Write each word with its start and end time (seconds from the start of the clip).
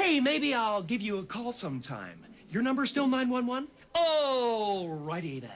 Hey, 0.00 0.18
maybe 0.18 0.54
I'll 0.54 0.82
give 0.82 1.02
you 1.02 1.18
a 1.18 1.24
call 1.24 1.52
sometime. 1.52 2.24
Your 2.48 2.62
number 2.62 2.86
still 2.86 3.06
911? 3.06 3.68
Oh, 3.94 4.88
righty 4.88 5.40
then. 5.40 5.50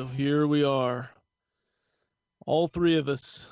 So 0.00 0.06
here 0.06 0.46
we 0.46 0.64
are. 0.64 1.10
All 2.46 2.68
three 2.68 2.96
of 2.96 3.06
us 3.10 3.48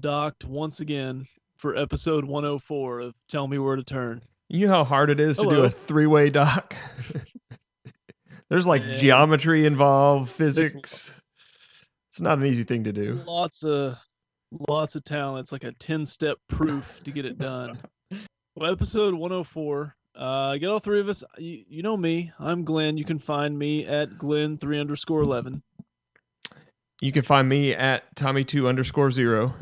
docked 0.00 0.46
once 0.46 0.80
again 0.80 1.28
for 1.58 1.76
episode 1.76 2.24
104 2.24 3.00
of 3.00 3.14
Tell 3.28 3.46
Me 3.46 3.58
Where 3.58 3.76
to 3.76 3.84
Turn. 3.84 4.22
You 4.48 4.66
know 4.66 4.72
how 4.72 4.84
hard 4.84 5.10
it 5.10 5.20
is 5.20 5.36
to 5.36 5.46
do 5.46 5.64
a 5.64 5.68
three-way 5.68 6.30
dock. 6.30 6.74
There's 8.48 8.66
like 8.66 8.80
Yeah. 8.82 8.96
geometry 8.96 9.66
involved, 9.66 10.30
physics. 10.30 11.12
It's 12.10 12.22
not 12.22 12.38
an 12.38 12.46
easy 12.46 12.64
thing 12.64 12.84
to 12.84 12.92
do. 12.94 13.20
Lots 13.26 13.62
of 13.62 13.98
lots 14.70 14.96
of 14.96 15.04
talent. 15.04 15.44
It's 15.44 15.52
like 15.52 15.64
a 15.64 15.72
10-step 15.72 16.38
proof 16.48 16.98
to 17.04 17.10
get 17.10 17.26
it 17.26 17.36
done. 17.36 17.78
Well, 18.56 18.72
episode 18.72 19.12
104. 19.14 19.94
Uh, 20.18 20.56
get 20.56 20.68
all 20.68 20.80
three 20.80 20.98
of 20.98 21.08
us. 21.08 21.22
You, 21.38 21.64
you 21.68 21.82
know 21.82 21.96
me. 21.96 22.32
I'm 22.40 22.64
Glenn. 22.64 22.98
You 22.98 23.04
can 23.04 23.20
find 23.20 23.56
me 23.56 23.86
at 23.86 24.18
Glenn3 24.18 24.80
underscore 24.80 25.22
11. 25.22 25.62
You 27.00 27.12
can 27.12 27.22
find 27.22 27.48
me 27.48 27.72
at 27.72 28.14
Tommy2 28.16 28.68
underscore 28.68 29.12
zero. 29.12 29.54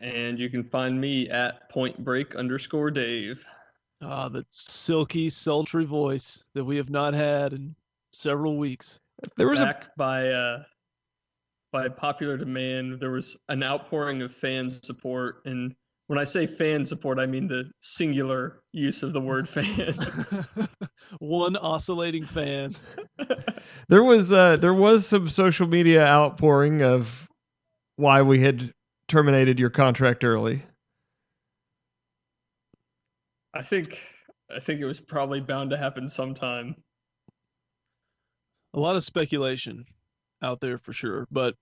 And 0.00 0.40
you 0.40 0.50
can 0.50 0.64
find 0.64 1.00
me 1.00 1.30
at 1.30 1.70
Point 1.70 2.02
Break 2.02 2.34
underscore 2.34 2.90
Dave. 2.90 3.44
Ah, 4.02 4.28
that 4.30 4.52
silky, 4.52 5.30
sultry 5.30 5.84
voice 5.84 6.42
that 6.54 6.64
we 6.64 6.76
have 6.76 6.90
not 6.90 7.14
had 7.14 7.52
in 7.52 7.76
several 8.12 8.58
weeks. 8.58 8.98
There 9.36 9.48
was 9.48 9.60
a 9.60 9.66
Back 9.66 9.96
by 9.96 10.28
uh, 10.28 10.64
by 11.74 11.88
popular 11.88 12.36
demand, 12.36 13.00
there 13.00 13.10
was 13.10 13.36
an 13.48 13.62
outpouring 13.62 14.22
of 14.22 14.32
fan 14.32 14.68
support, 14.68 15.42
and 15.44 15.74
when 16.06 16.18
I 16.18 16.24
say 16.24 16.46
fan 16.46 16.84
support, 16.84 17.18
I 17.18 17.26
mean 17.26 17.48
the 17.48 17.70
singular 17.80 18.62
use 18.72 19.02
of 19.02 19.12
the 19.12 19.20
word 19.20 19.48
fan. 19.48 19.94
One 21.18 21.56
oscillating 21.56 22.26
fan. 22.26 22.74
there 23.88 24.04
was 24.04 24.32
uh 24.32 24.56
there 24.56 24.74
was 24.74 25.06
some 25.06 25.28
social 25.28 25.66
media 25.66 26.04
outpouring 26.04 26.82
of 26.82 27.28
why 27.96 28.22
we 28.22 28.40
had 28.40 28.72
terminated 29.08 29.58
your 29.58 29.70
contract 29.70 30.24
early. 30.24 30.62
I 33.54 33.62
think 33.62 34.00
I 34.54 34.60
think 34.60 34.80
it 34.80 34.86
was 34.86 35.00
probably 35.00 35.40
bound 35.40 35.70
to 35.70 35.76
happen 35.76 36.08
sometime. 36.08 36.74
A 38.74 38.80
lot 38.80 38.96
of 38.96 39.04
speculation 39.04 39.84
out 40.42 40.60
there 40.60 40.78
for 40.78 40.92
sure. 40.92 41.26
But 41.30 41.54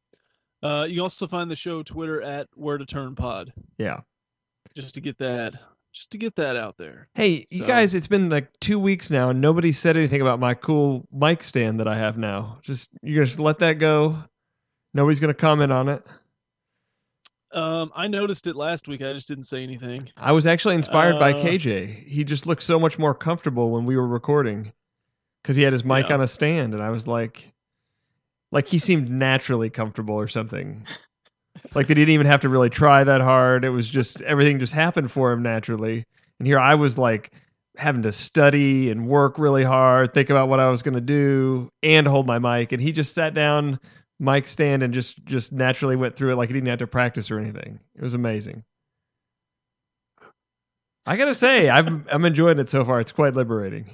uh, 0.62 0.86
you 0.88 1.02
also 1.02 1.26
find 1.26 1.50
the 1.50 1.56
show 1.56 1.82
Twitter 1.82 2.22
at 2.22 2.48
Where 2.54 2.78
to 2.78 2.86
Turn 2.86 3.14
Pod. 3.14 3.52
Yeah. 3.78 4.00
Just 4.74 4.94
to 4.94 5.00
get 5.00 5.18
that, 5.18 5.54
just 5.92 6.10
to 6.12 6.18
get 6.18 6.34
that 6.36 6.56
out 6.56 6.76
there. 6.78 7.08
Hey, 7.14 7.46
you 7.50 7.60
So- 7.60 7.66
guys, 7.66 7.94
it's 7.94 8.06
been 8.06 8.30
like 8.30 8.48
two 8.60 8.78
weeks 8.78 9.10
now, 9.10 9.30
and 9.30 9.40
nobody 9.40 9.72
said 9.72 9.96
anything 9.96 10.20
about 10.20 10.40
my 10.40 10.54
cool 10.54 11.06
mic 11.12 11.42
stand 11.42 11.78
that 11.80 11.88
I 11.88 11.96
have 11.96 12.16
now. 12.16 12.58
Just 12.62 12.90
you 13.02 13.16
just 13.16 13.38
let 13.38 13.58
that 13.58 13.74
go. 13.74 14.16
Nobody's 14.94 15.20
gonna 15.20 15.34
comment 15.34 15.72
on 15.72 15.88
it. 15.88 16.02
Um, 17.52 17.92
I 17.94 18.06
noticed 18.08 18.46
it 18.46 18.56
last 18.56 18.88
week. 18.88 19.02
I 19.02 19.12
just 19.12 19.28
didn't 19.28 19.44
say 19.44 19.62
anything. 19.62 20.08
I 20.16 20.32
was 20.32 20.46
actually 20.46 20.74
inspired 20.74 21.18
by 21.18 21.34
Uh, 21.34 21.42
KJ. 21.42 21.84
He 21.84 22.24
just 22.24 22.46
looked 22.46 22.62
so 22.62 22.78
much 22.80 22.98
more 22.98 23.14
comfortable 23.14 23.70
when 23.70 23.84
we 23.84 23.94
were 23.96 24.06
recording 24.08 24.72
because 25.42 25.54
he 25.56 25.62
had 25.62 25.72
his 25.74 25.84
mic 25.84 26.08
Yeah. 26.08 26.14
on 26.14 26.20
a 26.22 26.28
stand, 26.28 26.72
and 26.72 26.82
I 26.82 26.88
was 26.88 27.06
like, 27.06 27.52
like 28.52 28.68
he 28.68 28.78
seemed 28.78 29.10
naturally 29.10 29.68
comfortable 29.68 30.14
or 30.14 30.28
something. 30.28 30.86
Like 31.74 31.86
they 31.86 31.94
didn't 31.94 32.14
even 32.14 32.26
have 32.26 32.40
to 32.40 32.48
really 32.48 32.70
try 32.70 33.04
that 33.04 33.20
hard. 33.20 33.64
It 33.64 33.70
was 33.70 33.88
just 33.88 34.20
everything 34.22 34.58
just 34.58 34.72
happened 34.72 35.10
for 35.10 35.32
him 35.32 35.42
naturally. 35.42 36.04
And 36.38 36.46
here 36.46 36.58
I 36.58 36.74
was 36.74 36.98
like 36.98 37.32
having 37.76 38.02
to 38.02 38.12
study 38.12 38.90
and 38.90 39.06
work 39.06 39.38
really 39.38 39.64
hard, 39.64 40.12
think 40.12 40.30
about 40.30 40.48
what 40.48 40.60
I 40.60 40.68
was 40.68 40.82
going 40.82 40.94
to 40.94 41.00
do, 41.00 41.70
and 41.82 42.06
hold 42.06 42.26
my 42.26 42.38
mic. 42.38 42.72
And 42.72 42.82
he 42.82 42.92
just 42.92 43.14
sat 43.14 43.34
down, 43.34 43.78
mic 44.18 44.46
stand, 44.48 44.82
and 44.82 44.92
just 44.92 45.24
just 45.24 45.52
naturally 45.52 45.96
went 45.96 46.16
through 46.16 46.32
it 46.32 46.36
like 46.36 46.48
he 46.48 46.52
didn't 46.52 46.68
have 46.68 46.78
to 46.80 46.86
practice 46.86 47.30
or 47.30 47.38
anything. 47.38 47.78
It 47.94 48.02
was 48.02 48.14
amazing. 48.14 48.64
I 51.06 51.16
gotta 51.16 51.34
say, 51.34 51.68
I'm 51.68 52.04
I'm 52.10 52.24
enjoying 52.24 52.58
it 52.58 52.68
so 52.68 52.84
far. 52.84 53.00
It's 53.00 53.12
quite 53.12 53.34
liberating. 53.34 53.86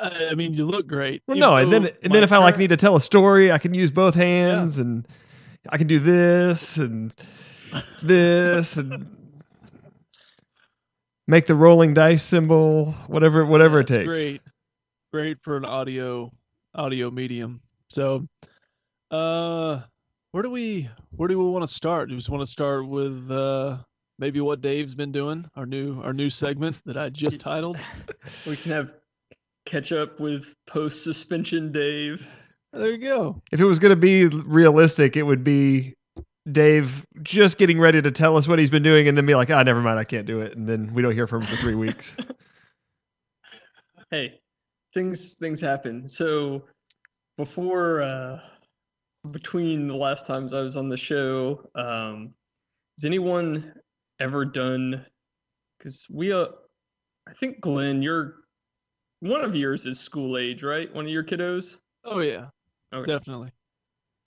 I, 0.00 0.28
I 0.30 0.34
mean, 0.34 0.54
you 0.54 0.64
look 0.64 0.86
great. 0.86 1.22
Well, 1.26 1.36
no, 1.36 1.56
and 1.56 1.72
then 1.72 1.90
and 2.02 2.14
then 2.14 2.22
if 2.22 2.32
I 2.32 2.38
like 2.38 2.56
need 2.56 2.70
to 2.70 2.76
tell 2.76 2.96
a 2.96 3.00
story, 3.00 3.52
I 3.52 3.58
can 3.58 3.74
use 3.74 3.90
both 3.90 4.14
hands, 4.14 4.78
and 4.78 5.06
I 5.68 5.78
can 5.78 5.86
do 5.86 5.98
this 5.98 6.78
and 6.78 7.14
this 8.02 8.76
and 8.76 9.06
make 11.26 11.46
the 11.46 11.54
rolling 11.54 11.94
dice 11.94 12.22
symbol, 12.22 12.92
whatever 13.06 13.46
whatever 13.46 13.80
it 13.80 13.86
takes. 13.86 14.08
Great, 14.08 14.42
great 15.12 15.38
for 15.42 15.56
an 15.56 15.64
audio 15.64 16.30
audio 16.74 17.10
medium. 17.10 17.60
So, 17.88 18.26
uh, 19.10 19.80
where 20.32 20.42
do 20.42 20.50
we 20.50 20.88
where 21.10 21.28
do 21.28 21.38
we 21.38 21.44
want 21.48 21.66
to 21.66 21.72
start? 21.72 22.08
Do 22.08 22.14
we 22.14 22.18
just 22.18 22.30
want 22.30 22.44
to 22.44 22.50
start 22.50 22.88
with 22.88 23.30
uh 23.30 23.78
maybe 24.18 24.40
what 24.40 24.60
Dave's 24.60 24.94
been 24.94 25.12
doing? 25.12 25.48
Our 25.56 25.66
new 25.66 26.00
our 26.02 26.12
new 26.12 26.30
segment 26.30 26.80
that 26.86 26.96
I 26.96 27.10
just 27.10 27.40
titled. 27.50 27.78
We 28.46 28.56
can 28.56 28.72
have 28.72 28.94
catch 29.64 29.92
up 29.92 30.18
with 30.18 30.54
post 30.66 31.04
suspension 31.04 31.70
Dave. 31.70 32.26
There 32.72 32.90
you 32.90 32.98
go. 32.98 33.42
If 33.52 33.60
it 33.60 33.64
was 33.66 33.78
going 33.78 33.90
to 33.90 33.96
be 33.96 34.26
realistic, 34.26 35.16
it 35.16 35.22
would 35.22 35.44
be 35.44 35.94
Dave 36.50 37.06
just 37.22 37.58
getting 37.58 37.78
ready 37.78 38.00
to 38.00 38.10
tell 38.10 38.36
us 38.36 38.48
what 38.48 38.58
he's 38.58 38.70
been 38.70 38.82
doing, 38.82 39.08
and 39.08 39.16
then 39.16 39.26
be 39.26 39.34
like, 39.34 39.50
"Ah, 39.50 39.62
never 39.62 39.82
mind, 39.82 39.98
I 39.98 40.04
can't 40.04 40.26
do 40.26 40.40
it," 40.40 40.56
and 40.56 40.68
then 40.68 40.92
we 40.94 41.02
don't 41.02 41.12
hear 41.12 41.26
from 41.26 41.42
him 41.42 41.48
for 41.48 41.56
three 41.56 41.74
weeks. 41.74 42.16
hey, 44.10 44.40
things 44.94 45.34
things 45.34 45.60
happen. 45.60 46.08
So 46.08 46.64
before 47.36 48.02
uh 48.02 48.40
between 49.30 49.86
the 49.86 49.94
last 49.94 50.26
times 50.26 50.54
I 50.54 50.62
was 50.62 50.76
on 50.76 50.88
the 50.88 50.96
show, 50.96 51.68
um 51.74 52.34
has 52.98 53.04
anyone 53.04 53.72
ever 54.18 54.44
done 54.44 55.04
because 55.78 56.06
we 56.10 56.32
uh 56.32 56.46
I 57.28 57.32
think 57.34 57.60
Glenn, 57.60 58.02
you're 58.02 58.36
one 59.20 59.42
of 59.42 59.54
yours 59.54 59.86
is 59.86 60.00
school 60.00 60.36
age, 60.38 60.62
right? 60.62 60.92
One 60.92 61.04
of 61.04 61.12
your 61.12 61.22
kiddos? 61.22 61.78
Oh 62.04 62.18
yeah, 62.18 62.46
Okay. 62.92 63.10
definitely. 63.10 63.50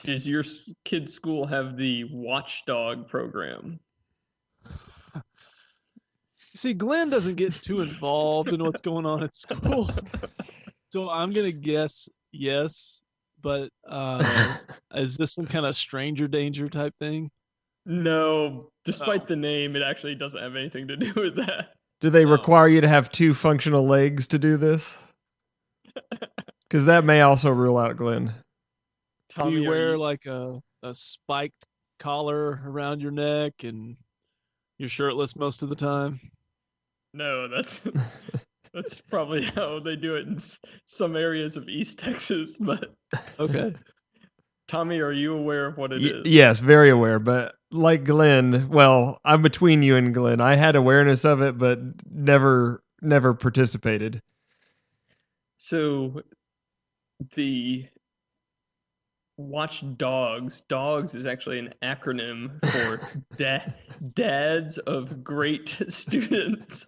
Does 0.04 0.28
your 0.28 0.44
kid's 0.84 1.14
school 1.14 1.46
have 1.46 1.78
the 1.78 2.04
watchdog 2.06 3.08
program? 3.08 3.80
See, 6.56 6.74
Glenn 6.74 7.10
doesn't 7.10 7.36
get 7.36 7.54
too 7.62 7.82
involved 7.82 8.54
in 8.54 8.64
what's 8.64 8.82
going 8.82 9.06
on 9.06 9.24
at 9.24 9.36
school, 9.36 9.90
so 10.90 11.10
I'm 11.10 11.32
gonna 11.32 11.52
guess 11.52 12.08
yes. 12.32 13.02
But 13.42 13.70
uh, 13.88 14.56
is 14.96 15.18
this 15.18 15.34
some 15.34 15.46
kind 15.46 15.66
of 15.66 15.76
stranger 15.76 16.28
danger 16.28 16.70
type 16.70 16.94
thing? 17.00 17.30
No, 17.86 18.70
despite 18.86 19.24
Oh. 19.24 19.26
the 19.28 19.36
name, 19.36 19.76
it 19.76 19.84
actually 19.84 20.16
doesn't 20.16 20.42
have 20.42 20.56
anything 20.56 20.88
to 20.88 20.98
do 20.98 21.14
with 21.16 21.36
that. 21.36 21.74
Do 22.02 22.10
they 22.10 22.26
Oh. 22.26 22.30
require 22.32 22.68
you 22.68 22.82
to 22.82 22.88
have 22.88 23.12
two 23.12 23.34
functional 23.34 23.86
legs 23.86 24.28
to 24.30 24.40
do 24.40 24.58
this? 24.58 24.98
Because 26.68 26.86
that 26.86 27.04
may 27.06 27.22
also 27.22 27.52
rule 27.52 27.78
out 27.78 27.98
Glenn. 27.98 28.34
Tommy, 29.36 29.58
Do 29.58 29.62
you 29.64 29.70
wear 29.70 29.92
you- 29.92 29.98
like 29.98 30.26
a, 30.26 30.60
a 30.84 30.94
spiked 30.94 31.66
collar 32.00 32.62
around 32.66 33.02
your 33.02 33.12
neck 33.12 33.54
and 33.64 33.96
you're 34.78 34.90
shirtless 34.90 35.36
most 35.36 35.62
of 35.62 35.70
the 35.70 35.76
time? 35.76 36.20
No, 37.14 37.48
that's 37.48 37.82
that's 38.74 39.00
probably 39.02 39.44
how 39.44 39.80
they 39.80 39.96
do 39.96 40.16
it 40.16 40.28
in 40.28 40.38
some 40.86 41.16
areas 41.16 41.56
of 41.58 41.70
East 41.70 42.00
Texas. 42.00 42.58
But 42.60 42.94
Okay. 43.40 43.74
Tommy, 44.68 45.00
are 45.00 45.12
you 45.12 45.36
aware 45.36 45.68
of 45.68 45.78
what 45.78 45.92
it 45.94 46.04
is? 46.04 46.24
Y- 46.24 46.30
yes, 46.32 46.60
very 46.60 46.90
aware. 46.90 47.20
But 47.20 47.56
like 47.72 48.04
Glenn, 48.04 48.68
well, 48.70 49.20
I'm 49.24 49.42
between 49.42 49.84
you 49.84 49.96
and 49.96 50.14
Glenn. 50.14 50.42
I 50.42 50.56
had 50.56 50.76
awareness 50.76 51.24
of 51.24 51.42
it, 51.42 51.58
but 51.58 51.80
never, 52.10 52.82
never 53.02 53.34
participated. 53.34 54.22
So 55.58 56.22
the 57.36 57.86
Watch 59.38 59.84
Dogs, 59.98 60.62
Dogs 60.70 61.14
is 61.16 61.26
actually 61.26 61.60
an 61.60 61.74
acronym 61.84 62.64
for 62.66 63.02
da- 63.38 63.74
Dads 64.14 64.78
of 64.80 65.24
Great 65.24 65.78
Students. 65.90 66.88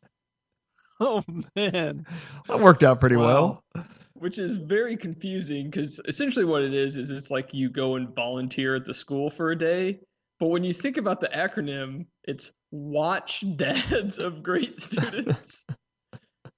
Oh 1.00 1.24
man. 1.56 2.06
That 2.48 2.60
worked 2.60 2.84
out 2.84 3.00
pretty 3.00 3.18
Wow. 3.18 3.62
well. 3.76 3.86
which 4.14 4.40
is 4.40 4.58
very 4.58 4.98
confusing 4.98 5.70
because 5.70 6.00
essentially 6.06 6.46
what 6.46 6.64
it 6.64 6.74
is 6.74 6.96
is 6.96 7.12
it's 7.12 7.30
like 7.30 7.54
you 7.54 7.70
go 7.70 7.96
and 7.98 8.16
volunteer 8.16 8.76
at 8.76 8.86
the 8.86 8.94
school 8.94 9.30
for 9.30 9.52
a 9.52 9.56
day. 9.58 10.00
But 10.40 10.48
when 10.48 10.64
you 10.64 10.74
think 10.74 10.98
about 10.98 11.20
the 11.20 11.28
acronym, 11.30 12.06
it's 12.24 12.52
Watch 12.72 13.44
Dads 13.58 14.18
of 14.20 14.42
Great 14.42 14.82
Students, 14.82 15.66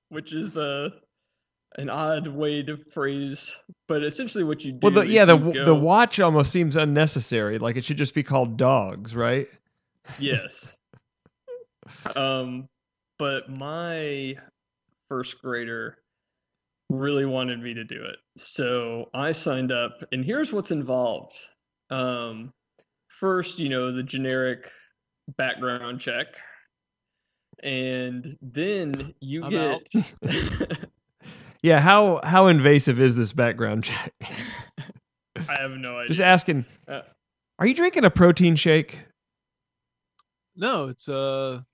which 0.09 0.33
is 0.33 0.55
a 0.55 0.91
an 1.77 1.89
odd 1.89 2.27
way 2.27 2.63
to 2.63 2.77
phrase, 2.91 3.55
but 3.87 4.03
essentially 4.03 4.43
what 4.43 4.63
you 4.63 4.73
do. 4.73 4.79
Well, 4.81 4.93
the, 4.93 5.07
yeah, 5.07 5.25
the 5.25 5.37
you 5.37 5.65
the 5.65 5.75
watch 5.75 6.19
almost 6.19 6.51
seems 6.51 6.75
unnecessary. 6.75 7.59
Like 7.59 7.77
it 7.77 7.85
should 7.85 7.97
just 7.97 8.13
be 8.13 8.23
called 8.23 8.57
dogs, 8.57 9.15
right? 9.15 9.47
Yes. 10.17 10.75
um, 12.15 12.67
but 13.17 13.49
my 13.49 14.35
first 15.09 15.41
grader 15.41 15.97
really 16.89 17.25
wanted 17.25 17.61
me 17.61 17.73
to 17.73 17.83
do 17.83 18.03
it. 18.03 18.17
So 18.37 19.09
I 19.13 19.31
signed 19.31 19.71
up, 19.71 20.03
and 20.11 20.25
here's 20.25 20.51
what's 20.51 20.71
involved. 20.71 21.37
Um, 21.91 22.51
first, 23.07 23.59
you 23.59 23.69
know, 23.69 23.91
the 23.91 24.03
generic 24.03 24.71
background 25.37 25.99
check. 25.99 26.27
And 27.61 28.37
then 28.41 29.13
you 29.19 29.43
I'm 29.43 29.49
get 29.51 29.81
Yeah. 31.63 31.79
How 31.79 32.19
how 32.23 32.47
invasive 32.47 32.99
is 32.99 33.15
this 33.15 33.31
background 33.33 33.83
check? 33.85 34.13
I 35.47 35.55
have 35.61 35.71
no 35.71 35.97
idea. 35.99 36.07
just 36.09 36.21
asking. 36.21 36.65
Uh, 36.87 37.01
Are 37.59 37.65
you 37.67 37.73
drinking 37.73 38.05
a 38.05 38.09
protein 38.09 38.55
shake? 38.55 38.97
No, 40.55 40.87
it's 40.87 41.07
a 41.07 41.65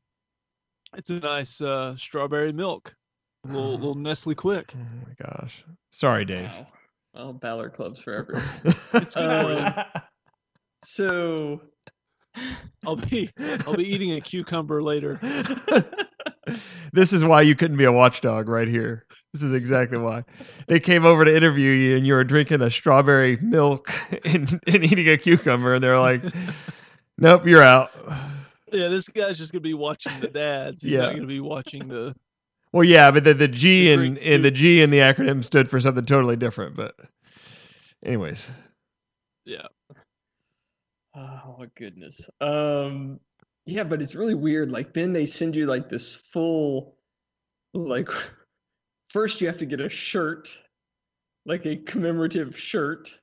it's 0.95 1.09
a 1.09 1.19
nice 1.19 1.61
uh 1.61 1.95
strawberry 1.95 2.51
milk. 2.53 2.95
A 3.45 3.47
little 3.47 3.71
little 3.73 3.95
Nestle 3.95 4.33
Quik. 4.35 4.71
Oh 4.75 5.05
my 5.07 5.13
gosh. 5.27 5.63
Sorry, 5.91 6.25
Dave. 6.25 6.45
wow. 6.47 6.67
Well, 7.13 7.33
Ballard 7.33 7.73
Club's 7.73 8.01
forever. 8.01 8.41
It's 8.93 9.13
good 9.13 9.13
for. 9.13 9.73
Um, 9.95 10.01
so 10.83 11.61
I'll 12.85 12.95
be 12.97 13.29
I'll 13.65 13.75
be 13.75 13.85
eating 13.87 14.13
a 14.13 14.21
cucumber 14.21 14.81
later. 14.83 15.19
This 16.95 17.13
is 17.13 17.24
why 17.25 17.42
you 17.44 17.56
couldn't 17.56 17.77
be 17.77 17.86
a 17.86 17.92
watchdog 17.92 18.50
right 18.50 18.68
here. 18.68 19.06
This 19.33 19.44
is 19.44 19.53
exactly 19.53 19.97
why. 20.00 20.24
They 20.68 20.80
came 20.80 21.06
over 21.06 21.25
to 21.25 21.36
interview 21.36 21.71
you 21.71 21.97
and 21.97 22.07
you 22.07 22.13
were 22.13 22.24
drinking 22.24 22.62
a 22.62 22.71
strawberry 22.71 23.38
milk 23.38 23.92
and, 24.25 24.59
and 24.68 24.83
eating 24.83 25.09
a 25.09 25.18
cucumber 25.18 25.75
and 25.75 25.83
they're 25.83 26.00
like, 26.00 26.24
Nope, 27.18 27.47
you're 27.47 27.63
out. 27.63 27.92
Yeah, 28.71 28.88
this 28.89 29.07
guy's 29.07 29.38
just 29.38 29.51
gonna 29.53 29.62
be 29.62 29.74
watching 29.74 30.19
the 30.19 30.27
dads. 30.27 30.83
He's 30.83 30.97
Yeah. 30.97 31.00
not 31.00 31.15
gonna 31.15 31.27
be 31.27 31.39
watching 31.39 31.88
the 31.88 32.15
Well 32.74 32.83
yeah, 32.83 33.12
but 33.12 33.24
the, 33.24 33.33
the 33.33 33.47
G 33.47 33.89
The 33.89 33.92
in, 33.92 34.15
great 34.15 34.42
the 34.42 34.51
G 34.51 34.81
in 34.81 34.89
the 34.89 35.00
acronym 35.00 35.44
stood 35.44 35.69
for 35.69 35.80
something 35.80 36.06
totally 36.06 36.36
different. 36.36 36.75
But 36.75 36.95
anyways. 38.06 38.50
yeah. 39.45 39.68
Oh 41.15 41.56
my 41.59 41.68
goodness. 41.75 42.30
Um 42.42 43.19
yeah, 43.65 43.83
but 43.83 44.01
it's 44.01 44.15
really 44.15 44.35
weird. 44.35 44.71
Like 44.71 44.94
then 44.94 45.13
they 45.13 45.25
send 45.25 45.56
you 45.56 45.65
like 45.65 45.89
this 45.89 46.13
full 46.15 46.95
like 47.73 48.09
first 49.09 49.41
you 49.41 49.47
have 49.47 49.57
to 49.57 49.65
get 49.65 49.81
a 49.81 49.89
shirt, 49.89 50.50
like 51.45 51.65
a 51.65 51.77
commemorative 51.77 52.57
shirt 52.57 53.13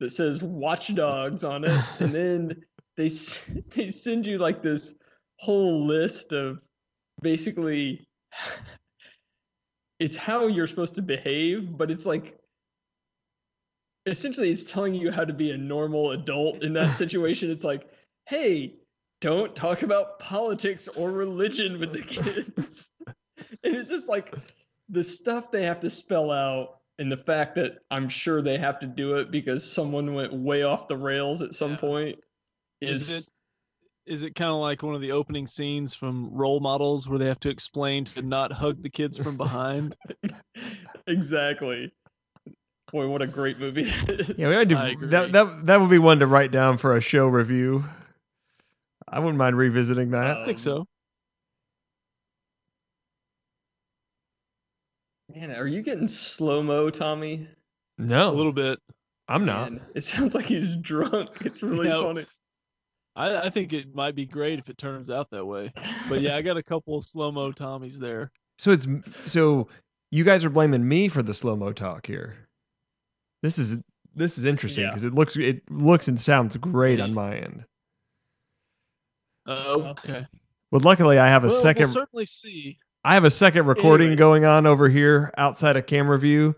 that 0.00 0.12
says 0.12 0.42
Watchdogs 0.42 1.44
on 1.44 1.64
it, 1.64 1.84
and 2.00 2.14
then 2.14 2.64
they 2.96 3.08
they 3.74 3.90
send 3.90 4.26
you 4.26 4.38
like 4.38 4.62
this 4.62 4.94
whole 5.38 5.86
list 5.86 6.32
of 6.32 6.60
basically 7.22 8.06
it's 9.98 10.16
how 10.16 10.46
you're 10.46 10.66
supposed 10.66 10.94
to 10.94 11.02
behave, 11.02 11.76
but 11.76 11.90
it's 11.90 12.06
like 12.06 12.38
essentially 14.06 14.50
it's 14.50 14.64
telling 14.64 14.94
you 14.94 15.10
how 15.10 15.24
to 15.24 15.32
be 15.32 15.50
a 15.50 15.56
normal 15.56 16.12
adult 16.12 16.62
in 16.62 16.72
that 16.74 16.94
situation. 16.94 17.50
It's 17.50 17.64
like, 17.64 17.88
hey, 18.26 18.77
don't 19.20 19.54
talk 19.56 19.82
about 19.82 20.18
politics 20.18 20.88
or 20.88 21.10
religion 21.10 21.78
with 21.80 21.92
the 21.92 22.02
kids. 22.02 22.90
and 23.06 23.76
it's 23.76 23.90
just 23.90 24.08
like 24.08 24.34
the 24.88 25.04
stuff 25.04 25.50
they 25.50 25.64
have 25.64 25.80
to 25.80 25.90
spell 25.90 26.30
out 26.30 26.80
and 26.98 27.10
the 27.10 27.16
fact 27.16 27.54
that 27.56 27.78
I'm 27.90 28.08
sure 28.08 28.42
they 28.42 28.58
have 28.58 28.78
to 28.80 28.86
do 28.86 29.18
it 29.18 29.30
because 29.30 29.70
someone 29.70 30.14
went 30.14 30.32
way 30.32 30.62
off 30.62 30.88
the 30.88 30.96
rails 30.96 31.42
at 31.42 31.54
some 31.54 31.72
Yeah. 31.72 31.76
point 31.76 32.18
Is 32.80 33.08
is 33.08 33.18
it 33.18 33.28
is 34.06 34.22
it 34.22 34.34
kind 34.34 34.50
of 34.50 34.56
like 34.56 34.82
one 34.82 34.94
of 34.94 35.02
the 35.02 35.12
opening 35.12 35.46
scenes 35.46 35.94
from 35.94 36.30
Role 36.32 36.60
Models 36.60 37.06
where 37.06 37.18
they 37.18 37.26
have 37.26 37.40
to 37.40 37.50
explain 37.50 38.04
to 38.06 38.22
not 38.22 38.52
hug 38.52 38.82
the 38.82 38.88
kids 38.88 39.18
from 39.18 39.36
behind? 39.36 39.96
exactly. 41.06 41.92
Boy, 42.90 43.06
what 43.06 43.20
a 43.20 43.26
great 43.26 43.58
movie. 43.58 43.92
Yeah, 44.38 44.48
we 44.48 44.64
gotta 44.64 44.64
do 44.64 45.06
that, 45.08 45.32
that 45.32 45.64
that 45.66 45.80
would 45.80 45.90
be 45.90 45.98
one 45.98 46.20
to 46.20 46.26
write 46.26 46.52
down 46.52 46.78
for 46.78 46.96
a 46.96 47.02
show 47.02 47.26
review. 47.26 47.84
I 49.12 49.18
wouldn't 49.18 49.38
mind 49.38 49.56
revisiting 49.56 50.10
that. 50.10 50.38
I 50.38 50.44
think 50.44 50.58
Um, 50.58 50.62
so. 50.62 50.86
Man, 55.34 55.50
are 55.50 55.66
you 55.66 55.82
getting 55.82 56.08
slow 56.08 56.62
mo, 56.62 56.90
Tommy? 56.90 57.48
no, 57.98 58.30
A 58.30 58.32
little 58.32 58.52
bit. 58.52 58.78
I'm 59.28 59.44
not. 59.44 59.72
Man, 59.72 59.82
it 59.94 60.04
sounds 60.04 60.34
like 60.34 60.46
he's 60.46 60.76
drunk. 60.76 61.30
It's 61.44 61.62
really 61.62 61.88
Yeah. 61.88 62.00
funny. 62.02 62.26
I, 63.14 63.46
I 63.46 63.50
think 63.50 63.72
it 63.72 63.94
might 63.94 64.14
be 64.14 64.24
great 64.26 64.58
if 64.58 64.68
it 64.68 64.78
turns 64.78 65.10
out 65.10 65.28
that 65.30 65.44
way. 65.44 65.72
But 66.08 66.20
yeah, 66.22 66.36
I 66.36 66.42
got 66.42 66.56
a 66.56 66.62
couple 66.62 66.96
of 66.96 67.04
slow 67.04 67.32
mo 67.32 67.52
Tommies 67.52 67.96
there. 67.98 68.30
So 68.58 68.70
it's 68.70 68.86
so 69.26 69.68
you 70.10 70.24
guys 70.24 70.44
are 70.44 70.50
blaming 70.50 70.86
me 70.86 71.08
for 71.08 71.22
the 71.22 71.34
slow 71.34 71.56
mo 71.56 71.72
talk 71.72 72.06
here. 72.06 72.48
This 73.42 73.58
is 73.58 73.76
this 74.14 74.38
is 74.38 74.44
interesting 74.44 74.84
Yeah. 74.84 74.90
because 74.90 75.04
it 75.04 75.14
looks 75.14 75.36
it 75.36 75.68
looks 75.70 76.08
and 76.08 76.18
sounds 76.18 76.56
great 76.56 77.00
on 77.00 77.12
my 77.12 77.36
end. 77.36 77.64
Oh, 79.48 79.82
okay. 79.98 80.26
Well, 80.70 80.80
luckily 80.84 81.18
I 81.18 81.26
have 81.28 81.44
a 81.44 81.48
Well, 81.48 81.64
2nd 81.64 81.78
we'll 81.78 81.88
certainly 81.88 82.26
see. 82.26 82.78
I 83.04 83.14
have 83.14 83.24
a 83.24 83.30
second 83.30 83.66
recording 83.66 84.08
Anyways. 84.08 84.18
going 84.18 84.44
on 84.44 84.66
over 84.66 84.88
here 84.88 85.32
outside 85.38 85.76
of 85.76 85.86
camera 85.86 86.18
view. 86.18 86.54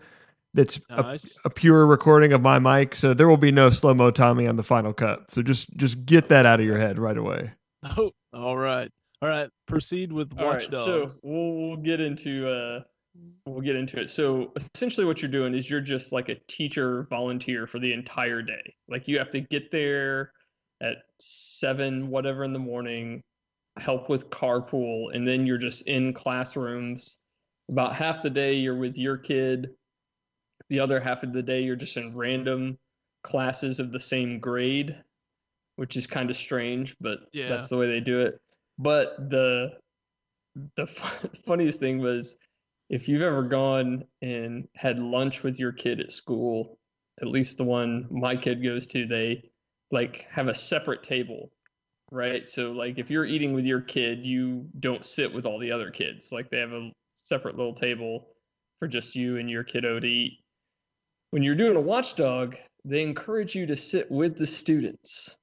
That's 0.53 0.81
a, 0.89 1.01
Nice. 1.01 1.39
a 1.45 1.49
pure 1.49 1.85
recording 1.87 2.33
of 2.33 2.41
my 2.41 2.59
mic, 2.59 2.93
so 2.93 3.13
there 3.13 3.29
will 3.29 3.37
be 3.37 3.53
no 3.53 3.69
slow 3.69 3.93
mo 3.93 4.11
Tommy 4.11 4.47
on 4.47 4.57
the 4.57 4.63
final 4.63 4.91
cut. 4.91 5.31
So 5.31 5.41
just 5.41 5.69
just 5.77 6.05
get 6.05 6.27
that 6.27 6.45
out 6.45 6.59
of 6.59 6.65
your 6.65 6.77
head 6.77 6.99
right 6.99 7.17
away. 7.17 7.51
Oh, 7.97 8.11
all 8.33 8.57
right. 8.57 8.91
All 9.23 9.29
right. 9.29 9.49
Proceed 9.67 10.11
with 10.11 10.31
All 10.37 10.45
right, 10.45 10.53
Watch 10.61 10.69
so 10.69 10.99
Dogs. 11.01 11.19
we'll 11.23 11.53
we'll 11.55 11.77
get 11.77 11.99
into 12.01 12.47
uh 12.49 12.81
we'll 13.45 13.61
get 13.61 13.75
into 13.75 13.99
it. 13.99 14.09
So 14.09 14.51
essentially 14.75 15.05
what 15.05 15.21
you're 15.21 15.31
doing 15.31 15.53
is 15.55 15.69
you're 15.69 15.81
just 15.81 16.11
like 16.11 16.27
a 16.29 16.35
teacher 16.47 17.07
volunteer 17.09 17.65
for 17.65 17.79
the 17.79 17.91
entire 17.93 18.41
day. 18.41 18.75
Like 18.89 19.07
you 19.07 19.17
have 19.19 19.29
to 19.31 19.39
get 19.41 19.71
there 19.71 20.33
at 20.81 20.97
seven 21.19 22.09
whatever 22.09 22.43
in 22.43 22.53
the 22.53 22.59
morning, 22.59 23.21
help 23.77 24.09
with 24.09 24.29
carpool, 24.29 25.15
and 25.15 25.27
then 25.27 25.45
you're 25.45 25.57
just 25.57 25.83
in 25.83 26.13
classrooms. 26.13 27.17
About 27.69 27.93
half 27.95 28.23
the 28.23 28.29
day 28.29 28.55
you're 28.55 28.77
with 28.77 28.97
your 28.97 29.17
kid. 29.17 29.69
The 30.69 30.79
other 30.79 30.99
half 30.99 31.23
of 31.23 31.31
the 31.33 31.43
day 31.43 31.61
you're 31.61 31.75
just 31.75 31.97
in 31.97 32.15
random 32.15 32.77
classes 33.23 33.79
of 33.79 33.91
the 33.91 33.99
same 33.99 34.39
grade, 34.39 34.95
which 35.75 35.95
is 35.95 36.07
kind 36.07 36.29
of 36.29 36.35
strange, 36.35 36.95
but 36.99 37.19
Yeah. 37.33 37.49
that's 37.49 37.69
the 37.69 37.77
way 37.77 37.87
they 37.87 37.99
do 37.99 38.19
it. 38.21 38.39
But 38.77 39.29
the 39.29 39.73
the 40.75 40.87
fu- 40.87 41.27
funniest 41.45 41.79
thing 41.79 41.99
was 41.99 42.35
if 42.89 43.07
you've 43.07 43.21
ever 43.21 43.43
gone 43.43 44.03
and 44.21 44.67
had 44.75 44.99
lunch 44.99 45.43
with 45.43 45.59
your 45.59 45.71
kid 45.71 46.01
at 46.01 46.11
school, 46.11 46.77
at 47.21 47.27
least 47.27 47.57
the 47.57 47.63
one 47.63 48.05
my 48.09 48.35
kid 48.35 48.61
goes 48.63 48.85
to, 48.87 49.05
they 49.05 49.49
like 49.91 50.27
have 50.29 50.47
a 50.47 50.53
separate 50.53 51.03
table, 51.03 51.51
right? 52.11 52.47
So 52.47 52.71
like 52.71 52.97
if 52.97 53.09
you're 53.09 53.25
eating 53.25 53.53
with 53.53 53.65
your 53.65 53.81
kid, 53.81 54.25
you 54.25 54.67
don't 54.79 55.05
sit 55.05 55.33
with 55.33 55.45
all 55.45 55.59
the 55.59 55.71
other 55.71 55.91
kids. 55.91 56.31
Like 56.31 56.49
they 56.49 56.59
have 56.59 56.71
a 56.71 56.91
separate 57.15 57.57
little 57.57 57.73
table 57.73 58.29
for 58.79 58.87
just 58.87 59.15
you 59.15 59.37
and 59.37 59.49
your 59.49 59.63
kiddo 59.63 59.99
to 59.99 60.07
eat. 60.07 60.39
When 61.31 61.43
you're 61.43 61.55
doing 61.55 61.77
a 61.77 61.81
watchdog, 61.81 62.57
they 62.83 63.03
encourage 63.03 63.55
you 63.55 63.65
to 63.67 63.75
sit 63.75 64.09
with 64.09 64.37
the 64.37 64.47
students. 64.47 65.35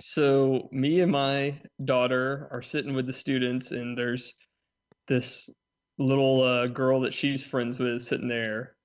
So 0.00 0.68
me 0.70 1.00
and 1.00 1.10
my 1.10 1.60
daughter 1.84 2.48
are 2.52 2.62
sitting 2.62 2.94
with 2.94 3.06
the 3.06 3.12
students, 3.12 3.72
and 3.72 3.98
there's 3.98 4.34
this 5.08 5.50
little 5.98 6.42
uh, 6.42 6.68
girl 6.68 7.00
that 7.00 7.12
she's 7.12 7.42
friends 7.42 7.78
with 7.80 8.02
sitting 8.02 8.28
there. 8.28 8.76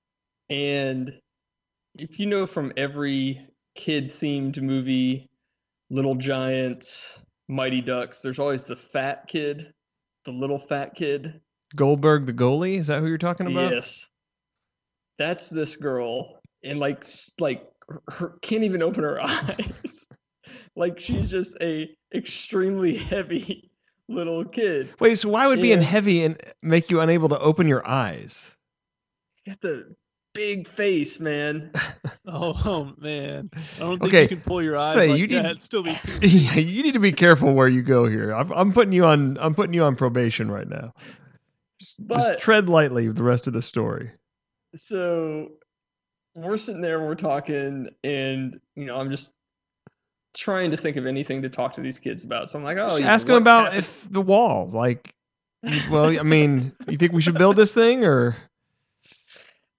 And 0.50 1.14
if 1.98 2.20
you 2.20 2.26
know 2.26 2.48
from 2.48 2.74
every 2.76 3.46
kid-themed 3.76 4.62
movie, 4.62 5.30
Little 5.90 6.16
Giants, 6.16 7.20
Mighty 7.48 7.82
Ducks, 7.82 8.22
there's 8.22 8.40
always 8.40 8.64
the 8.64 8.76
fat 8.76 9.28
kid, 9.28 9.74
the 10.26 10.32
little 10.32 10.60
fat 10.60 10.96
kid. 10.96 11.42
Goldberg 11.76 12.26
the 12.26 12.34
goalie, 12.34 12.80
is 12.80 12.88
that 12.88 13.00
who 13.00 13.08
you're 13.08 13.18
talking 13.18 13.48
about? 13.48 13.72
Yes. 13.72 14.08
That's 15.18 15.50
this 15.50 15.76
girl, 15.76 16.40
and 16.64 16.80
like 16.80 17.04
like 17.40 17.70
her, 18.10 18.38
can't 18.42 18.64
even 18.64 18.82
open 18.82 19.04
her 19.04 19.22
eyes. 19.22 20.08
like 20.76 21.00
she's 21.00 21.30
just 21.30 21.56
a 21.62 21.96
extremely 22.14 22.96
heavy 23.12 23.72
little 24.10 24.44
kid. 24.46 24.94
Wait, 25.00 25.16
so 25.16 25.30
why 25.30 25.48
would 25.48 25.62
being 25.62 25.82
heavy 25.82 26.24
and 26.24 26.42
make 26.62 26.90
you 26.90 27.00
unable 27.00 27.30
to 27.30 27.40
open 27.40 27.68
your 27.68 27.88
eyes? 27.88 28.50
got 29.46 29.60
the 29.62 29.96
big 30.34 30.68
face, 30.68 31.20
man. 31.20 31.72
Oh, 32.26 32.54
oh 32.66 32.94
man, 33.00 33.52
I 33.76 33.80
don't 33.80 34.00
think 34.00 34.04
Okay, 34.14 34.22
you 34.24 34.28
can 34.30 34.42
pull 34.42 34.64
your 34.64 34.78
eyes 34.78 34.94
say, 34.94 35.10
like 35.10 35.20
you 35.20 35.28
that. 35.28 35.44
need- 35.44 35.50
and 35.52 35.62
Still 35.62 35.84
be. 35.84 35.92
yeah, 36.22 36.56
you 36.56 36.82
need 36.82 36.94
to 36.94 37.00
be 37.00 37.12
careful 37.12 37.54
where 37.54 37.68
you 37.68 37.82
go 37.84 38.06
here. 38.08 38.32
I'm, 38.34 38.50
I'm 38.54 38.72
putting 38.74 38.94
you 38.94 39.04
on. 39.06 39.38
I'm 39.42 39.54
putting 39.54 39.74
you 39.74 39.84
on 39.84 39.96
probation 39.98 40.50
right 40.50 40.68
now. 40.68 40.94
Just, 41.80 42.00
just 42.08 42.40
tread 42.40 42.70
lightly 42.70 43.08
with 43.08 43.18
the 43.18 43.24
rest 43.24 43.46
of 43.48 43.54
the 43.54 43.62
story. 43.62 44.12
So 44.76 45.50
we're 46.34 46.58
sitting 46.58 46.82
there, 46.82 47.02
we're 47.02 47.14
talking, 47.16 47.90
and 48.06 48.60
you 48.76 48.86
know, 48.86 48.96
I'm 48.98 49.12
just 49.12 49.32
trying 50.36 50.72
to 50.72 50.78
think 50.78 50.96
of 50.96 51.06
anything 51.06 51.42
to 51.42 51.50
talk 51.50 51.74
to 51.74 51.82
these 51.82 52.00
kids 52.00 52.24
about. 52.24 52.50
So 52.50 52.58
I'm 52.58 52.64
like, 52.64 52.78
oh, 52.78 52.88
Just 52.88 53.00
you 53.00 53.06
know, 53.06 53.12
ask 53.12 53.28
them 53.28 53.36
about 53.36 53.66
happened- 53.66 53.80
if 53.84 54.08
the 54.12 54.22
wall. 54.22 54.70
Like, 54.70 55.14
well, 55.92 56.18
I 56.18 56.24
mean, 56.24 56.72
you 56.88 56.96
think 56.98 57.12
we 57.12 57.22
should 57.22 57.38
build 57.38 57.58
this 57.58 57.74
thing 57.74 58.06
or? 58.06 58.36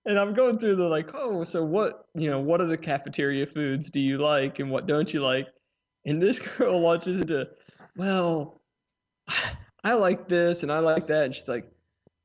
And 0.07 0.19
I'm 0.19 0.35
going 0.35 0.59
through 0.59 0.77
the 0.77 0.89
like, 0.89 1.11
oh, 1.15 1.45
so 1.45 1.65
what, 1.65 2.07
you 2.15 2.29
know, 2.29 2.41
what 2.41 2.61
are 2.61 2.67
the 2.67 2.77
cafeteria 2.77 3.47
foods 3.47 3.91
do 3.91 4.01
you 4.01 4.19
like 4.19 4.59
and 4.59 4.71
what 4.71 4.87
don't 4.87 5.13
you 5.13 5.23
like? 5.23 5.49
And 6.05 6.23
this 6.23 6.39
girl 6.59 6.81
launches 6.81 7.21
into, 7.21 7.49
well, 7.97 8.61
I 9.85 9.95
like 9.95 10.29
this 10.29 10.63
and 10.63 10.73
I 10.73 10.79
like 10.79 11.07
that. 11.09 11.25
And 11.25 11.35
she's 11.35 11.49
like, 11.49 11.71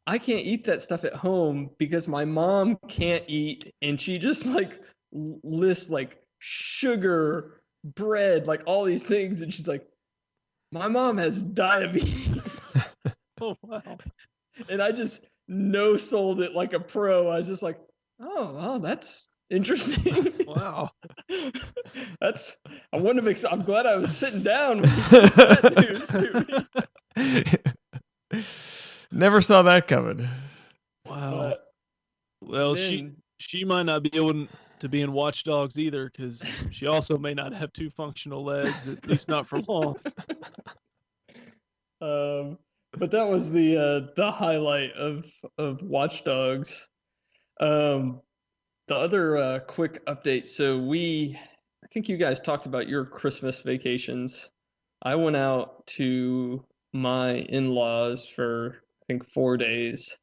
I 0.07 0.17
can't 0.17 0.45
eat 0.45 0.65
that 0.65 0.81
stuff 0.81 1.03
at 1.03 1.13
home 1.13 1.69
because 1.77 2.07
my 2.07 2.25
mom 2.25 2.77
can't 2.87 3.23
eat. 3.27 3.73
And 3.81 3.99
she 3.99 4.17
just 4.17 4.45
like 4.45 4.81
lists 5.13 5.89
like 5.89 6.21
sugar, 6.39 7.61
bread, 7.95 8.47
like 8.47 8.63
all 8.65 8.83
these 8.85 9.03
things. 9.03 9.41
And 9.41 9.53
she's 9.53 9.67
like, 9.67 9.85
my 10.71 10.87
mom 10.87 11.17
has 11.17 11.41
diabetes. 11.41 12.77
Oh 13.41 13.55
wow. 13.61 13.97
and 14.67 14.81
I 14.81 14.91
just 14.91 15.21
no 15.49 15.97
sold 15.97 16.41
it 16.41 16.53
like 16.53 16.73
a 16.73 16.79
pro. 16.79 17.29
I 17.29 17.37
was 17.37 17.47
just 17.47 17.63
like, 17.63 17.79
oh, 18.21 18.53
well, 18.53 18.79
that's 18.79 19.27
interesting. 19.49 20.33
Wow. 20.49 20.89
that's 22.19 22.57
I 22.91 22.97
wouldn't 22.97 23.17
have. 23.17 23.27
Ex- 23.27 23.45
I'm 23.45 23.61
glad 23.61 23.85
I 23.85 23.97
was 23.97 24.15
sitting 24.17 24.41
down. 24.41 24.81
When 24.81 24.89
you 24.89 25.27
said 25.27 25.61
that 25.61 25.77
news 25.77 26.07
to 26.07 27.55
me. 28.31 28.41
Never 29.11 29.39
saw 29.39 29.61
that 29.61 29.87
coming. 29.87 30.27
Wow. 31.05 31.31
But 31.31 31.65
Well, 32.41 32.73
she 32.73 33.11
she 33.37 33.63
might 33.63 33.83
not 33.83 34.01
be 34.01 34.09
able 34.15 34.47
to 34.79 34.89
be 34.89 35.03
in 35.03 35.13
Watch 35.13 35.43
Dogs 35.43 35.77
either, 35.77 36.09
because 36.09 36.41
she 36.71 36.87
also 36.87 37.15
may 37.17 37.35
not 37.35 37.53
have 37.53 37.71
two 37.71 37.91
functional 37.91 38.43
legs, 38.43 38.89
at 38.89 39.05
least 39.07 39.29
not 39.29 39.45
for 39.45 39.59
long. 39.67 39.97
Um, 42.01 42.57
but 42.97 43.11
that 43.11 43.27
was 43.27 43.51
the 43.51 43.77
uh, 43.77 44.11
the 44.15 44.31
highlight 44.31 44.91
of 44.93 45.25
of 45.57 45.81
Watch 45.81 46.23
Dogs. 46.23 46.87
Um, 47.59 48.21
the 48.87 48.95
other 48.95 49.37
uh, 49.37 49.59
quick 49.59 50.03
update. 50.07 50.47
So 50.47 50.77
we, 50.77 51.37
I 51.83 51.87
think 51.93 52.09
you 52.09 52.17
guys 52.17 52.39
talked 52.39 52.65
about 52.65 52.87
your 52.87 53.05
Christmas 53.05 53.59
vacations. 53.59 54.49
I 55.03 55.15
went 55.15 55.35
out 55.35 55.85
to 55.87 56.65
my 56.93 57.33
in-laws 57.35 58.25
for 58.27 58.81
I 59.01 59.05
think 59.05 59.27
four 59.27 59.57
days. 59.57 60.17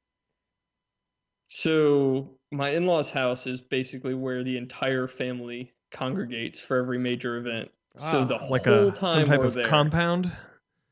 So 1.44 2.38
my 2.50 2.70
in-laws' 2.70 3.10
house 3.10 3.46
is 3.46 3.60
basically 3.60 4.14
where 4.14 4.42
the 4.42 4.56
entire 4.56 5.06
family 5.06 5.72
congregates 5.92 6.60
for 6.60 6.76
every 6.76 6.98
major 6.98 7.36
event. 7.36 7.70
So 7.94 8.24
the 8.24 8.36
Ah, 8.36 8.46
like 8.46 8.66
whole 8.66 8.88
a 8.88 8.92
time 8.92 9.12
some 9.12 9.24
type 9.26 9.40
of 9.40 9.54
there, 9.54 9.68
compound. 9.68 10.32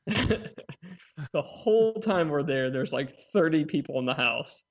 the 1.35 1.43
whole 1.43 1.93
time 1.95 2.29
we're 2.29 2.45
there, 2.45 2.71
there's 2.71 2.93
like 2.93 3.11
30 3.11 3.65
people 3.65 3.99
in 3.99 4.07
the 4.07 4.15
house. 4.15 4.63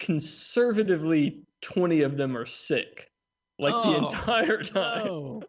Conservatively, 0.00 1.42
20 1.62 2.02
of 2.02 2.16
them 2.16 2.36
are 2.36 2.46
sick, 2.46 3.10
like 3.60 3.74
the 3.74 3.94
Oh, 3.94 4.08
entire 4.08 4.62
time. 4.64 5.06
Oh, 5.06 5.42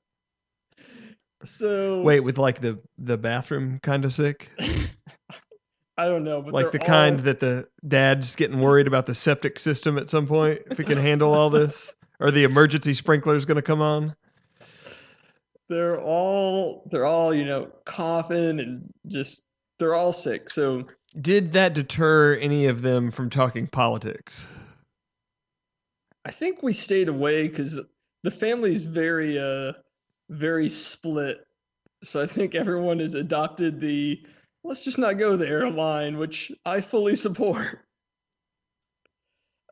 So 1.45 2.03
Wait, 2.03 2.19
with 2.19 2.37
like 2.37 2.61
the 2.61 2.79
the 2.99 3.17
bathroom 3.17 3.79
kind 3.81 4.05
of 4.05 4.13
sick, 4.13 4.49
I 5.97 6.07
don't 6.07 6.23
know, 6.23 6.43
but 6.43 6.53
like 6.53 6.71
they're 6.71 6.79
the 6.79 6.85
kind 6.85 7.19
that 7.21 7.39
the 7.39 7.67
dad's 7.87 8.35
getting 8.35 8.59
worried 8.59 8.85
about 8.85 9.07
the 9.07 9.15
septic 9.15 9.57
system 9.57 9.97
at 9.97 10.09
some 10.09 10.27
point 10.27 10.61
if 10.69 10.79
it 10.79 10.85
can 10.85 10.99
handle 10.99 11.33
all 11.33 11.49
this, 11.49 11.95
or 12.19 12.29
the 12.29 12.43
emergency 12.43 12.93
sprinkler's 12.93 13.45
going 13.45 13.55
to 13.55 13.63
come 13.63 13.81
on. 13.81 14.15
they're 15.69 15.99
all 15.99 16.87
they're 16.91 17.05
all 17.05 17.33
you 17.33 17.45
know 17.45 17.71
coughing 17.85 18.59
and 18.59 18.93
just 19.07 19.43
they're 19.79 19.95
all 19.95 20.13
sick. 20.13 20.49
So 20.49 20.85
Did 21.19 21.53
that 21.53 21.73
deter 21.73 22.35
any 22.35 22.67
of 22.67 22.81
them 22.81 23.11
from 23.11 23.29
talking 23.29 23.65
politics? 23.67 24.45
I 26.25 26.31
think 26.31 26.61
we 26.61 26.73
stayed 26.73 27.09
away 27.09 27.47
because 27.47 27.79
the 28.23 28.31
family's 28.31 28.85
very 28.85 29.39
uh 29.39 29.73
very 30.29 30.69
split. 30.69 31.45
So 32.03 32.21
I 32.21 32.27
think 32.27 32.53
everyone 32.55 32.99
has 32.99 33.15
adopted 33.15 33.79
the 33.79 34.23
let's 34.63 34.83
just 34.83 34.97
not 34.99 35.13
go 35.17 35.35
there 35.35 35.69
line, 35.69 36.17
which 36.17 36.51
I 36.65 36.81
fully 36.81 37.15
support. 37.15 37.79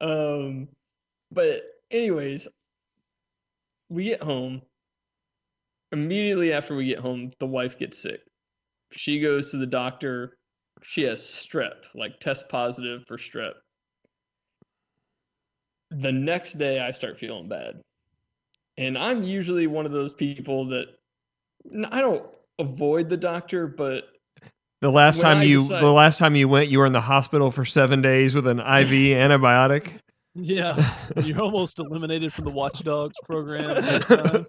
Um 0.02 0.70
but 1.32 1.64
anyways, 1.92 2.48
we 3.90 4.06
get 4.06 4.24
home. 4.24 4.62
Immediately 5.92 6.54
after 6.54 6.76
we 6.76 6.86
get 6.86 7.00
home, 7.00 7.32
the 7.40 7.48
wife 7.48 7.78
gets 7.80 7.98
sick. 7.98 8.22
She 8.92 9.20
goes 9.20 9.52
to 9.52 9.58
the 9.58 9.68
doctor. 9.68 10.38
She 10.84 11.04
has 11.04 11.22
strep, 11.22 11.84
like 11.96 12.20
test 12.20 12.48
positive 12.50 13.04
for 13.08 13.18
strep 13.18 13.54
the 15.92 16.12
next 16.12 16.58
day 16.58 16.80
I 16.82 16.92
start 16.92 17.18
feeling 17.18 17.48
bad. 17.48 17.80
And 18.78 18.98
I'm 18.98 19.24
usually 19.24 19.68
one 19.68 19.86
of 19.86 19.92
those 19.94 20.12
people 20.14 20.66
that 20.68 20.88
I 21.90 22.02
don't 22.02 22.26
avoid 22.60 23.10
the 23.10 23.18
doctor, 23.18 23.68
but 23.68 24.10
The 24.82 24.92
last 24.92 25.22
time 25.22 25.38
I 25.40 25.44
you 25.44 25.62
decide- 25.62 25.82
the 25.82 25.92
last 25.94 26.18
time 26.20 26.36
you 26.36 26.48
went, 26.50 26.68
you 26.70 26.80
were 26.80 26.86
in 26.86 26.94
the 26.94 27.02
hospital 27.02 27.52
for 27.52 27.64
seven 27.66 28.02
days 28.02 28.36
with 28.36 28.48
an 28.48 28.60
IV 28.60 28.66
antibiotic. 29.18 29.94
yeah. 30.36 30.76
You're 31.24 31.42
almost 31.42 31.80
eliminated 31.80 32.34
from 32.34 32.44
the 32.44 32.52
Watch 32.52 32.84
Dogs 32.84 33.16
program. 33.26 33.70
at 33.84 34.08
that 34.10 34.46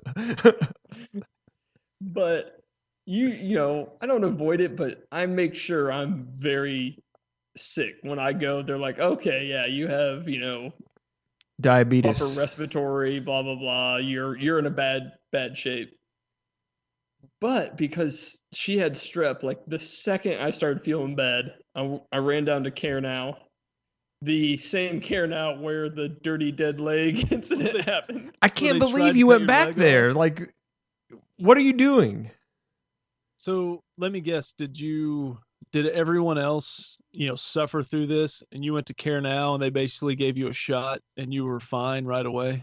time. 1.15 1.23
but 2.01 2.58
you 3.09 3.29
you 3.29 3.55
know, 3.55 3.91
I 4.03 4.07
don't 4.07 4.23
avoid 4.23 4.61
it, 4.61 4.77
but 4.77 5.07
I 5.11 5.25
make 5.25 5.55
sure 5.55 5.91
I'm 5.91 6.27
very 6.29 7.03
sick 7.57 7.97
when 8.03 8.19
I 8.19 8.35
go. 8.35 8.63
They're 8.63 8.77
like, 8.77 9.01
"Okay, 9.01 9.47
yeah, 9.47 9.65
you 9.65 9.89
have, 9.89 10.29
you 10.29 10.41
know, 10.41 10.73
Diabetes. 11.59 12.21
upper 12.21 12.39
respiratory, 12.39 13.19
blah 13.19 13.43
blah 13.43 13.55
blah. 13.55 13.97
You're 13.97 14.37
you're 14.37 14.59
in 14.59 14.67
a 14.67 14.71
bad 14.71 15.13
bad 15.33 15.57
shape. 15.57 15.97
But 17.41 17.79
because 17.79 18.39
she 18.53 18.77
had 18.77 18.93
strep, 18.93 19.43
like 19.43 19.61
the 19.67 19.79
second 19.79 20.43
I 20.43 20.51
started 20.51 20.83
feeling 20.83 21.17
bad, 21.17 21.55
I 21.75 22.19
ran 22.19 22.45
down 22.45 22.63
to 22.65 22.71
Care 22.71 23.01
Now, 23.01 23.39
the 24.21 24.59
same 24.59 25.01
Care 25.01 25.27
Now 25.27 25.59
where 25.59 25.89
the 25.89 26.11
dirty 26.11 26.53
dead 26.53 26.79
leg 26.79 27.33
incident 27.33 27.89
happened. 27.89 28.33
I 28.43 28.51
can't 28.51 28.79
believe 28.79 29.17
you 29.17 29.29
went 29.29 29.47
back 29.47 29.77
there. 29.77 30.13
Like, 30.13 30.53
what 31.39 31.57
are 31.57 31.63
you 31.63 31.73
doing? 31.73 32.31
So 33.49 33.83
let 33.97 34.13
me 34.13 34.21
guess, 34.21 34.53
did 34.53 34.79
you 34.79 35.39
did 35.73 35.87
everyone 35.87 36.37
else, 36.37 36.99
you 37.13 37.29
know, 37.29 37.35
suffer 37.35 37.83
through 37.83 38.07
this 38.07 38.43
and 38.53 38.63
you 38.63 38.75
went 38.75 38.85
to 38.89 38.95
Care 38.95 39.23
Now 39.23 39.55
and 39.55 39.63
they 39.63 39.71
basically 39.71 40.15
gave 40.15 40.37
you 40.37 40.49
a 40.49 40.53
shot 40.53 41.01
and 41.17 41.33
you 41.33 41.47
were 41.47 41.59
fine 41.59 42.05
right 42.05 42.27
away? 42.27 42.63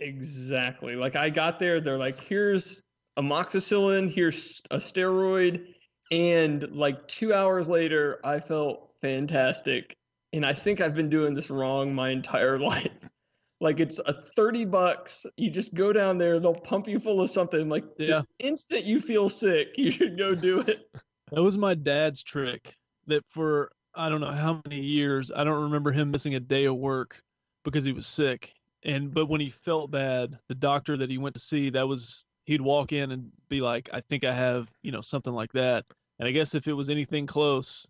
Exactly. 0.00 0.96
Like 0.96 1.14
I 1.14 1.30
got 1.30 1.60
there, 1.60 1.80
they're 1.80 1.96
like, 1.96 2.18
here's 2.18 2.82
amoxicillin, 3.16 4.12
here's 4.12 4.60
a 4.72 4.78
steroid, 4.78 5.64
and 6.10 6.68
like 6.72 7.06
two 7.06 7.32
hours 7.32 7.68
later, 7.68 8.18
I 8.24 8.40
felt 8.40 8.90
fantastic. 9.00 9.96
And 10.32 10.44
I 10.44 10.54
think 10.54 10.80
I've 10.80 10.96
been 10.96 11.08
doing 11.08 11.34
this 11.34 11.50
wrong 11.50 11.94
my 11.94 12.10
entire 12.10 12.58
life. 12.72 12.90
Like 13.62 13.78
it's 13.78 14.00
a 14.00 14.12
30 14.12 14.64
bucks. 14.64 15.24
You 15.36 15.48
just 15.48 15.72
go 15.72 15.92
down 15.92 16.18
there, 16.18 16.40
they'll 16.40 16.52
pump 16.52 16.88
you 16.88 16.98
full 16.98 17.20
of 17.20 17.30
something. 17.30 17.68
Like 17.68 17.84
Yeah. 17.96 18.22
the 18.38 18.46
instant 18.46 18.84
you 18.84 19.00
feel 19.00 19.28
sick, 19.28 19.68
you 19.78 19.92
should 19.92 20.18
go 20.18 20.34
do 20.34 20.60
it. 20.60 20.90
That 21.30 21.42
was 21.42 21.56
my 21.56 21.74
dad's 21.74 22.22
trick 22.22 22.74
that 23.06 23.24
for 23.30 23.70
I 23.94 24.08
don't 24.08 24.20
know 24.20 24.32
how 24.32 24.60
many 24.66 24.80
years, 24.82 25.30
I 25.34 25.44
don't 25.44 25.62
remember 25.62 25.92
him 25.92 26.10
missing 26.10 26.34
a 26.34 26.40
day 26.40 26.64
of 26.64 26.76
work 26.76 27.22
because 27.64 27.84
he 27.84 27.92
was 27.92 28.06
sick. 28.06 28.52
And 28.82 29.14
but 29.14 29.26
when 29.26 29.40
he 29.40 29.48
felt 29.48 29.92
bad, 29.92 30.38
the 30.48 30.56
doctor 30.56 30.96
that 30.96 31.08
he 31.08 31.18
went 31.18 31.34
to 31.36 31.40
see, 31.40 31.70
that 31.70 31.86
was 31.86 32.24
he'd 32.46 32.60
walk 32.60 32.92
in 32.92 33.12
and 33.12 33.30
be 33.48 33.60
like, 33.60 33.88
I 33.92 34.00
think 34.00 34.24
I 34.24 34.32
have, 34.32 34.68
you 34.82 34.90
know, 34.90 35.00
something 35.00 35.32
like 35.32 35.52
that. 35.52 35.84
And 36.18 36.28
I 36.28 36.32
guess 36.32 36.56
if 36.56 36.66
it 36.66 36.72
was 36.72 36.90
anything 36.90 37.26
close, 37.28 37.86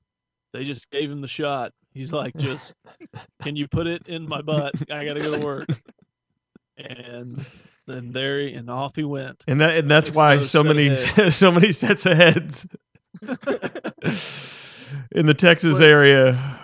they 0.52 0.64
just 0.64 0.90
gave 0.90 1.10
him 1.10 1.20
the 1.20 1.28
shot. 1.28 1.72
He's 1.94 2.12
like, 2.12 2.36
just 2.36 2.74
can 3.42 3.56
you 3.56 3.68
put 3.68 3.86
it 3.86 4.06
in 4.08 4.28
my 4.28 4.40
butt? 4.42 4.74
I 4.90 5.04
gotta 5.04 5.20
go 5.20 5.38
to 5.38 5.44
work. 5.44 5.66
And 6.78 7.44
then 7.86 8.12
there 8.12 8.40
he, 8.40 8.54
and 8.54 8.70
off 8.70 8.96
he 8.96 9.04
went. 9.04 9.44
And 9.46 9.60
that 9.60 9.76
and 9.76 9.90
that's 9.90 10.10
why 10.10 10.40
so 10.40 10.62
many 10.64 10.94
so 11.30 11.50
many 11.52 11.72
sets 11.72 12.06
of 12.06 12.16
heads 12.16 12.66
in 15.12 15.26
the 15.26 15.34
Texas 15.34 15.78
But- 15.78 15.88
area. 15.88 16.58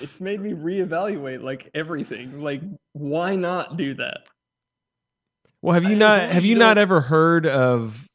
it's 0.00 0.20
made 0.20 0.40
me 0.40 0.52
reevaluate 0.52 1.42
like 1.42 1.70
everything. 1.74 2.40
Like, 2.40 2.62
why 2.92 3.34
not 3.36 3.76
do 3.76 3.94
that? 3.94 4.20
Well, 5.62 5.74
have 5.74 5.84
you 5.84 5.92
As 5.96 5.98
not 5.98 6.20
have 6.30 6.44
you 6.44 6.50
you 6.52 6.58
not 6.58 6.74
don't- 6.74 6.82
ever 6.82 7.00
heard 7.00 7.46
of 7.46 8.06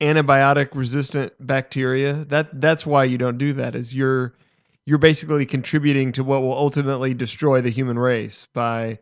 antibiotic 0.00 0.70
resistant 0.74 1.32
bacteria? 1.40 2.14
That 2.14 2.60
that's 2.60 2.86
why 2.86 3.04
you 3.04 3.18
don't 3.18 3.38
do 3.38 3.52
that. 3.54 3.74
Is 3.74 3.94
you're 3.94 4.34
you're 4.86 4.98
basically 4.98 5.46
contributing 5.46 6.12
to 6.12 6.24
what 6.24 6.42
will 6.42 6.56
ultimately 6.56 7.14
destroy 7.14 7.60
the 7.60 7.70
human 7.70 7.98
race 7.98 8.46
by 8.54 8.98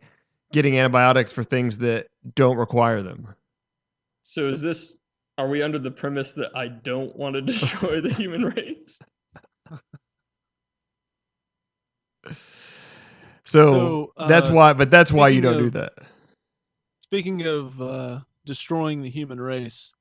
getting 0.51 0.77
antibiotics 0.77 1.31
for 1.31 1.43
things 1.43 1.77
that 1.79 2.07
don't 2.35 2.57
require 2.57 3.01
them. 3.01 3.35
So 4.23 4.49
is 4.49 4.61
this? 4.61 4.97
Are 5.37 5.47
we 5.47 5.61
under 5.61 5.79
the 5.79 5.91
premise 5.91 6.33
that 6.33 6.51
I 6.55 6.67
don't 6.67 7.15
want 7.15 7.35
to 7.35 7.41
destroy 7.53 8.01
the 8.01 8.13
human 8.13 8.45
race? 8.45 9.01
So, 13.43 13.63
So, 13.63 14.13
that's 14.25 14.49
uh, 14.49 14.51
why 14.51 14.73
but 14.73 14.91
that's 14.91 15.11
why 15.11 15.29
you 15.29 15.39
don't 15.39 15.57
do 15.57 15.69
that. 15.69 15.93
Speaking 16.99 17.43
of 17.47 17.81
uh, 17.81 18.19
destroying 18.45 19.01
the 19.01 19.09
human 19.09 19.39
race, 19.39 19.93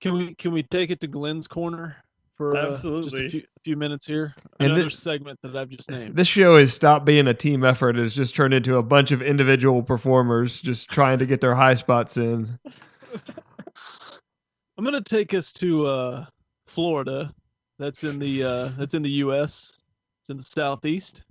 can 0.00 0.14
we 0.14 0.34
can 0.34 0.52
we 0.52 0.62
take 0.62 0.90
it 0.90 1.00
to 1.00 1.06
Glenn's 1.06 1.46
corner 1.48 1.96
for 2.36 2.56
uh, 2.56 2.70
just 2.70 2.84
Absolutely. 2.84 3.26
a 3.26 3.30
few, 3.30 3.42
few 3.64 3.76
minutes 3.76 4.06
here? 4.06 4.34
And 4.60 4.72
Another 4.72 4.88
thi- 4.90 4.96
segment 4.96 5.38
that 5.42 5.56
I've 5.56 5.68
just 5.68 5.90
named. 5.90 6.16
This 6.16 6.28
show 6.28 6.56
has 6.58 6.72
stopped 6.72 7.04
being 7.04 7.26
a 7.28 7.34
team 7.34 7.64
effort. 7.64 7.98
It's 7.98 8.14
just 8.14 8.34
turned 8.36 8.54
into 8.54 8.76
a 8.76 8.82
bunch 8.82 9.10
of 9.10 9.22
individual 9.22 9.82
performers 9.82 10.60
just 10.60 10.88
trying 10.88 11.18
to 11.18 11.26
get 11.26 11.40
their 11.40 11.54
high 11.54 11.74
spots 11.74 12.16
in. 12.16 12.58
I'm 14.78 14.84
gonna 14.84 15.02
take 15.02 15.34
us 15.34 15.52
to 15.54 15.86
uh, 15.86 16.26
Florida. 16.66 17.34
That's 17.78 18.04
in 18.04 18.18
the 18.18 18.44
uh, 18.44 18.68
that's 18.78 18.94
in 18.94 19.02
the 19.02 19.10
U.S. 19.10 19.72
It's 20.22 20.30
in 20.30 20.36
the 20.36 20.42
southeast. 20.42 21.22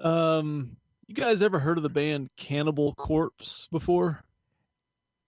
Um, 0.00 0.76
you 1.06 1.14
guys 1.14 1.42
ever 1.42 1.58
heard 1.58 1.76
of 1.76 1.82
the 1.82 1.88
band 1.88 2.28
Cannibal 2.36 2.94
Corpse 2.94 3.68
before? 3.70 4.22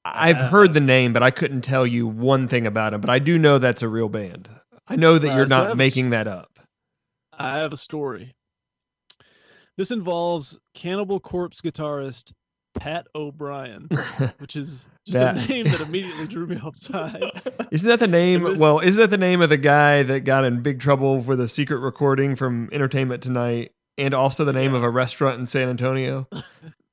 I've 0.05 0.37
Uh, 0.37 0.49
heard 0.49 0.75
the 0.75 0.81
name, 0.81 1.13
but 1.13 1.23
I 1.23 1.31
couldn't 1.31 1.63
tell 1.63 1.87
you 1.87 2.07
one 2.07 2.47
thing 2.49 2.67
about 2.67 2.93
them. 2.93 3.01
But 3.01 3.11
I 3.11 3.19
do 3.19 3.39
know 3.39 3.59
that's 3.59 3.83
a 3.83 3.89
real 3.89 4.09
band. 4.09 4.49
I 4.87 4.97
know 4.97 5.19
that 5.19 5.31
Uh, 5.33 5.37
you're 5.37 5.47
so 5.47 5.67
not 5.69 5.77
making 5.77 6.11
that 6.11 6.27
up. 6.27 6.51
I 7.39 7.59
have 7.59 7.73
a 7.73 7.77
story. 7.77 8.35
This 9.77 9.91
involves 9.91 10.59
Cannibal 10.75 11.19
Corpse 11.21 11.61
guitarist 11.61 12.33
Pat 12.75 13.07
O'Brien, 13.15 13.89
which 14.39 14.57
is 14.57 14.87
just 15.07 15.19
That- 15.19 15.37
a 15.39 15.47
name 15.49 15.65
that 15.65 15.81
immediately 15.81 16.27
drew 16.27 16.47
me 16.47 16.59
off 16.63 16.77
sides. 16.77 17.49
Isn't 17.71 17.89
that 17.89 18.01
the 18.01 18.07
name? 18.07 18.45
this- 18.45 18.59
Well, 18.59 18.81
isn't 18.81 19.01
that 19.01 19.11
the 19.11 19.17
name 19.19 19.41
of 19.43 19.49
the 19.49 19.57
guy 19.57 20.03
that 20.03 20.21
got 20.21 20.45
in 20.45 20.63
big 20.63 20.81
trouble 20.81 21.23
for 21.23 21.35
the 21.35 21.49
secret 21.49 21.79
recording 21.79 22.37
from 22.37 22.69
Entertainment 22.73 23.23
Tonight, 23.23 23.73
and 23.97 24.13
also 24.13 24.45
the 24.45 24.53
name 24.53 24.75
of 24.75 24.83
a 24.83 24.91
restaurant 24.91 25.39
in 25.41 25.47
San 25.47 25.69
Antonio? 25.69 26.29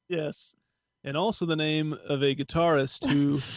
Yes, 0.09 0.53
and 1.03 1.17
also 1.17 1.45
the 1.45 1.55
name 1.55 1.97
of 2.07 2.21
a 2.23 2.35
guitarist 2.35 3.09
who. 3.09 3.41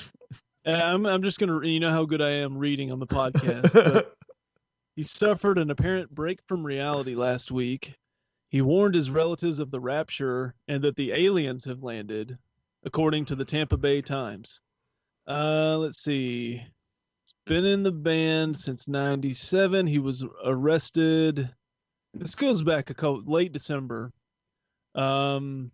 I'm 0.66 1.04
I'm 1.04 1.22
just 1.22 1.38
gonna 1.38 1.66
you 1.66 1.78
know 1.78 1.90
how 1.90 2.06
good 2.06 2.22
I 2.22 2.30
am 2.30 2.56
reading 2.56 2.90
on 2.90 2.98
the 2.98 3.06
podcast. 3.06 3.72
but 3.74 4.14
he 4.96 5.02
suffered 5.02 5.58
an 5.58 5.70
apparent 5.70 6.14
break 6.14 6.40
from 6.48 6.64
reality 6.64 7.14
last 7.14 7.50
week. 7.50 7.94
He 8.48 8.62
warned 8.62 8.94
his 8.94 9.10
relatives 9.10 9.58
of 9.58 9.70
the 9.70 9.80
rapture 9.80 10.54
and 10.68 10.82
that 10.82 10.96
the 10.96 11.12
aliens 11.12 11.64
have 11.66 11.82
landed, 11.82 12.38
according 12.84 13.26
to 13.26 13.34
the 13.34 13.44
Tampa 13.44 13.76
Bay 13.76 14.00
Times. 14.00 14.60
Uh, 15.26 15.76
let's 15.78 16.02
see. 16.02 16.52
He's 16.56 17.34
been 17.46 17.66
in 17.66 17.82
the 17.82 17.92
band 17.92 18.58
since 18.58 18.88
'97. 18.88 19.86
He 19.86 19.98
was 19.98 20.24
arrested. 20.44 21.50
This 22.14 22.34
goes 22.34 22.62
back 22.62 22.88
a 22.88 22.94
couple 22.94 23.22
late 23.24 23.52
December. 23.52 24.12
Um, 24.94 25.72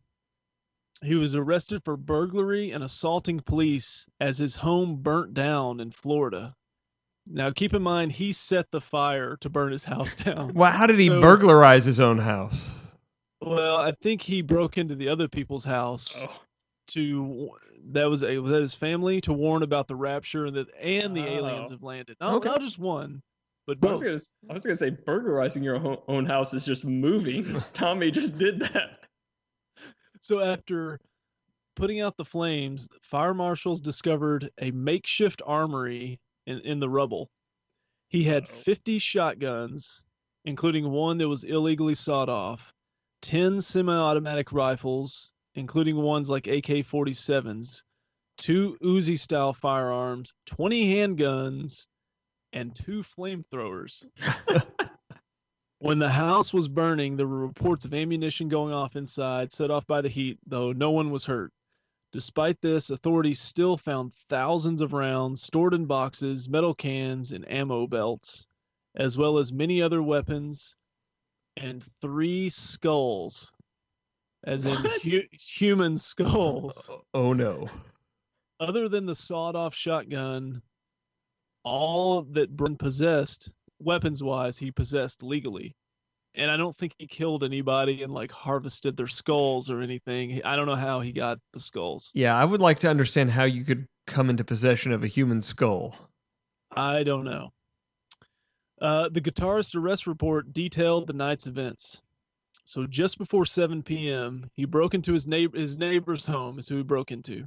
he 1.03 1.15
was 1.15 1.35
arrested 1.35 1.83
for 1.85 1.97
burglary 1.97 2.73
and 2.73 2.85
assaulting 2.85 3.41
police 3.41 4.07
as 4.21 4.39
his 4.39 4.57
home 4.57 4.97
burnt 4.97 5.35
down 5.35 5.81
in 5.81 5.91
Florida. 5.91 6.55
Now, 7.27 7.51
keep 7.51 7.75
in 7.75 7.83
mind, 7.83 8.13
he 8.13 8.33
set 8.33 8.71
the 8.71 8.81
fire 8.81 9.37
to 9.41 9.49
burn 9.49 9.73
his 9.73 9.85
house 9.85 10.15
down. 10.25 10.53
well, 10.55 10.73
how 10.73 10.87
did 10.87 10.99
he 10.99 11.09
So- 11.09 11.21
burglarize 11.21 11.85
his 11.85 12.01
own 12.01 12.19
house? 12.19 12.69
Well, 13.43 13.77
I 13.79 13.93
think 14.03 14.21
he 14.21 14.43
broke 14.43 14.77
into 14.77 14.95
the 14.95 15.09
other 15.09 15.27
people's 15.27 15.65
house 15.65 16.15
Oh, 16.21 16.29
to 16.89 17.51
that 17.93 18.05
was 18.11 18.23
a 18.23 18.39
was 18.39 18.53
that 18.53 18.61
his 18.61 18.75
family 18.75 19.19
to 19.23 19.33
warn 19.33 19.63
about 19.63 19.89
the 19.89 19.97
rapture 19.97 20.45
and 20.45 20.57
that 20.57 20.69
and 20.79 21.17
the 21.17 21.25
aliens 21.27 21.71
Oh. 21.71 21.75
have 21.75 21.83
landed. 21.83 22.17
Not, 22.21 22.35
Okay. 22.35 22.49
not 22.51 22.61
just 22.61 22.79
one, 22.79 23.23
but 23.67 23.79
I 23.83 23.93
was 23.93 24.03
gonna, 24.03 24.15
s- 24.17 24.35
I 24.51 24.53
was 24.53 24.65
gonna 24.65 24.77
say 24.77 24.91
burglarizing 24.91 25.63
your 25.63 25.99
own 26.09 26.27
house 26.27 26.53
is 26.53 26.67
just 26.67 26.85
moving. 26.85 27.59
Tommy 27.73 28.11
just 28.11 28.37
did 28.37 28.59
that. 28.59 29.00
So 30.21 30.41
after 30.41 31.01
putting 31.77 32.01
out 32.01 32.17
the 32.17 32.25
flames, 32.25 32.89
fire 33.03 33.35
marshals 33.35 33.81
discovered 33.81 34.51
a 34.61 34.71
makeshift 34.71 35.43
armory 35.47 36.21
in, 36.47 36.61
in 36.61 36.81
the 36.81 36.89
rubble. 36.89 37.31
He 38.09 38.25
had 38.25 38.45
Uh-oh. 38.45 38.57
50 38.63 38.99
shotguns, 38.99 40.03
including 40.45 40.91
one 40.91 41.19
that 41.19 41.29
was 41.29 41.45
illegally 41.45 41.95
sawed 41.95 42.29
off, 42.29 42.73
10 43.23 43.61
semi-automatic 43.61 44.53
rifles, 44.53 45.33
including 45.55 45.97
ones 45.97 46.29
like 46.29 46.47
AK-47s, 46.47 47.83
two 48.37 48.77
Uzi 48.83 49.19
style 49.19 49.53
firearms, 49.53 50.33
20 50.47 50.95
handguns, 50.95 51.87
and 52.53 52.75
two 52.75 53.03
flamethrowers. 53.03 54.05
When 55.81 55.99
the 55.99 56.11
house 56.11 56.53
was 56.53 56.69
burning, 56.69 57.17
there 57.17 57.27
were 57.27 57.47
reports 57.47 57.87
of 57.87 57.95
ammunition 57.95 58.49
going 58.49 58.73
off 58.73 58.97
inside, 58.97 59.51
set 59.51 59.71
off 59.71 59.87
by 59.87 60.03
the 60.03 60.11
heat, 60.11 60.39
though 60.47 60.73
no 60.73 60.91
one 60.91 61.11
was 61.11 61.25
hurt. 61.25 61.53
Despite 62.13 62.61
this, 62.61 62.91
authorities 62.91 63.41
still 63.41 63.79
found 63.79 64.13
thousands 64.29 64.83
of 64.83 64.93
rounds 64.93 65.41
stored 65.41 65.73
in 65.73 65.87
boxes, 65.87 66.51
metal 66.51 66.75
cans, 66.75 67.33
and 67.33 67.51
ammo 67.51 67.87
belts, 67.87 68.47
as 68.95 69.17
well 69.17 69.39
as 69.39 69.55
many 69.55 69.81
other 69.81 70.03
weapons 70.03 70.77
and 71.57 71.83
three 72.03 72.51
skulls, 72.51 73.51
as 74.45 74.67
in 74.67 74.77
hu- 75.03 75.23
human 75.33 75.97
skulls. 75.97 76.91
Oh, 77.15 77.29
oh 77.29 77.33
no. 77.33 77.69
Other 78.59 78.87
than 78.91 79.07
the 79.07 79.15
sawed 79.15 79.57
off 79.57 79.75
shotgun, 79.75 80.61
all 81.65 82.23
that 82.33 82.51
O'Brien 82.51 82.77
possessed, 82.77 83.51
weapons 83.81 84.23
wise, 84.23 84.59
he 84.59 84.71
possessed 84.71 85.23
legally. 85.23 85.75
And 86.35 86.51
I 86.51 86.57
don't 86.57 86.77
think 86.77 86.95
he 86.99 87.07
killed 87.07 87.43
anybody 87.43 88.03
and 88.03 88.13
like 88.13 88.31
harvested 88.31 88.97
their 88.97 89.09
skulls 89.09 89.69
or 89.69 89.81
anything. 89.81 90.41
I 90.45 90.55
don't 90.55 90.67
know 90.67 90.77
how 90.77 91.01
he 91.01 91.13
got 91.13 91.39
the 91.53 91.61
skulls. 91.61 92.11
Yeah, 92.15 92.37
I 92.37 92.45
would 92.45 92.61
like 92.61 92.79
to 92.81 92.89
understand 92.89 93.31
how 93.31 93.45
you 93.45 93.65
could 93.65 93.87
come 94.07 94.31
into 94.31 94.45
possession 94.45 94.93
of 94.93 95.03
a 95.03 95.09
human 95.09 95.43
skull. 95.43 95.97
I 96.71 97.03
don't 97.03 97.25
know. 97.25 97.53
Uh, 98.81 99.09
the 99.11 99.21
guitarist 99.21 99.75
arrest 99.75 100.07
report 100.07 100.53
detailed 100.53 101.07
the 101.07 101.13
night's 101.13 101.47
events. 101.47 102.01
So 102.65 102.87
just 102.87 103.19
before 103.19 103.45
7 103.45 103.83
p.m., 103.83 104.49
he 104.55 104.65
broke 104.65 104.95
into 104.95 105.13
his 105.13 105.27
neighbor 105.27 105.59
his 105.59 105.77
neighbor's 105.77 106.25
home 106.25 106.59
is 106.59 106.69
who 106.69 106.77
he 106.77 106.83
broke 106.83 107.11
into. 107.11 107.45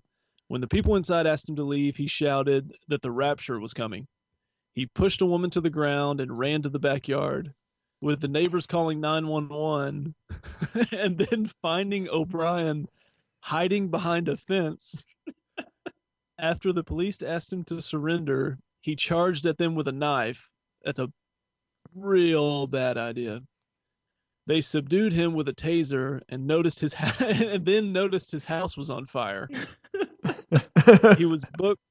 When 0.49 0.61
the 0.61 0.67
people 0.67 0.95
inside 0.95 1.25
asked 1.25 1.47
him 1.47 1.55
to 1.55 1.63
leave, 1.63 1.95
he 1.95 2.07
shouted 2.07 2.75
that 2.89 3.01
the 3.01 3.11
rapture 3.11 3.59
was 3.59 3.73
coming. 3.73 4.05
He 4.73 4.87
pushed 4.87 5.21
a 5.21 5.25
woman 5.25 5.49
to 5.51 5.61
the 5.61 5.69
ground 5.69 6.19
and 6.19 6.37
ran 6.37 6.63
to 6.63 6.69
the 6.69 6.79
backyard, 6.79 7.53
with 8.01 8.21
the 8.21 8.27
neighbors 8.27 8.65
calling 8.65 8.99
911 8.99 10.15
and 10.91 11.17
then 11.17 11.51
finding 11.61 12.09
O'Brien 12.09 12.87
hiding 13.39 13.89
behind 13.89 14.29
a 14.29 14.37
fence. 14.37 15.03
After 16.39 16.73
the 16.73 16.83
police 16.83 17.21
asked 17.21 17.53
him 17.53 17.63
to 17.65 17.79
surrender, 17.81 18.57
he 18.81 18.95
charged 18.95 19.45
at 19.45 19.57
them 19.57 19.75
with 19.75 19.87
a 19.87 19.91
knife. 19.91 20.49
That's 20.83 20.99
a 20.99 21.11
real 21.93 22.67
bad 22.67 22.97
idea. 22.97 23.41
They 24.47 24.59
subdued 24.61 25.13
him 25.13 25.33
with 25.33 25.47
a 25.47 25.53
taser 25.53 26.21
and 26.27 26.47
noticed 26.47 26.79
his 26.79 26.93
ha- 26.93 27.15
and 27.25 27.65
then 27.65 27.93
noticed 27.93 28.31
his 28.31 28.43
house 28.43 28.75
was 28.75 28.89
on 28.89 29.05
fire. 29.05 29.47
He 31.17 31.25
was 31.25 31.43
booked 31.57 31.81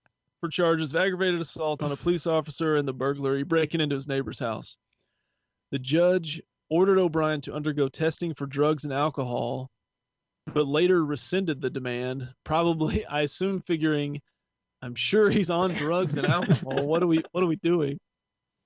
for 0.43 0.49
charges 0.49 0.93
of 0.93 1.01
aggravated 1.01 1.41
assault 1.41 1.85
on 1.85 1.93
a 1.93 1.97
police 1.97 2.27
officer 2.27 2.75
and 2.75 2.87
the 2.87 2.93
burglary 2.93 3.45
breaking 3.45 3.81
into 3.81 3.95
his 3.95 4.09
neighbor's 4.09 4.41
house. 4.41 4.77
The 5.71 5.79
judge 5.79 6.43
ordered 6.69 6.99
O'Brien 6.99 7.41
to 7.43 7.55
undergo 7.55 7.89
testing 7.89 8.35
for 8.35 8.47
drugs 8.47 8.83
and 8.83 8.93
alcohol, 8.93 9.71
but 10.53 10.67
later 10.67 11.05
rescinded 11.05 11.61
the 11.61 11.71
demand, 11.71 12.29
probably 12.43 13.07
I 13.07 13.21
assume 13.21 13.61
figuring 13.61 14.21
I'm 14.83 14.97
sure 14.97 15.31
he's 15.31 15.49
on 15.49 15.75
drugs 15.75 16.17
and 16.17 16.27
alcohol. 16.27 16.89
What 16.89 17.05
are 17.05 17.07
we 17.07 17.23
what 17.31 17.45
are 17.45 17.47
we 17.47 17.57
doing? 17.63 18.01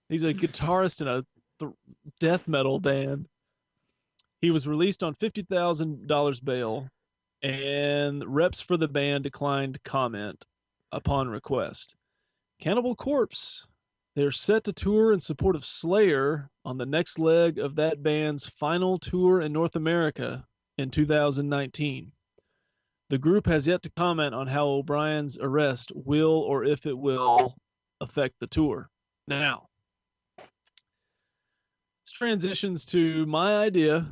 He's 0.08 0.22
a 0.22 0.32
guitarist 0.32 1.02
in 1.02 1.08
a 1.08 1.26
th- 1.58 1.72
death 2.20 2.48
metal 2.48 2.80
band. 2.80 3.26
He 4.40 4.50
was 4.50 4.66
released 4.66 5.02
on 5.02 5.14
$50,000 5.14 6.44
bail 6.44 6.88
and 7.42 8.24
reps 8.34 8.62
for 8.62 8.78
the 8.78 8.88
band 8.88 9.24
declined 9.24 9.82
comment 9.82 10.42
upon 10.92 11.28
request. 11.28 11.94
Cannibal 12.60 12.94
Corpse 12.94 13.66
They're 14.14 14.32
set 14.32 14.64
to 14.64 14.72
tour 14.72 15.12
in 15.12 15.20
support 15.20 15.56
of 15.56 15.64
Slayer 15.64 16.50
on 16.64 16.78
the 16.78 16.86
next 16.86 17.18
leg 17.18 17.58
of 17.58 17.76
that 17.76 18.02
band's 18.02 18.46
final 18.46 18.98
tour 18.98 19.42
in 19.42 19.52
North 19.52 19.76
America 19.76 20.46
in 20.78 20.90
2019. 20.90 22.12
The 23.08 23.18
group 23.18 23.46
has 23.46 23.66
yet 23.66 23.82
to 23.82 23.90
comment 23.90 24.34
on 24.34 24.46
how 24.46 24.66
O'Brien's 24.66 25.38
arrest 25.38 25.92
will 25.94 26.40
or 26.40 26.64
if 26.64 26.86
it 26.86 26.96
will 26.96 27.54
affect 28.00 28.34
the 28.40 28.48
tour. 28.48 28.90
Now, 29.28 29.68
this 30.38 32.12
transitions 32.12 32.84
to 32.86 33.26
my 33.26 33.58
idea 33.58 34.10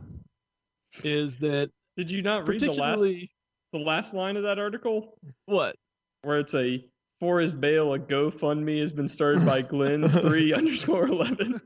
is 1.03 1.37
that 1.39 1.71
Did 1.97 2.11
you 2.11 2.23
not 2.23 2.47
read 2.47 2.61
the 2.61 2.73
last 2.73 3.03
the 3.03 3.79
last 3.79 4.15
line 4.15 4.37
of 4.37 4.45
that 4.45 4.59
article 4.59 5.19
what? 5.47 5.77
Where 6.25 6.39
it's 6.39 6.55
a 6.55 6.85
for 7.21 7.41
his 7.41 7.53
bail 7.53 7.95
a 7.95 7.99
GoFundMe 7.99 8.81
has 8.81 8.93
been 8.93 9.09
started 9.09 9.47
by 9.47 9.63
Glenn 9.63 10.09
three 10.09 10.53
underscore 10.53 11.07
eleven. 11.07 11.61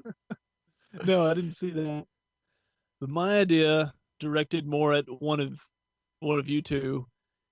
No, 1.04 1.26
I 1.26 1.34
didn't 1.34 1.52
see 1.52 1.70
that. 1.70 2.04
But 3.00 3.10
my 3.10 3.38
idea, 3.38 3.92
directed 4.20 4.66
more 4.66 4.92
at 4.92 5.04
one 5.20 5.40
of 5.40 5.60
one 6.20 6.38
of 6.38 6.48
you 6.48 6.62
two, 6.62 7.06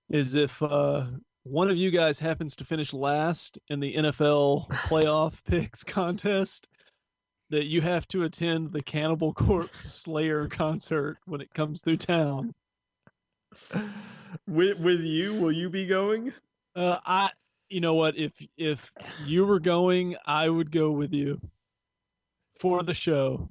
is 0.09 0.35
if 0.35 0.61
uh, 0.61 1.05
one 1.43 1.69
of 1.69 1.77
you 1.77 1.91
guys 1.91 2.19
happens 2.19 2.55
to 2.57 2.65
finish 2.65 2.93
last 2.93 3.57
in 3.69 3.79
the 3.79 3.95
NFL 3.95 4.67
playoff 4.69 5.43
picks 5.45 5.83
contest, 5.83 6.67
that 7.49 7.67
you 7.67 7.81
have 7.81 8.07
to 8.09 8.23
attend 8.23 8.71
the 8.71 8.83
Cannibal 8.83 9.33
Corpse 9.33 9.81
Slayer 9.81 10.47
concert 10.47 11.17
when 11.25 11.41
it 11.41 11.53
comes 11.53 11.81
through 11.81 11.97
town. 11.97 12.53
With 14.45 14.77
with 14.79 15.01
you, 15.01 15.33
will 15.33 15.53
you 15.53 15.69
be 15.69 15.85
going? 15.85 16.33
Uh, 16.77 16.99
I, 17.05 17.31
you 17.69 17.81
know 17.81 17.95
what? 17.95 18.15
If 18.17 18.31
if 18.55 18.91
you 19.25 19.45
were 19.45 19.59
going, 19.59 20.15
I 20.25 20.47
would 20.47 20.71
go 20.71 20.91
with 20.91 21.11
you 21.11 21.41
for 22.59 22.83
the 22.83 22.93
show. 22.93 23.49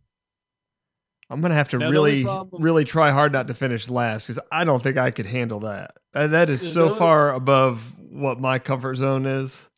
I'm 1.28 1.40
gonna 1.40 1.54
have 1.54 1.68
to 1.70 1.78
Now, 1.78 1.90
really, 1.90 2.22
problem- 2.22 2.62
really 2.62 2.84
try 2.84 3.10
hard 3.10 3.32
not 3.32 3.48
to 3.48 3.54
finish 3.54 3.90
last 3.90 4.28
because 4.28 4.40
I 4.52 4.64
don't 4.64 4.80
think 4.80 4.96
I 4.96 5.10
could 5.10 5.26
handle 5.26 5.58
that. 5.60 5.96
That, 6.12 6.30
that 6.30 6.48
is 6.48 6.72
so 6.72 6.86
only- 6.86 6.98
far 6.98 7.34
above 7.34 7.92
what 7.98 8.40
my 8.40 8.60
comfort 8.60 8.94
zone 8.94 9.26
is. 9.26 9.68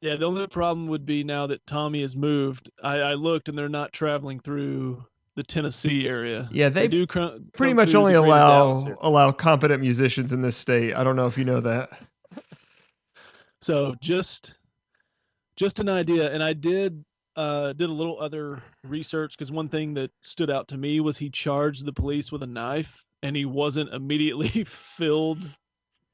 Yeah, 0.00 0.16
the 0.16 0.24
only 0.24 0.46
problem 0.46 0.86
would 0.88 1.04
be 1.04 1.22
now 1.22 1.46
that 1.48 1.66
Tommy 1.66 2.00
has 2.00 2.16
moved. 2.16 2.70
I, 2.82 3.00
I 3.00 3.14
looked 3.14 3.50
and 3.50 3.58
they're 3.58 3.68
not 3.68 3.92
traveling 3.92 4.40
through 4.40 5.04
the 5.36 5.42
Tennessee 5.42 6.08
area. 6.08 6.48
Yeah, 6.50 6.70
they 6.70 6.88
do 6.88 7.06
cr- 7.06 7.36
Pretty 7.52 7.74
much 7.74 7.94
only 7.94 8.14
the 8.14 8.20
greater 8.20 8.34
Dallas 8.36 8.84
allow 8.84 8.96
allow 9.02 9.32
competent 9.32 9.82
musicians 9.82 10.32
in 10.32 10.40
this 10.40 10.56
state. 10.56 10.94
I 10.94 11.04
don't 11.04 11.16
know 11.16 11.26
if 11.26 11.36
you 11.36 11.44
know 11.44 11.60
that. 11.60 11.90
So 13.62 13.94
just 14.00 14.58
just 15.56 15.78
an 15.78 15.88
idea, 15.88 16.32
and 16.32 16.42
I 16.42 16.52
did 16.52 17.04
uh, 17.36 17.72
did 17.74 17.90
a 17.90 17.92
little 17.92 18.20
other 18.20 18.62
research 18.84 19.36
because 19.36 19.52
one 19.52 19.68
thing 19.68 19.94
that 19.94 20.10
stood 20.20 20.50
out 20.50 20.68
to 20.68 20.78
me 20.78 21.00
was 21.00 21.18
he 21.18 21.30
charged 21.30 21.84
the 21.84 21.92
police 21.92 22.32
with 22.32 22.42
a 22.42 22.46
knife, 22.46 23.04
and 23.22 23.36
he 23.36 23.44
wasn't 23.44 23.92
immediately 23.92 24.48
filled 24.64 25.48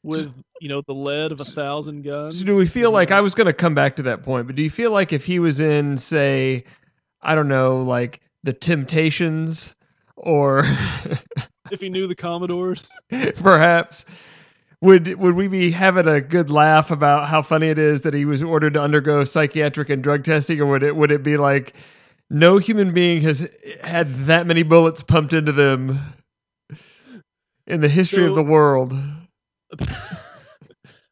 with 0.03 0.33
you 0.61 0.69
know 0.69 0.83
the 0.87 0.95
lead 0.95 1.33
of 1.33 1.41
a 1.41 1.45
thousand 1.45 2.03
guns. 2.03 2.41
So 2.41 2.45
do 2.45 2.57
we 2.57 2.67
feel 2.67 2.91
like 2.91 3.11
I 3.11 3.21
was 3.21 3.35
going 3.35 3.47
to 3.47 3.53
come 3.53 3.75
back 3.75 3.97
to 3.97 4.03
that 4.03 4.23
point, 4.23 4.47
but 4.47 4.57
do 4.57 4.63
you 4.63 4.71
feel 4.71 4.91
like 4.91 5.13
if 5.13 5.25
he 5.25 5.39
was 5.39 5.61
in, 5.61 5.97
say, 5.97 6.65
I 7.23 7.35
don't 7.35 7.49
know, 7.49 7.81
like 7.83 8.21
the 8.43 8.53
Temptations, 8.53 9.75
or 10.17 10.65
if 11.71 11.81
he 11.81 11.89
knew 11.89 12.07
the 12.07 12.15
Commodores? 12.15 12.89
perhaps 13.37 14.05
would 14.81 15.15
would 15.15 15.35
we 15.35 15.49
be 15.49 15.71
having 15.71 16.07
a 16.07 16.21
good 16.21 16.51
laugh 16.51 16.91
about 16.91 17.29
how 17.29 17.43
funny 17.43 17.69
it 17.69 17.79
is 17.79 18.03
that 18.03 18.15
he 18.15 18.25
was 18.25 18.43
ordered 18.43 18.75
to 18.75 18.81
undergo 18.81 19.25
psychiatric 19.25 19.89
and 19.91 20.03
drug 20.03 20.25
testing, 20.25 20.61
or 20.61 20.67
would 20.67 20.83
it 20.83 20.95
would 20.95 21.11
it 21.11 21.23
be 21.23 21.37
like 21.37 21.75
no 22.31 22.59
human 22.59 22.93
being 22.93 23.23
has 23.23 23.49
had 23.83 24.13
that 24.27 24.47
many 24.47 24.63
bullets 24.63 25.03
pumped 25.03 25.33
into 25.33 25.53
them 25.53 25.99
in 27.67 27.81
the 27.81 27.89
history 27.89 28.27
of 28.27 28.35
the 28.35 28.43
world? 28.43 28.93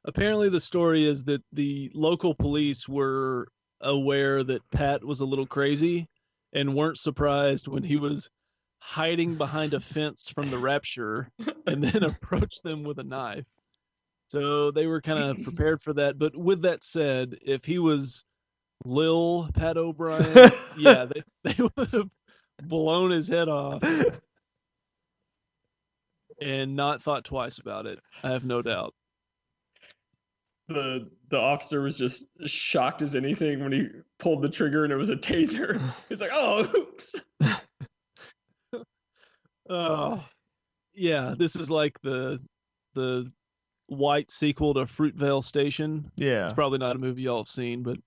Apparently, 0.05 0.51
the 0.51 0.61
story 0.61 1.05
is 1.05 1.25
that 1.25 1.43
the 1.53 1.91
local 1.95 2.35
police 2.35 2.87
were 2.87 3.49
aware 3.81 4.45
that 4.45 4.61
Pat 4.71 5.03
was 5.03 5.21
a 5.21 5.25
little 5.25 5.47
crazy 5.47 6.07
and 6.53 6.75
weren't 6.75 6.99
surprised 6.99 7.69
when 7.69 7.83
he 7.83 7.97
was 7.97 8.29
hiding 8.79 9.35
behind 9.35 9.73
a 9.73 9.81
fence 9.81 10.29
from 10.29 10.51
the 10.51 10.59
rapture 10.59 11.31
and 11.67 11.83
then 11.83 12.03
approached 12.05 12.63
them 12.63 12.85
with 12.85 12.99
a 12.99 13.03
knife. 13.03 13.47
So 14.29 14.71
they 14.71 14.87
were 14.87 15.01
kind 15.01 15.19
of 15.19 15.43
prepared 15.45 15.83
for 15.83 15.93
that. 15.95 16.19
But 16.19 16.37
with 16.37 16.63
that 16.63 16.85
said, 16.85 17.39
if 17.43 17.65
he 17.65 17.79
was 17.79 18.25
Lil 18.85 19.49
Pat 19.55 19.77
O'Brien, 19.77 20.51
yeah, 20.79 21.05
they, 21.15 21.23
they 21.45 21.63
would 21.77 21.91
have 21.93 22.11
blown 22.63 23.11
his 23.11 23.29
head 23.29 23.49
off 23.49 23.83
and 26.41 26.77
not 26.77 27.03
thought 27.03 27.25
twice 27.25 27.59
about 27.59 27.87
it. 27.87 27.99
I 28.23 28.31
have 28.31 28.45
no 28.45 28.63
doubt. 28.63 28.95
The 30.69 31.11
the 31.29 31.39
officer 31.39 31.83
was 31.83 31.99
just 31.99 32.27
shocked 32.47 33.03
as 33.03 33.15
anything 33.15 33.63
when 33.63 33.73
he 33.73 33.89
pulled 34.19 34.41
the 34.41 34.49
trigger 34.49 34.85
and 34.85 34.93
it 34.93 34.97
was 34.97 35.11
a 35.11 35.17
taser. 35.17 35.79
He's 36.09 36.23
like, 36.23 36.31
"Oh, 36.33 36.71
oops." 36.75 37.15
Oh, 39.69 40.25
yeah. 40.95 41.35
This 41.37 41.57
is 41.57 41.71
like 41.71 42.01
the 42.03 42.39
the 42.95 43.31
white 43.87 44.31
sequel 44.31 44.75
to 44.75 44.81
Fruitvale 44.81 45.45
Station. 45.45 46.11
yeah. 46.17 46.45
It's 46.45 46.55
probably 46.55 46.79
not 46.79 46.97
a 46.97 46.99
movie 46.99 47.23
y'all 47.23 47.43
have 47.43 47.49
seen, 47.49 47.83
but 47.83 47.99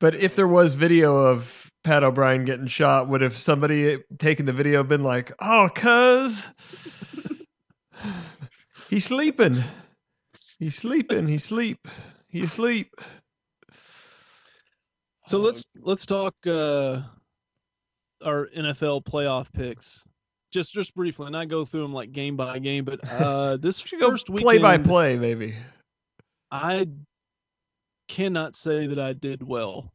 But 0.00 0.14
if 0.14 0.34
there 0.36 0.48
was 0.48 0.74
video 0.74 1.16
of 1.16 1.70
Pat 1.84 2.04
O'Brien 2.04 2.44
getting 2.44 2.66
shot, 2.66 3.08
would 3.08 3.20
have 3.20 3.36
somebody 3.36 3.98
taken 4.18 4.46
the 4.46 4.52
video 4.52 4.82
been 4.82 5.02
like, 5.02 5.32
"Oh, 5.40 5.68
cuz 5.74 6.46
he's 8.90 9.04
sleeping, 9.04 9.62
he's 10.58 10.76
sleeping, 10.76 11.26
he's 11.26 11.44
sleep, 11.44 11.86
he's 12.28 12.52
sleep." 12.52 12.94
so 15.26 15.38
let's 15.38 15.64
let's 15.76 16.04
talk 16.04 16.34
uh 16.46 17.00
our 18.24 18.48
NFL 18.56 19.04
playoff 19.04 19.52
picks. 19.52 20.04
Just 20.52 20.72
just 20.72 20.94
briefly, 20.94 21.26
and 21.26 21.36
I 21.36 21.44
go 21.46 21.64
through 21.64 21.82
them 21.82 21.92
like 21.92 22.12
game 22.12 22.36
by 22.36 22.58
game, 22.58 22.84
but 22.84 23.00
uh 23.10 23.56
this 23.56 23.80
first 23.80 23.90
should 23.90 24.00
go 24.00 24.10
first 24.10 24.26
play 24.26 24.58
by 24.58 24.78
play, 24.78 25.16
maybe. 25.16 25.54
I 26.50 26.86
cannot 28.08 28.54
say 28.54 28.86
that 28.86 28.98
I 28.98 29.14
did 29.14 29.42
well. 29.42 29.92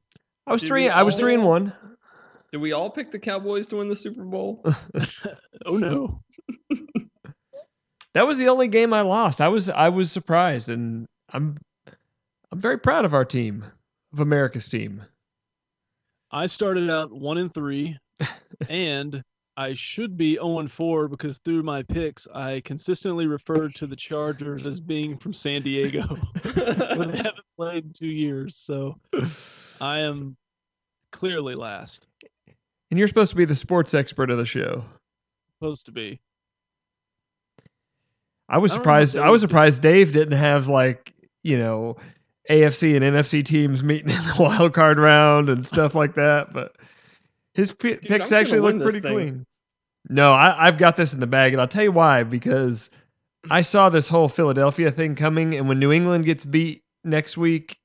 I 0.48 0.54
was 0.54 0.62
Did 0.62 0.68
three. 0.68 0.84
we 0.84 0.90
I 0.90 1.04
was 1.04 1.16
three 1.16 1.36
and 1.36 1.46
one. 1.46 1.72
Did 2.52 2.58
we 2.58 2.72
all 2.72 2.90
pick 2.90 3.12
the 3.12 3.20
Cowboys 3.20 3.68
to 3.68 3.78
win 3.78 3.90
the 3.90 3.96
Super 3.96 4.24
Bowl? 4.24 4.64
Oh 5.66 5.78
no. 5.78 6.22
That 8.14 8.26
was 8.26 8.38
the 8.40 8.48
only 8.48 8.68
game 8.68 8.94
I 8.94 9.02
lost. 9.02 9.42
I 9.42 9.50
was 9.50 9.70
I 9.70 9.90
was 9.90 10.12
surprised, 10.12 10.70
and 10.70 11.06
I'm 11.34 11.58
I'm 12.52 12.60
very 12.60 12.80
proud 12.80 13.06
of 13.06 13.14
our 13.14 13.26
team, 13.26 13.64
of 14.14 14.22
America's 14.22 14.68
team. 14.68 15.04
I 16.32 16.48
started 16.48 16.90
out 16.90 17.12
one 17.12 17.38
and 17.38 17.54
three, 17.54 17.98
and 18.70 19.22
I 19.58 19.74
should 19.74 20.16
be 20.18 20.36
0 20.36 20.60
and 20.60 20.72
4 20.72 21.08
because 21.08 21.40
through 21.40 21.64
my 21.64 21.82
picks, 21.82 22.28
I 22.28 22.62
consistently 22.62 23.26
referred 23.26 23.74
to 23.76 23.88
the 23.88 23.96
Chargers 23.96 24.68
as 24.68 24.80
being 24.80 25.18
from 25.18 25.34
San 25.34 25.64
Diego, 25.64 26.06
but 26.44 26.56
they 27.12 27.18
haven't 27.18 27.46
played 27.58 27.86
in 27.86 27.92
two 27.92 28.08
years, 28.08 28.56
so 28.56 29.00
I 29.82 30.00
am 30.00 30.38
clearly 31.12 31.56
last. 31.56 32.06
And 32.92 33.00
you're 33.00 33.08
supposed 33.08 33.32
to 33.32 33.36
be 33.36 33.46
the 33.46 33.56
sports 33.56 33.96
expert 33.96 34.30
of 34.30 34.38
the 34.38 34.46
show. 34.46 34.86
Supposed 35.60 35.86
to 35.88 35.92
be. 35.92 36.20
I 38.48 38.60
was 38.60 38.74
I 38.74 38.78
don't 38.78 38.92
know 38.92 39.00
if 39.00 39.08
surprised. 39.08 39.18
I 39.18 39.30
was 39.32 39.42
Dave 39.42 39.48
did. 39.48 39.50
surprised 39.50 39.82
Dave 39.82 40.12
didn't 40.14 40.38
have 40.38 40.68
like 40.68 41.14
you 41.44 41.58
know 41.58 41.98
AFC 42.50 42.96
and 42.96 43.04
NFC 43.04 43.44
teams 43.44 43.84
meeting 43.84 44.12
in 44.12 44.26
the 44.26 44.36
wild 44.40 44.74
card 44.74 45.00
round 45.00 45.50
and 45.50 45.66
stuff 45.68 45.96
like 45.96 46.14
that. 46.16 46.54
But 46.54 46.76
his 47.58 47.74
p- 47.74 47.90
Dude, 47.90 48.04
picks 48.04 48.32
I'm 48.32 48.40
actually 48.40 48.60
look 48.60 48.82
pretty 48.82 49.02
thing. 49.02 49.14
clean. 49.14 49.46
No, 50.10 50.32
I, 50.32 50.68
I've 50.68 50.78
got 50.78 50.96
this 50.96 51.14
in 51.14 51.20
the 51.20 51.28
bag, 51.28 51.54
and 51.54 51.60
I'll 51.60 51.68
tell 51.68 51.84
you 51.84 51.92
why. 51.92 52.24
Because 52.24 52.90
I 53.50 53.62
saw 53.62 53.90
this 53.90 54.08
whole 54.08 54.30
Philadelphia 54.30 54.92
thing 54.92 55.16
coming, 55.16 55.56
and 55.56 55.68
when 55.68 55.80
New 55.80 55.92
England 55.92 56.24
gets 56.26 56.46
beat 56.46 56.84
next 57.04 57.36
week, 57.36 57.78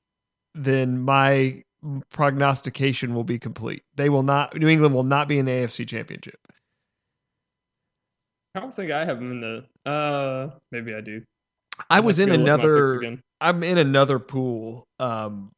then 0.53 0.99
my 0.99 1.63
prognostication 2.09 3.13
will 3.15 3.23
be 3.23 3.39
complete. 3.39 3.83
They 3.95 4.09
will 4.09 4.23
not. 4.23 4.55
New 4.55 4.69
England 4.69 4.93
will 4.93 5.03
not 5.03 5.27
be 5.27 5.39
in 5.39 5.45
the 5.45 5.51
AFC 5.51 5.87
Championship. 5.87 6.39
I 8.55 8.59
don't 8.59 8.73
think 8.73 8.91
I 8.91 9.03
have 9.03 9.17
them 9.17 9.31
in 9.31 9.41
the. 9.41 9.91
Uh, 9.91 10.51
maybe 10.71 10.93
I 10.93 11.01
do. 11.01 11.23
I 11.89 11.97
I'll 11.97 12.03
was 12.03 12.19
in 12.19 12.29
to 12.29 12.37
go 12.37 12.43
look 12.43 12.51
at 12.51 12.57
my 12.69 12.75
picks 12.75 12.93
another. 12.93 13.17
I'm 13.41 13.63
in 13.63 13.79
another 13.79 14.19
pool. 14.19 14.87
Um, 14.99 15.51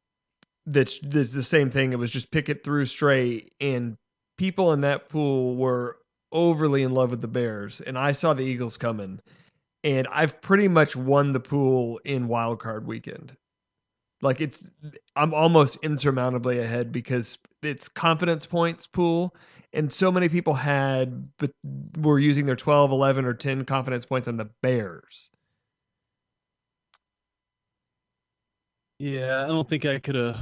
that's 0.64 0.98
that's 1.00 1.32
the 1.32 1.42
same 1.42 1.70
thing. 1.70 1.92
It 1.92 1.98
was 1.98 2.10
just 2.10 2.30
pick 2.30 2.48
it 2.48 2.64
through 2.64 2.86
straight, 2.86 3.52
and 3.60 3.96
people 4.36 4.72
in 4.72 4.82
that 4.82 5.08
pool 5.08 5.56
were 5.56 5.98
overly 6.32 6.82
in 6.82 6.92
love 6.92 7.10
with 7.10 7.20
the 7.20 7.28
Bears, 7.28 7.80
and 7.80 7.98
I 7.98 8.12
saw 8.12 8.34
the 8.34 8.44
Eagles 8.44 8.76
coming, 8.76 9.20
and 9.84 10.06
I've 10.12 10.40
pretty 10.40 10.68
much 10.68 10.96
won 10.96 11.32
the 11.32 11.40
pool 11.40 12.00
in 12.04 12.28
wild 12.28 12.60
card 12.60 12.86
weekend. 12.86 13.36
Like 14.22 14.40
it's 14.40 14.62
I'm 15.14 15.34
almost 15.34 15.78
insurmountably 15.82 16.58
ahead 16.58 16.90
because 16.92 17.38
it's 17.62 17.88
confidence 17.88 18.46
points 18.46 18.86
pool 18.86 19.34
and 19.72 19.92
so 19.92 20.10
many 20.10 20.28
people 20.28 20.54
had 20.54 21.28
but 21.36 21.52
were 21.98 22.18
using 22.18 22.46
their 22.46 22.56
12, 22.56 22.90
11 22.90 23.24
or 23.26 23.34
10 23.34 23.64
confidence 23.64 24.06
points 24.06 24.26
on 24.26 24.36
the 24.38 24.48
Bears. 24.62 25.30
Yeah, 28.98 29.44
I 29.44 29.48
don't 29.48 29.68
think 29.68 29.84
I 29.84 29.98
could 29.98 30.14
have. 30.14 30.38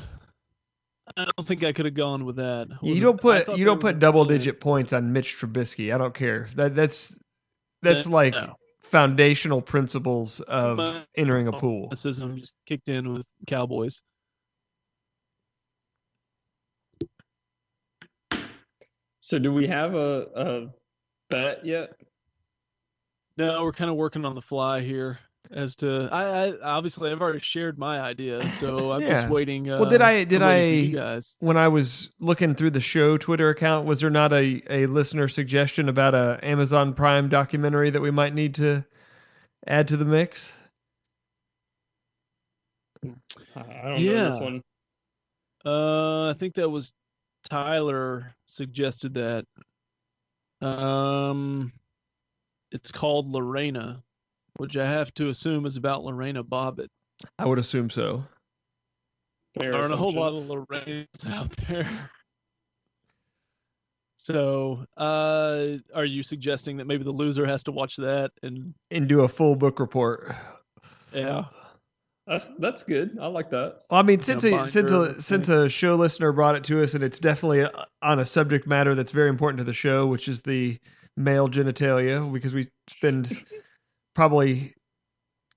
I 1.17 1.27
don't 1.37 1.47
think 1.47 1.63
I 1.65 1.73
could 1.73 1.85
have 1.85 1.95
gone 1.95 2.25
with 2.25 2.37
that. 2.37 2.69
You 2.83 2.91
Wasn't- 2.91 3.03
don't 3.03 3.21
put 3.21 3.59
you 3.59 3.65
don't 3.65 3.81
put 3.81 3.99
double 3.99 4.25
really- 4.25 4.39
digit 4.39 4.61
points 4.61 4.93
on 4.93 5.13
Mitch 5.13 5.37
Trubisky. 5.37 5.95
I 5.95 5.99
don't 5.99 6.15
care. 6.15 6.49
That 6.57 6.75
that's 6.75 7.19
that's 7.83 8.07
No, 8.07 8.13
like 8.15 8.33
no. 8.35 8.57
foundational 8.83 9.61
principles 9.61 10.41
of 10.41 10.79
But- 10.79 11.07
entering 11.17 11.49
a 11.49 11.53
pool. 11.53 11.89
Cynicism 11.95 12.37
just 12.39 12.55
kicked 12.67 12.89
in 12.89 13.13
with 13.13 13.27
Cowboys. 13.47 14.01
So 19.21 19.39
do 19.39 19.53
we 19.53 19.67
have 19.67 19.95
a, 19.95 20.27
a 20.35 20.67
bet 21.31 21.65
yet? 21.65 21.95
No, 23.37 23.63
we're 23.65 23.73
kind 23.73 23.91
of 23.91 23.97
working 23.97 24.25
on 24.25 24.35
the 24.35 24.43
fly 24.43 24.81
here 24.81 25.19
as 25.51 25.77
to. 25.77 26.09
I, 26.13 26.49
I 26.49 26.53
obviously 26.63 27.11
I've 27.11 27.21
already 27.21 27.39
shared 27.41 27.79
my 27.79 28.01
idea, 28.01 28.49
so 28.53 28.93
I'm 28.93 29.03
Yeah. 29.03 29.21
just 29.23 29.29
waiting. 29.29 29.71
Uh, 29.71 29.79
Well, 29.81 29.91
did 29.91 30.03
I- 30.03 30.25
did 30.25 30.43
I- 30.43 30.87
guys. 30.87 31.37
When 31.41 31.57
I 31.57 31.69
was 31.69 32.11
looking 32.21 32.55
through 32.55 32.71
the 32.71 32.81
show 32.81 33.17
Twitter 33.19 33.49
account, 33.51 33.87
was 33.87 34.01
there 34.01 34.11
not 34.11 34.33
a, 34.33 34.63
a 34.71 34.87
listener 34.87 35.29
suggestion 35.29 35.89
about 35.89 36.15
a 36.15 36.39
Amazon 36.43 36.95
Prime 36.95 37.29
documentary 37.29 37.91
that 37.91 38.01
we 38.03 38.11
might 38.11 38.35
need 38.35 38.55
to 38.57 38.85
add 39.67 39.89
to 39.89 39.97
the 39.97 40.05
mix? 40.05 40.53
I 43.05 43.09
I 43.57 43.63
don't 43.63 43.85
know 43.85 43.95
this 43.97 44.03
Yeah. 44.03 44.39
one. 44.41 44.63
Uh, 45.67 46.31
I 46.31 46.35
think 46.35 46.55
that 46.55 46.69
was 46.69 46.93
Tyler 47.49 48.35
suggested 48.47 49.15
that. 49.15 49.47
Um, 50.61 51.73
it's 52.71 52.93
called 52.93 53.33
Lorena, 53.33 54.03
which 54.57 54.77
I 54.77 54.87
have 54.87 55.13
to 55.15 55.29
assume 55.29 55.67
is 55.67 55.77
about 55.77 56.05
Lorena 56.05 56.45
Bobbitt. 56.45 56.89
I 57.39 57.47
would 57.47 57.59
assume 57.59 57.91
so. 57.91 58.25
Fair 59.59 59.71
There 59.71 59.81
aren't 59.81 59.95
a 59.95 59.97
whole 59.97 60.13
lot 60.13 60.35
of 60.35 60.45
Lorenas 60.45 61.07
out 61.31 61.51
there. 61.69 61.89
So, 64.17 64.87
uh, 64.97 65.69
are 65.95 66.07
you 66.07 66.23
suggesting 66.23 66.79
that 66.79 66.87
maybe 66.87 67.05
the 67.05 67.11
loser 67.11 67.45
has 67.45 67.63
to 67.65 67.73
watch 67.73 67.97
that? 67.97 68.31
And 68.43 68.73
And 68.91 69.07
do 69.07 69.21
a 69.21 69.29
full 69.29 69.55
book 69.55 69.79
report. 69.79 70.33
yeah, 71.13 71.45
That's 72.27 72.49
that's 72.59 72.85
good. 72.85 73.19
I 73.21 73.27
like 73.27 73.51
that. 73.51 73.81
Well, 73.91 74.01
I 74.01 74.03
mean, 74.03 74.17
know, 74.17 74.23
since 74.23 74.45
a 74.45 74.67
since 74.67 74.91
or 74.91 75.09
a 75.09 75.21
since 75.21 75.51
a 75.51 75.69
show 75.69 75.95
listener 75.97 76.33
brought 76.33 76.57
it 76.57 76.65
to 76.65 76.83
us, 76.83 76.95
and 76.95 77.05
it's 77.05 77.19
definitely 77.19 77.61
a, 77.61 77.71
on 78.01 78.19
a 78.19 78.25
subject 78.25 78.67
matter 78.67 78.95
that's 78.95 79.13
very 79.13 79.29
important 79.29 79.59
to 79.59 79.65
the 79.65 79.75
show, 79.75 80.07
which 80.07 80.27
is 80.27 80.41
the 80.41 80.79
male 81.19 81.49
genitalia, 81.49 82.33
because 82.33 82.55
we 82.55 82.67
spend 82.89 83.45
probably 84.15 84.75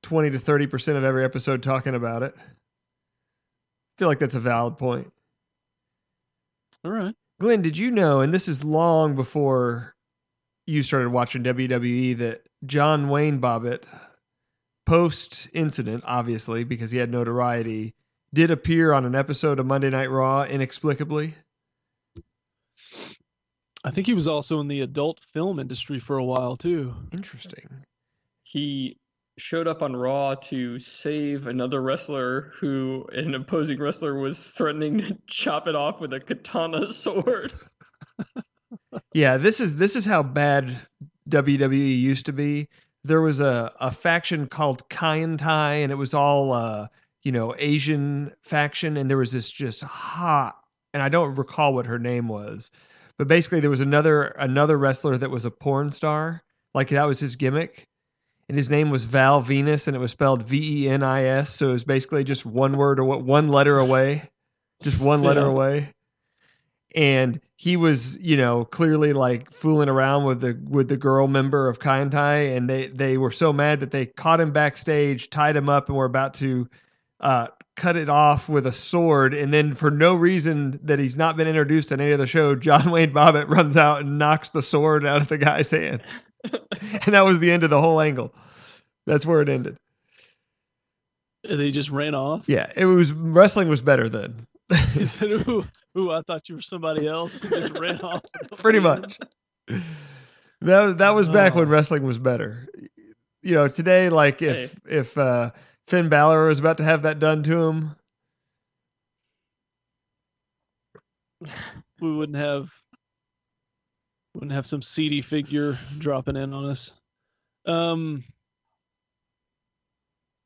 twenty 0.03 0.29
to 0.31 0.39
thirty 0.39 0.67
percent 0.67 0.97
of 0.97 1.03
every 1.03 1.23
episode 1.23 1.63
talking 1.63 1.95
about 1.95 2.23
it. 2.23 2.33
I 2.37 3.99
feel 3.99 4.07
like 4.07 4.19
that's 4.19 4.35
a 4.35 4.39
valid 4.39 4.77
point. 4.77 5.11
all 6.85 6.91
right. 6.91 7.15
Glenn, 7.39 7.61
did 7.61 7.77
you 7.77 7.91
know? 7.91 8.21
And 8.21 8.33
this 8.33 8.47
is 8.47 8.63
long 8.63 9.15
before 9.15 9.95
you 10.65 10.83
started 10.83 11.09
watching 11.09 11.43
WWE. 11.43 12.17
That 12.17 12.41
John 12.65 13.09
Wayne 13.09 13.39
Bobbitt, 13.39 13.85
post 14.85 15.47
incident, 15.53 16.03
obviously 16.07 16.63
because 16.63 16.91
he 16.91 16.97
had 16.97 17.11
notoriety, 17.11 17.93
did 18.33 18.51
appear 18.51 18.93
on 18.93 19.05
an 19.05 19.15
episode 19.15 19.59
of 19.59 19.65
Monday 19.65 19.89
Night 19.89 20.09
Raw 20.09 20.43
inexplicably. 20.43 21.33
I 23.83 23.91
think 23.91 24.07
he 24.07 24.13
was 24.13 24.27
also 24.27 24.59
in 24.59 24.67
the 24.67 24.81
adult 24.81 25.19
film 25.33 25.59
industry 25.59 25.99
for 25.99 26.17
a 26.17 26.23
while 26.25 26.55
too. 26.55 26.93
Interesting. 27.13 27.67
He 28.47 28.97
showed 29.37 29.67
up 29.67 29.81
on 29.81 29.95
Raw 29.95 30.35
to 30.35 30.79
save 30.79 31.47
another 31.47 31.81
wrestler 31.81 32.53
who 32.59 33.05
an 33.13 33.35
opposing 33.35 33.79
wrestler 33.79 34.19
was 34.19 34.41
threatening 34.51 34.99
to 34.99 35.17
chop 35.27 35.67
it 35.67 35.75
off 35.75 35.99
with 35.99 36.13
a 36.13 36.19
katana 36.19 36.91
sword. 36.93 37.53
Yeah, 39.13 39.37
this 39.37 39.59
is 39.59 39.75
this 39.75 39.95
is 39.95 40.05
how 40.05 40.23
bad 40.23 40.75
WWE 41.29 41.99
used 41.99 42.25
to 42.27 42.33
be. 42.33 42.67
There 43.03 43.21
was 43.21 43.39
a, 43.39 43.71
a 43.79 43.91
faction 43.91 44.47
called 44.47 44.87
Kaientai, 44.89 45.83
and 45.83 45.91
it 45.91 45.95
was 45.95 46.13
all 46.13 46.53
uh, 46.53 46.87
you 47.23 47.31
know, 47.31 47.53
Asian 47.57 48.31
faction, 48.41 48.97
and 48.97 49.09
there 49.09 49.17
was 49.17 49.31
this 49.31 49.51
just 49.51 49.83
hot 49.83 50.55
and 50.93 51.03
I 51.03 51.09
don't 51.09 51.35
recall 51.35 51.75
what 51.75 51.85
her 51.85 51.99
name 51.99 52.27
was. 52.27 52.71
But 53.17 53.27
basically 53.27 53.59
there 53.59 53.69
was 53.69 53.81
another 53.81 54.23
another 54.39 54.77
wrestler 54.77 55.17
that 55.17 55.29
was 55.29 55.45
a 55.45 55.51
porn 55.51 55.91
star. 55.91 56.41
Like 56.73 56.89
that 56.89 57.05
was 57.05 57.19
his 57.19 57.35
gimmick. 57.35 57.87
And 58.49 58.57
his 58.57 58.69
name 58.69 58.89
was 58.89 59.03
Val 59.03 59.43
Venis 59.43 59.87
and 59.87 59.95
it 59.95 59.99
was 59.99 60.11
spelled 60.11 60.43
V 60.43 60.83
E 60.85 60.89
N 60.89 61.03
I 61.03 61.23
S. 61.25 61.53
So 61.53 61.69
it 61.69 61.73
was 61.73 61.83
basically 61.83 62.23
just 62.23 62.45
one 62.45 62.77
word 62.77 62.99
or 62.99 63.03
one 63.03 63.49
letter 63.49 63.77
away. 63.77 64.23
Just 64.81 64.99
one 64.99 65.21
letter 65.23 65.41
Yeah. 65.41 65.47
away 65.47 65.87
and 66.95 67.39
he 67.57 67.75
was 67.75 68.17
you 68.17 68.37
know 68.37 68.65
clearly 68.65 69.13
like 69.13 69.51
fooling 69.51 69.89
around 69.89 70.23
with 70.23 70.41
the 70.41 70.59
with 70.69 70.87
the 70.87 70.97
girl 70.97 71.27
member 71.27 71.67
of 71.67 71.79
Kaientai 71.79 72.55
and 72.55 72.69
they 72.69 72.87
they 72.87 73.17
were 73.17 73.31
so 73.31 73.51
mad 73.51 73.79
that 73.81 73.91
they 73.91 74.05
caught 74.05 74.39
him 74.39 74.51
backstage 74.51 75.29
tied 75.29 75.55
him 75.55 75.69
up 75.69 75.87
and 75.89 75.97
were 75.97 76.05
about 76.05 76.33
to 76.35 76.67
uh 77.19 77.47
cut 77.75 77.95
it 77.95 78.09
off 78.09 78.49
with 78.49 78.65
a 78.65 78.71
sword 78.71 79.33
and 79.33 79.53
then 79.53 79.75
for 79.75 79.91
no 79.91 80.15
reason 80.15 80.79
that 80.81 80.97
he's 80.97 81.17
not 81.17 81.37
been 81.37 81.47
introduced 81.47 81.91
on 81.91 81.99
any 81.99 82.13
other 82.13 82.25
show 82.27 82.55
John 82.55 82.89
Wayne 82.91 83.13
Bobbitt 83.13 83.49
runs 83.49 83.77
out 83.77 84.01
and 84.01 84.17
knocks 84.17 84.49
the 84.49 84.61
sword 84.61 85.05
out 85.05 85.21
of 85.21 85.27
the 85.27 85.37
guy's 85.37 85.69
hand 85.69 86.01
and 86.51 87.13
that 87.13 87.25
was 87.25 87.39
the 87.39 87.51
end 87.51 87.63
of 87.63 87.69
the 87.69 87.81
whole 87.81 87.99
angle 88.01 88.33
that's 89.05 89.25
where 89.25 89.41
it 89.41 89.49
ended 89.49 89.77
And 91.49 91.59
They 91.59 91.71
just 91.71 91.89
ran 91.89 92.13
off. 92.15 92.47
yeah 92.47 92.71
it 92.75 92.85
was 92.85 93.11
wrestling 93.13 93.67
was 93.69 93.81
better 93.81 94.09
then 94.09 94.45
He 94.91 95.05
said, 95.05 95.31
"Ooh, 95.31 95.63
ooh, 95.97 96.11
I 96.11 96.21
thought 96.23 96.49
you 96.49 96.55
were 96.55 96.61
somebody 96.61 97.07
else." 97.07 97.39
Who 97.39 97.47
just 97.49 97.71
ran 97.71 98.01
off. 98.01 98.21
pretty 98.57 98.79
much. 98.79 99.17
That 100.59 100.81
was 100.81 100.95
that 100.97 101.09
was 101.15 101.29
back 101.29 101.55
when 101.55 101.67
Oh. 101.67 101.71
wrestling 101.71 102.03
was 102.03 102.17
better. 102.17 102.67
You 103.43 103.55
know, 103.55 103.67
today, 103.69 104.09
like 104.09 104.41
if 104.41 104.75
if 104.89 105.17
uh, 105.17 105.51
Finn 105.87 106.09
Balor 106.09 106.47
was 106.47 106.59
about 106.59 106.77
to 106.79 106.83
have 106.83 107.03
that 107.03 107.19
done 107.19 107.43
to 107.43 107.63
him, 107.63 107.95
We 112.01 112.15
wouldn't 112.15 112.37
have. 112.37 112.69
Wouldn't 114.37 114.51
have 114.51 114.67
some 114.67 114.83
seedy 114.83 115.23
figure 115.23 115.79
dropping 115.97 116.35
in 116.35 116.53
on 116.53 116.65
us. 116.65 116.93
Um. 117.65 118.23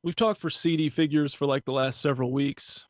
We've 0.02 0.16
talked 0.16 0.40
for 0.40 0.50
seedy 0.50 0.88
figures 0.88 1.34
for 1.34 1.46
like 1.46 1.66
the 1.66 1.74
last 1.74 2.00
several 2.00 2.32
weeks. 2.32 2.86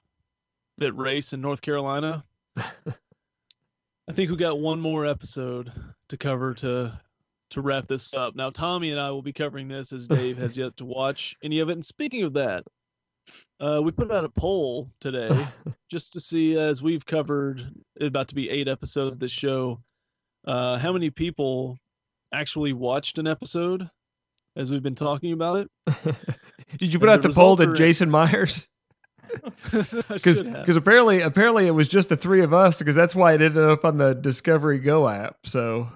That 0.78 0.94
race 0.94 1.34
in 1.34 1.42
North 1.42 1.60
Carolina. 1.60 2.24
I 2.56 4.14
think 4.14 4.30
we 4.30 4.38
got 4.38 4.60
one 4.60 4.80
more 4.80 5.08
episode 5.08 5.72
to 6.10 6.18
cover 6.18 6.54
to 6.54 7.02
to 7.50 7.62
wrap 7.62 7.88
this 7.88 8.14
up. 8.14 8.36
Now 8.36 8.52
Tommy 8.52 8.92
and 8.92 9.00
I 9.00 9.10
will 9.10 9.24
be 9.24 9.34
covering 9.34 9.68
this 9.68 9.92
as 9.94 10.06
Dave 10.06 10.38
has 10.38 10.56
yet 10.56 10.78
to 10.78 10.86
watch 10.86 11.36
any 11.42 11.62
of 11.62 11.70
it. 11.70 11.74
And 11.74 11.86
speaking 11.86 12.26
of 12.26 12.34
that, 12.34 12.64
uh, 13.60 13.82
we 13.82 13.92
put 13.92 14.12
out 14.12 14.24
a 14.24 14.30
poll 14.30 14.88
today 15.00 15.48
just 15.90 16.14
to 16.14 16.20
see 16.20 16.60
as 16.60 16.84
we've 16.84 17.08
covered 17.08 17.74
about 18.00 18.28
to 18.28 18.36
be 18.36 18.52
eight 18.52 18.68
episodes 18.68 19.16
of 19.16 19.20
this 19.20 19.32
show, 19.32 19.82
uh, 20.45 20.77
how 20.77 20.91
many 20.91 21.10
people 21.10 21.77
actually 22.34 22.73
watched 22.73 23.17
an 23.17 23.27
episode 23.27 23.89
as 24.56 24.71
we've 24.71 24.84
been 24.84 24.95
talking 24.95 25.34
about 25.34 25.58
it. 25.58 25.71
did 26.77 26.93
you 26.93 26.99
put 26.99 27.10
And 27.10 27.17
out 27.17 27.21
the 27.21 27.30
the 27.30 27.34
poll 27.34 27.56
to. 27.58 27.73
Jason 27.73 28.10
Myers? 28.10 28.67
Because 30.10 30.41
because 30.41 30.75
apparently 30.75 31.21
apparently 31.21 31.65
it 31.65 31.71
was 31.71 31.88
just 31.88 32.10
the 32.10 32.17
three 32.17 32.41
of 32.41 32.54
us 32.54 32.80
because 32.80 32.95
that's 32.95 33.15
why 33.15 33.32
it 33.34 33.41
ended 33.41 33.63
up 33.63 33.86
on 33.86 33.97
the 33.97 34.13
Discovery 34.13 34.77
Go 34.80 35.08
app. 35.08 35.38
So 35.45 35.88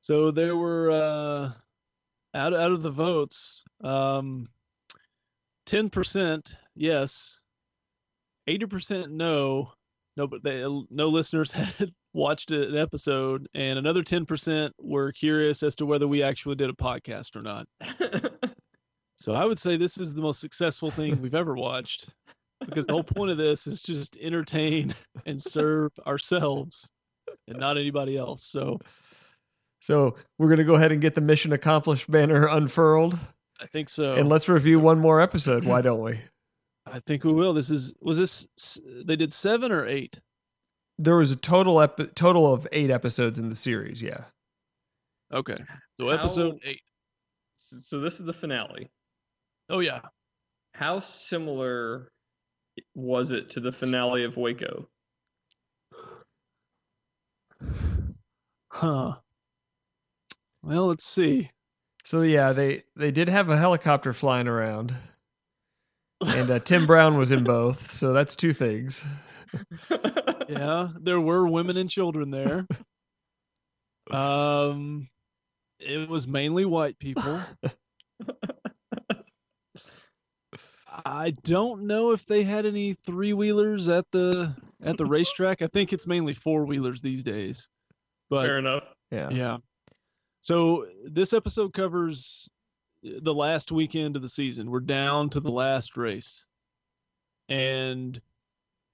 So 0.00 0.30
there 0.30 0.56
were 0.56 0.90
uh, 0.90 1.52
out 2.34 2.54
out 2.54 2.72
of 2.72 2.82
the 2.82 2.90
votes, 2.90 3.62
um, 3.82 4.48
ten 5.66 5.90
percent 5.90 6.56
yes, 6.74 7.40
eighty 8.46 8.64
percent 8.64 9.12
no. 9.12 9.72
No, 10.16 10.26
but 10.26 10.42
they, 10.44 10.64
no 10.90 11.08
listeners 11.08 11.50
had 11.78 11.92
watched 12.12 12.50
an 12.50 12.76
episode, 12.76 13.48
and 13.54 13.78
another 13.78 14.02
ten 14.02 14.26
percent 14.26 14.72
were 14.80 15.12
curious 15.12 15.62
as 15.62 15.74
to 15.76 15.86
whether 15.86 16.06
we 16.06 16.22
actually 16.22 16.54
did 16.54 16.70
a 16.70 16.74
podcast 16.74 17.34
or 17.36 17.42
not. 17.42 17.66
So 19.24 19.32
I 19.32 19.46
would 19.46 19.58
say 19.58 19.78
this 19.78 19.96
is 19.96 20.12
the 20.12 20.20
most 20.20 20.38
successful 20.38 20.90
thing 20.90 21.22
we've 21.22 21.34
ever 21.34 21.54
watched, 21.54 22.10
because 22.60 22.84
the 22.84 22.92
whole 22.92 23.02
point 23.02 23.30
of 23.30 23.38
this 23.38 23.66
is 23.66 23.82
just 23.82 24.18
entertain 24.18 24.94
and 25.26 25.40
serve 25.40 25.92
ourselves, 26.06 26.90
and 27.48 27.58
not 27.58 27.78
anybody 27.78 28.18
else. 28.18 28.44
So 28.44 28.80
so 29.80 30.16
we're 30.38 30.50
gonna 30.50 30.62
go 30.64 30.74
ahead 30.74 30.92
and 30.92 31.00
get 31.00 31.14
the 31.14 31.22
mission 31.22 31.54
accomplished 31.54 32.10
banner 32.10 32.48
unfurled 32.48 33.18
I 33.60 33.66
think 33.66 33.88
so. 33.88 34.12
and 34.12 34.28
let's 34.28 34.46
review 34.46 34.78
one 34.78 34.98
more 34.98 35.22
episode. 35.22 35.64
Why 35.64 35.80
don't 35.80 36.02
we? 36.02 36.18
I 36.94 37.00
think 37.08 37.24
we 37.24 37.32
will. 37.32 37.52
This 37.52 37.70
is 37.70 37.92
was 38.00 38.16
this 38.16 38.46
they 39.04 39.16
did 39.16 39.32
seven 39.32 39.72
or 39.72 39.84
eight? 39.84 40.20
There 40.96 41.16
was 41.16 41.32
a 41.32 41.36
total 41.36 41.80
epi- 41.80 42.06
total 42.14 42.52
of 42.52 42.68
eight 42.70 42.88
episodes 42.90 43.40
in 43.40 43.48
the 43.48 43.56
series. 43.56 44.00
Yeah. 44.00 44.22
Okay, 45.32 45.56
so 45.98 46.10
episode 46.10 46.60
How- 46.62 46.70
eight. 46.70 46.82
So 47.56 47.76
so 47.78 47.98
this 48.00 48.20
is 48.20 48.26
the 48.26 48.32
finale. 48.32 48.92
Oh 49.68 49.80
yeah, 49.80 50.02
How 50.74 51.00
similar 51.00 52.12
was 52.94 53.32
it 53.32 53.50
to 53.50 53.60
the 53.60 53.72
finale 53.72 54.22
of 54.22 54.36
Waco? 54.36 54.88
huh. 58.70 59.14
Well, 60.62 60.86
let's 60.86 61.04
see. 61.04 61.50
So 62.04 62.22
yeah, 62.22 62.52
they 62.52 62.84
they 62.94 63.10
did 63.10 63.28
have 63.28 63.48
a 63.48 63.56
helicopter 63.56 64.12
flying 64.12 64.46
around, 64.46 64.94
and 66.26 66.50
uh, 66.50 66.58
Tim 66.58 66.86
Brown 66.86 67.16
was 67.16 67.30
in 67.30 67.44
both. 67.44 67.92
So 67.92 68.12
that's 68.12 68.36
two 68.36 68.52
things. 68.52 69.04
Yeah, 70.48 70.88
there 71.00 71.20
were 71.20 71.46
women 71.46 71.76
and 71.76 71.88
children 71.88 72.30
there. 72.30 72.66
Um, 74.10 75.08
it 75.78 76.08
was 76.08 76.26
mainly 76.26 76.64
white 76.64 76.98
people. 76.98 77.40
I 81.04 81.30
don't 81.30 81.84
know 81.86 82.12
if 82.12 82.26
they 82.26 82.44
had 82.44 82.66
any 82.66 82.94
three 83.06 83.32
wheelers 83.32 83.88
at 83.88 84.04
the 84.12 84.54
at 84.82 84.98
the 84.98 85.06
racetrack. 85.06 85.62
I 85.62 85.66
think 85.66 85.92
it's 85.92 86.06
mainly 86.06 86.34
four 86.34 86.64
wheelers 86.64 87.00
these 87.00 87.22
days. 87.22 87.68
But 88.30 88.42
Fair 88.42 88.58
enough. 88.58 88.84
Yeah. 89.10 89.30
yeah. 89.30 89.56
So 90.40 90.86
this 91.04 91.32
episode 91.32 91.72
covers 91.72 92.48
the 93.04 93.34
last 93.34 93.70
weekend 93.70 94.16
of 94.16 94.22
the 94.22 94.28
season. 94.28 94.70
We're 94.70 94.80
down 94.80 95.28
to 95.30 95.40
the 95.40 95.50
last 95.50 95.96
race. 95.96 96.46
And 97.48 98.20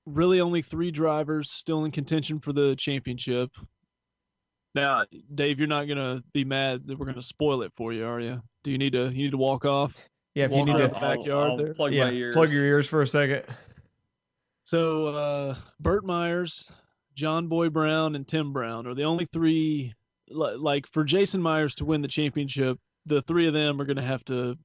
really 0.05 0.41
only 0.41 0.63
three 0.63 0.91
drivers 0.91 1.51
still 1.51 1.85
in 1.85 1.93
contention 1.93 2.41
for 2.41 2.53
the 2.53 2.75
championship. 2.77 3.51
Now, 4.75 5.05
Dave, 5.35 5.59
you're 5.59 5.69
not 5.69 5.89
gonna 5.89 6.23
be 6.33 6.45
mad 6.45 6.87
that 6.87 6.99
we're 6.99 7.07
gonna 7.07 7.23
spoil 7.23 7.63
it 7.63 7.73
for 7.77 7.93
you, 7.93 8.05
are 8.05 8.21
you? 8.21 8.43
Do 8.63 8.71
you 8.71 8.79
need 8.79 8.93
to 8.93 9.05
you 9.07 9.25
need 9.25 9.31
to 9.33 9.37
walk 9.37 9.65
off? 9.65 9.97
Yeah. 10.35 10.45
If 10.45 10.53
you 10.53 10.65
need 10.65 10.77
around 10.77 10.81
to, 10.81 10.95
the 10.95 11.01
backyard 11.01 11.59
there? 11.59 11.75
plug 11.75 11.93
yeah, 11.93 12.07
my 12.07 12.13
ears. 12.13 12.35
plug 12.35 12.51
your 12.51 12.65
ears 12.65 12.89
for 12.89 13.03
a 13.03 13.07
second. 13.07 13.45
So 14.63 15.09
uh, 15.09 15.57
Burt 15.81 16.05
Myers, 16.05 16.71
John 17.17 17.49
Boy 17.49 17.69
Brown, 17.69 18.15
and 18.15 18.27
Tim 18.27 18.53
Brown 18.53 18.87
are 18.87 18.95
the 18.95 19.05
only 19.05 19.27
three. 19.33 19.95
Like 20.29 20.87
for 20.87 21.03
Jason 21.03 21.43
Myers 21.43 21.75
to 21.77 21.85
win 21.85 22.03
the 22.03 22.09
championship, 22.09 22.79
the 23.07 23.23
three 23.23 23.47
of 23.47 23.55
them 23.55 23.81
are 23.81 23.85
going 23.85 23.97
to 23.97 24.03
have 24.03 24.25
to 24.27 24.57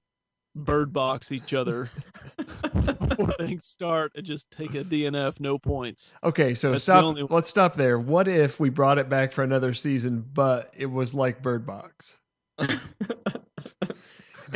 bird 0.56 0.94
box 0.94 1.32
each 1.32 1.54
other 1.54 1.90
before 2.38 3.34
things 3.34 3.66
start 3.66 4.12
and 4.16 4.26
just 4.26 4.50
take 4.52 4.74
a 4.76 4.84
DNF, 4.84 5.40
no 5.40 5.58
points. 5.58 6.14
Okay, 6.24 6.54
so 6.54 6.72
That's 6.72 6.84
stop. 6.84 7.16
Let's 7.30 7.50
stop 7.50 7.76
there. 7.76 8.00
What 8.00 8.28
if 8.28 8.60
we 8.60 8.70
brought 8.70 8.98
it 8.98 9.10
back 9.10 9.34
for 9.34 9.44
another 9.44 9.74
season, 9.74 10.26
but 10.34 10.74
it 10.78 10.88
was 10.88 11.14
like 11.14 11.42
Bird 11.42 11.66
Box, 11.66 12.18
and 12.58 12.80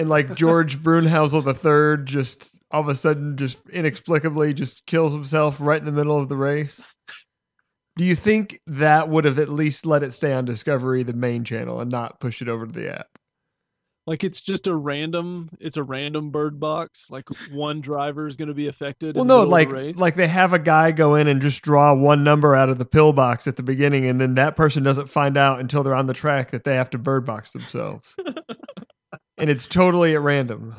like 0.10 0.36
George 0.36 0.82
Brunnhoelzl 0.82 1.44
the 1.44 1.54
third 1.54 2.06
just 2.06 2.58
all 2.72 2.82
of 2.82 2.88
a 2.88 2.96
sudden 2.96 3.36
just 3.36 3.58
inexplicably 3.70 4.54
just 4.54 4.86
kills 4.86 5.14
himself 5.14 5.58
right 5.60 5.80
in 5.80 5.86
the 5.86 5.92
middle 5.92 6.18
of 6.18 6.30
the 6.30 6.38
race? 6.38 6.84
Do 7.98 8.06
you 8.06 8.16
think 8.16 8.62
that 8.68 9.10
would 9.10 9.26
have 9.26 9.40
at 9.40 9.50
least 9.50 9.86
let 9.86 10.04
it 10.04 10.14
stay 10.14 10.32
on 10.32 10.46
Discovery, 10.46 11.04
the 11.04 11.12
main 11.12 11.44
channel, 11.44 11.82
and 11.82 11.92
not 11.92 12.22
push 12.22 12.42
it 12.42 12.48
over 12.48 12.66
to 12.66 12.72
the 12.72 13.00
app? 13.00 13.19
Like 14.10 14.24
it's 14.24 14.42
just 14.42 14.66
a 14.66 14.76
random, 14.76 15.52
it's 15.60 15.78
a 15.78 15.84
random 15.84 16.32
bird 16.32 16.60
box. 16.60 17.12
Like 17.12 17.30
one 17.52 17.80
driver 17.80 18.26
is 18.26 18.38
going 18.38 18.48
to 18.48 18.56
be 18.56 18.66
affected. 18.66 19.16
Well, 19.16 19.24
no, 19.24 19.44
like 19.44 19.70
the 19.70 19.94
like 19.98 20.16
they 20.16 20.28
have 20.28 20.52
a 20.52 20.58
guy 20.58 20.92
go 20.92 21.14
in 21.14 21.28
and 21.28 21.40
just 21.40 21.62
draw 21.62 21.94
one 21.94 22.24
number 22.24 22.56
out 22.56 22.70
of 22.70 22.80
the 22.80 22.86
pill 22.86 23.14
box 23.14 23.46
at 23.46 23.56
the 23.56 23.62
beginning, 23.62 24.08
and 24.08 24.20
then 24.20 24.34
that 24.34 24.56
person 24.56 24.82
doesn't 24.82 25.12
find 25.12 25.38
out 25.38 25.60
until 25.60 25.84
they're 25.84 25.94
on 25.94 26.08
the 26.08 26.16
track 26.16 26.50
that 26.50 26.64
they 26.64 26.74
have 26.74 26.90
to 26.90 26.98
bird 26.98 27.24
box 27.24 27.52
themselves, 27.52 28.16
and 29.38 29.48
it's 29.48 29.68
totally 29.68 30.16
at 30.16 30.22
random. 30.22 30.74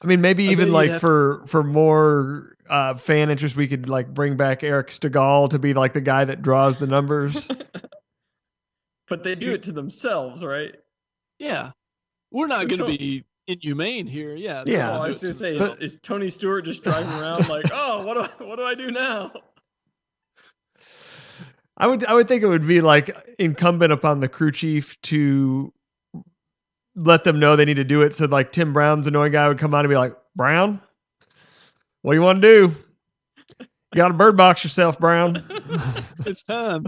I 0.00 0.06
mean, 0.06 0.20
maybe 0.20 0.44
even 0.44 0.58
bet 0.58 0.66
you'd 0.68 0.72
like 0.72 0.90
have- 0.92 1.00
for 1.00 1.42
for 1.48 1.64
more 1.64 2.54
uh, 2.70 2.94
fan 2.94 3.28
interest, 3.28 3.56
we 3.56 3.66
could 3.66 3.88
like 3.88 4.14
bring 4.14 4.36
back 4.36 4.62
Eric 4.62 4.90
Stegall 4.90 5.50
to 5.50 5.58
be 5.58 5.74
like 5.74 5.94
the 5.94 6.00
guy 6.00 6.24
that 6.24 6.42
draws 6.42 6.76
the 6.76 6.86
numbers. 6.86 7.48
but 9.08 9.24
they 9.24 9.34
do 9.34 9.52
it 9.52 9.64
to 9.64 9.72
themselves, 9.72 10.44
right? 10.44 10.76
yeah, 11.40 11.72
we're 12.34 12.48
not 12.48 12.68
going 12.68 12.80
to 12.80 12.86
be 12.86 13.24
inhumane 13.46 14.06
here. 14.06 14.34
Yeah. 14.34 14.64
Yeah. 14.66 14.98
Oh, 14.98 15.02
I 15.02 15.08
was 15.08 15.20
do 15.20 15.28
gonna 15.28 15.38
say, 15.38 15.56
is, 15.56 15.76
is 15.76 15.98
Tony 16.02 16.28
Stewart 16.28 16.64
just 16.64 16.82
driving 16.82 17.12
around 17.12 17.48
like, 17.48 17.66
oh, 17.72 18.04
what 18.04 18.14
do 18.14 18.20
I, 18.22 18.48
what 18.48 18.56
do 18.56 18.64
I 18.64 18.74
do 18.74 18.90
now? 18.90 19.32
I 21.76 21.86
would 21.86 22.04
I 22.04 22.14
would 22.14 22.28
think 22.28 22.42
it 22.42 22.46
would 22.46 22.66
be 22.66 22.80
like 22.80 23.16
incumbent 23.38 23.92
upon 23.92 24.20
the 24.20 24.28
crew 24.28 24.52
chief 24.52 25.00
to 25.02 25.72
let 26.94 27.24
them 27.24 27.40
know 27.40 27.56
they 27.56 27.64
need 27.64 27.74
to 27.74 27.84
do 27.84 28.02
it. 28.02 28.14
So 28.14 28.26
like 28.26 28.52
Tim 28.52 28.72
Brown's 28.72 29.06
annoying 29.06 29.32
guy 29.32 29.48
would 29.48 29.58
come 29.58 29.74
on 29.74 29.84
and 29.84 29.90
be 29.90 29.96
like, 29.96 30.16
Brown, 30.36 30.80
what 32.02 32.12
do 32.12 32.18
you 32.18 32.22
want 32.22 32.42
to 32.42 32.68
do? 32.68 32.74
You 33.60 33.96
got 33.96 34.08
to 34.08 34.14
bird 34.14 34.36
box 34.36 34.62
yourself, 34.64 34.98
Brown. 34.98 35.44
it's 36.26 36.42
time. 36.42 36.84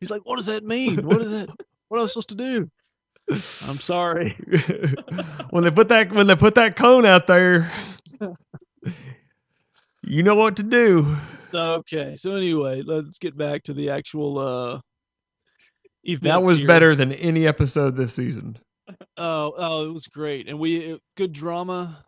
He's 0.00 0.10
like, 0.10 0.22
what 0.24 0.36
does 0.36 0.46
that 0.46 0.64
mean? 0.64 1.06
What 1.06 1.20
is 1.20 1.32
it? 1.32 1.50
What 1.88 1.98
am 1.98 2.04
I 2.04 2.08
supposed 2.08 2.30
to 2.30 2.34
do? 2.34 2.70
I'm 3.66 3.78
sorry. 3.80 4.36
when 5.50 5.64
they 5.64 5.70
put 5.70 5.88
that 5.88 6.12
when 6.12 6.26
they 6.26 6.36
put 6.36 6.54
that 6.56 6.76
cone 6.76 7.06
out 7.06 7.26
there, 7.26 7.70
you 10.02 10.22
know 10.22 10.34
what 10.34 10.56
to 10.56 10.62
do. 10.62 11.16
Okay, 11.54 12.16
so 12.16 12.32
anyway, 12.34 12.82
let's 12.82 13.18
get 13.18 13.36
back 13.36 13.62
to 13.64 13.72
the 13.74 13.90
actual 13.90 14.38
uh 14.38 14.80
events 16.04 16.24
That 16.24 16.42
was 16.42 16.58
here. 16.58 16.66
better 16.66 16.94
than 16.94 17.12
any 17.12 17.46
episode 17.46 17.96
this 17.96 18.14
season. 18.14 18.58
Oh, 19.16 19.54
oh, 19.56 19.88
it 19.88 19.92
was 19.92 20.06
great, 20.08 20.46
and 20.48 20.58
we 20.58 20.76
it- 20.76 21.00
good 21.16 21.32
drama 21.32 22.04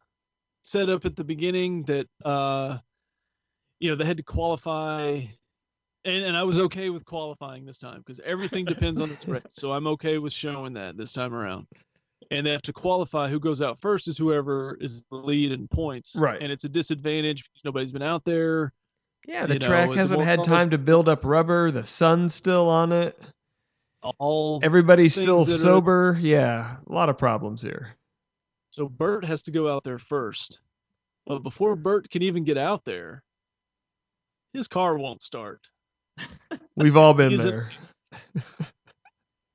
set 0.62 0.90
up 0.90 1.06
at 1.06 1.16
the 1.16 1.24
beginning 1.24 1.84
that 1.84 2.06
uh, 2.24 2.76
you 3.80 3.88
know 3.88 3.96
they 3.96 4.04
had 4.04 4.18
to 4.18 4.22
qualify, 4.22 5.22
and 6.06 6.24
and 6.24 6.36
I 6.36 6.42
was 6.44 6.58
okay 6.58 6.88
with 6.90 7.04
qualifying 7.04 7.64
this 7.66 7.78
time 7.78 7.98
because 7.98 8.20
everything 8.24 8.64
depends 8.64 9.00
on 9.00 9.08
this 9.08 9.26
race, 9.28 9.42
so 9.50 9.72
I'm 9.72 9.86
okay 9.88 10.18
with 10.18 10.32
showing 10.32 10.72
that 10.74 10.96
this 10.96 11.12
time 11.12 11.34
around. 11.34 11.66
And 12.30 12.46
they 12.46 12.50
have 12.50 12.62
to 12.62 12.72
qualify. 12.72 13.28
Who 13.28 13.38
goes 13.38 13.60
out 13.60 13.78
first 13.80 14.08
is 14.08 14.16
whoever 14.18 14.76
is 14.80 15.04
the 15.10 15.16
lead 15.16 15.52
in 15.52 15.68
points, 15.68 16.16
Right. 16.16 16.40
And 16.42 16.50
it's 16.50 16.64
a 16.64 16.68
disadvantage 16.68 17.44
because 17.44 17.64
nobody's 17.64 17.92
been 17.92 18.02
out 18.02 18.24
there. 18.24 18.72
Yeah, 19.28 19.46
the 19.46 19.54
You 19.54 19.60
track 19.60 19.88
it's 19.90 19.98
hasn't 19.98 20.22
had 20.22 20.42
time 20.42 20.70
to 20.70 20.78
build 20.78 21.08
up 21.08 21.24
rubber. 21.24 21.70
The 21.70 21.84
sun's 21.86 22.34
still 22.34 22.68
on 22.68 22.90
it. 22.92 23.18
All 24.18 24.60
Everybody's 24.62 25.14
still 25.14 25.44
that 25.44 25.54
are- 25.54 25.58
sober. 25.58 26.16
Yeah, 26.20 26.76
a 26.88 26.92
lot 26.92 27.08
of 27.08 27.18
problems 27.18 27.60
here. 27.62 27.96
So 28.70 28.88
Burt 28.88 29.24
has 29.24 29.42
to 29.44 29.50
go 29.50 29.72
out 29.72 29.84
there 29.84 29.98
first. 29.98 30.60
But 31.26 31.40
before 31.40 31.74
Burt 31.76 32.08
can 32.10 32.22
even 32.22 32.44
get 32.44 32.56
out 32.56 32.84
there, 32.84 33.22
his 34.52 34.68
car 34.68 34.96
won't 34.96 35.22
start. 35.22 35.60
We've 36.76 36.96
all 36.96 37.14
been 37.14 37.36
there. 37.36 37.70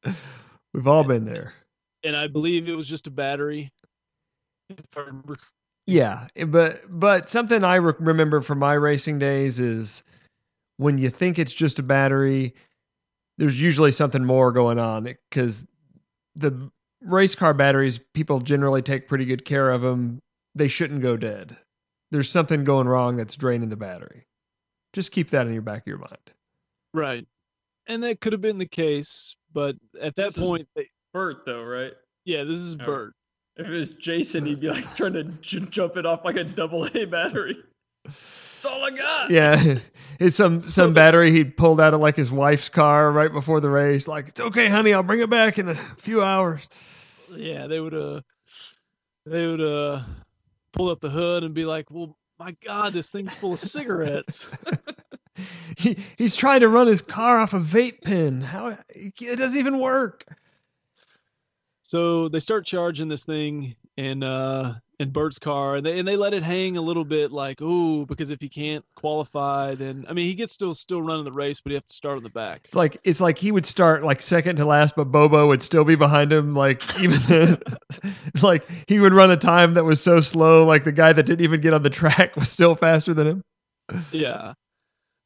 We've 0.73 0.87
all 0.87 1.03
been 1.03 1.25
there. 1.25 1.53
And 2.03 2.15
I 2.15 2.27
believe 2.27 2.67
it 2.67 2.75
was 2.75 2.87
just 2.87 3.07
a 3.07 3.11
battery. 3.11 3.71
If 4.69 4.79
I 4.95 5.01
remember- 5.01 5.37
Yeah, 5.85 6.27
eh, 6.35 6.45
but 6.45 6.81
but 6.89 7.29
something 7.29 7.63
I 7.63 7.75
re- 7.75 7.93
remember 7.99 8.41
from 8.41 8.59
my 8.59 8.73
racing 8.73 9.19
days 9.19 9.59
is 9.59 10.03
when 10.77 10.97
you 10.97 11.09
think 11.09 11.37
it's 11.37 11.53
just 11.53 11.77
a 11.79 11.83
battery, 11.83 12.55
there's 13.37 13.59
usually 13.59 13.91
something 13.91 14.23
more 14.23 14.51
going 14.51 14.79
on 14.79 15.03
because 15.03 15.65
the 16.35 16.71
race 17.01 17.35
car 17.35 17.53
batteries 17.53 17.99
people 18.13 18.39
generally 18.39 18.81
take 18.81 19.07
pretty 19.07 19.25
good 19.25 19.43
care 19.45 19.69
of 19.71 19.81
them. 19.81 20.19
They 20.55 20.67
shouldn't 20.67 21.01
go 21.01 21.17
dead. 21.17 21.55
There's 22.11 22.29
something 22.29 22.63
going 22.63 22.87
wrong 22.87 23.15
that's 23.17 23.35
draining 23.35 23.69
the 23.69 23.77
battery. 23.77 24.25
Just 24.93 25.11
keep 25.11 25.29
that 25.31 25.47
in 25.47 25.53
your 25.53 25.61
back 25.61 25.81
of 25.81 25.87
your 25.87 25.97
mind. 25.97 26.17
Right. 26.93 27.25
And 27.87 28.03
that 28.03 28.21
could 28.21 28.33
have 28.33 28.41
been 28.41 28.57
the 28.57 28.67
case, 28.67 29.35
but 29.53 29.75
at 29.99 30.15
that 30.15 30.33
This 30.33 30.37
is- 30.37 30.43
point, 30.43 30.67
they, 30.75 30.87
Burt, 31.13 31.45
though, 31.45 31.63
right? 31.63 31.93
yeah, 32.25 32.43
this 32.43 32.57
is 32.57 32.75
Oh. 32.75 32.85
Burt. 32.85 33.13
If 33.57 33.67
it 33.67 33.69
was 33.69 33.93
Jason, 33.95 34.45
he'd 34.45 34.61
be 34.61 34.69
like 34.69 34.85
trying 34.95 35.13
to 35.13 35.23
j- 35.25 35.59
jump 35.69 35.97
it 35.97 36.05
off 36.05 36.23
like 36.23 36.37
a 36.37 36.43
double 36.43 36.85
A 36.95 37.05
battery. 37.05 37.57
That's 38.05 38.65
all 38.65 38.83
I 38.83 38.91
got. 38.91 39.29
Yeah, 39.29 39.79
it's 40.19 40.35
some 40.37 40.69
some 40.69 40.93
battery 40.95 41.31
he 41.31 41.43
pulled 41.43 41.81
out 41.81 41.93
of 41.93 41.99
like 41.99 42.15
his 42.15 42.31
wife's 42.31 42.69
car 42.69 43.11
right 43.11 43.31
before 43.31 43.59
the 43.59 43.69
race. 43.69 44.07
Like 44.07 44.29
it's 44.29 44.39
okay, 44.39 44.67
honey, 44.69 44.93
I'll 44.93 45.03
bring 45.03 45.19
it 45.19 45.29
back 45.29 45.59
in 45.59 45.67
a 45.69 45.75
few 45.97 46.23
hours. 46.23 46.69
Yeah, 47.35 47.67
they 47.67 47.79
would 47.81 47.93
uh 47.93 48.21
they 49.25 49.45
would 49.47 49.61
uh 49.61 50.03
pull 50.73 50.89
up 50.89 51.01
the 51.01 51.09
hood 51.09 51.43
and 51.43 51.53
be 51.53 51.65
like, 51.65 51.91
"Well, 51.91 52.15
my 52.39 52.55
God, 52.65 52.93
this 52.93 53.09
thing's 53.09 53.33
full 53.35 53.53
of 53.53 53.59
cigarettes." 53.59 54.47
He 55.77 55.97
he's 56.17 56.35
trying 56.35 56.61
to 56.61 56.69
run 56.69 56.87
his 56.87 57.01
car 57.01 57.39
off 57.39 57.53
a 57.53 57.59
vape 57.59 58.01
pen. 58.01 58.41
How 58.41 58.77
it 58.89 59.37
doesn't 59.37 59.59
even 59.59 59.79
work. 59.79 60.25
So 61.81 62.29
they 62.29 62.39
start 62.39 62.65
charging 62.65 63.09
this 63.09 63.25
thing, 63.25 63.75
in 63.97 64.23
uh 64.23 64.75
in 64.99 65.09
Burt's 65.09 65.39
car, 65.39 65.75
and 65.75 65.85
they 65.85 65.99
and 65.99 66.07
they 66.07 66.15
let 66.15 66.33
it 66.33 66.43
hang 66.43 66.77
a 66.77 66.81
little 66.81 67.03
bit, 67.03 67.31
like 67.31 67.61
ooh, 67.61 68.05
because 68.05 68.31
if 68.31 68.39
he 68.39 68.49
can't 68.49 68.85
qualify, 68.95 69.75
then 69.75 70.05
I 70.07 70.13
mean 70.13 70.25
he 70.25 70.33
gets 70.33 70.53
still 70.53 70.73
still 70.73 71.01
running 71.01 71.25
the 71.25 71.31
race, 71.31 71.59
but 71.59 71.71
he 71.71 71.75
have 71.75 71.85
to 71.85 71.93
start 71.93 72.17
on 72.17 72.23
the 72.23 72.29
back. 72.29 72.61
It's 72.65 72.75
like 72.75 72.97
it's 73.03 73.21
like 73.21 73.37
he 73.37 73.51
would 73.51 73.65
start 73.65 74.03
like 74.03 74.21
second 74.21 74.55
to 74.57 74.65
last, 74.65 74.95
but 74.95 75.05
Bobo 75.05 75.47
would 75.47 75.61
still 75.61 75.83
be 75.83 75.95
behind 75.95 76.31
him. 76.31 76.55
Like 76.55 76.81
even 76.99 77.19
it's 78.25 78.43
like 78.43 78.67
he 78.87 78.99
would 78.99 79.13
run 79.13 79.31
a 79.31 79.37
time 79.37 79.73
that 79.73 79.83
was 79.83 80.01
so 80.01 80.21
slow, 80.21 80.65
like 80.65 80.83
the 80.83 80.91
guy 80.91 81.13
that 81.13 81.23
didn't 81.23 81.43
even 81.43 81.61
get 81.61 81.73
on 81.73 81.83
the 81.83 81.89
track 81.89 82.35
was 82.37 82.49
still 82.49 82.75
faster 82.75 83.13
than 83.13 83.27
him. 83.27 83.43
Yeah. 84.11 84.53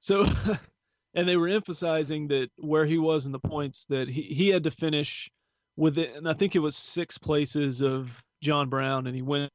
So, 0.05 0.23
and 1.15 1.27
they 1.27 1.35
were 1.35 1.47
emphasizing 1.47 2.27
that 2.27 2.51
where 2.57 2.85
he 2.85 2.99
was 2.99 3.25
in 3.25 3.31
the 3.31 3.39
points 3.39 3.85
that 3.89 4.07
he 4.07 4.21
he 4.21 4.49
had 4.49 4.65
to 4.65 4.71
finish 4.71 5.31
within, 5.77 6.27
I 6.27 6.33
think 6.33 6.55
it 6.55 6.59
was 6.59 6.75
six 6.75 7.17
places 7.17 7.81
of 7.81 8.23
John 8.39 8.69
Brown, 8.69 9.07
and 9.07 9.15
he 9.15 9.23
wins 9.23 9.49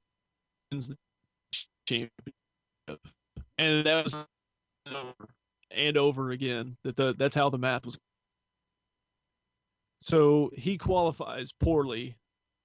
the 0.72 0.96
championship. 1.86 2.34
And 3.59 3.86
that 3.86 4.05
was 4.05 4.14
over 4.92 5.14
and 5.70 5.96
over 5.96 6.32
again. 6.32 6.76
That 6.82 6.96
the 6.96 7.14
that's 7.16 7.36
how 7.36 7.48
the 7.48 7.59
math 7.59 7.84
was. 7.84 7.96
So 10.01 10.51
he 10.57 10.76
qualifies 10.78 11.53
poorly, 11.61 12.16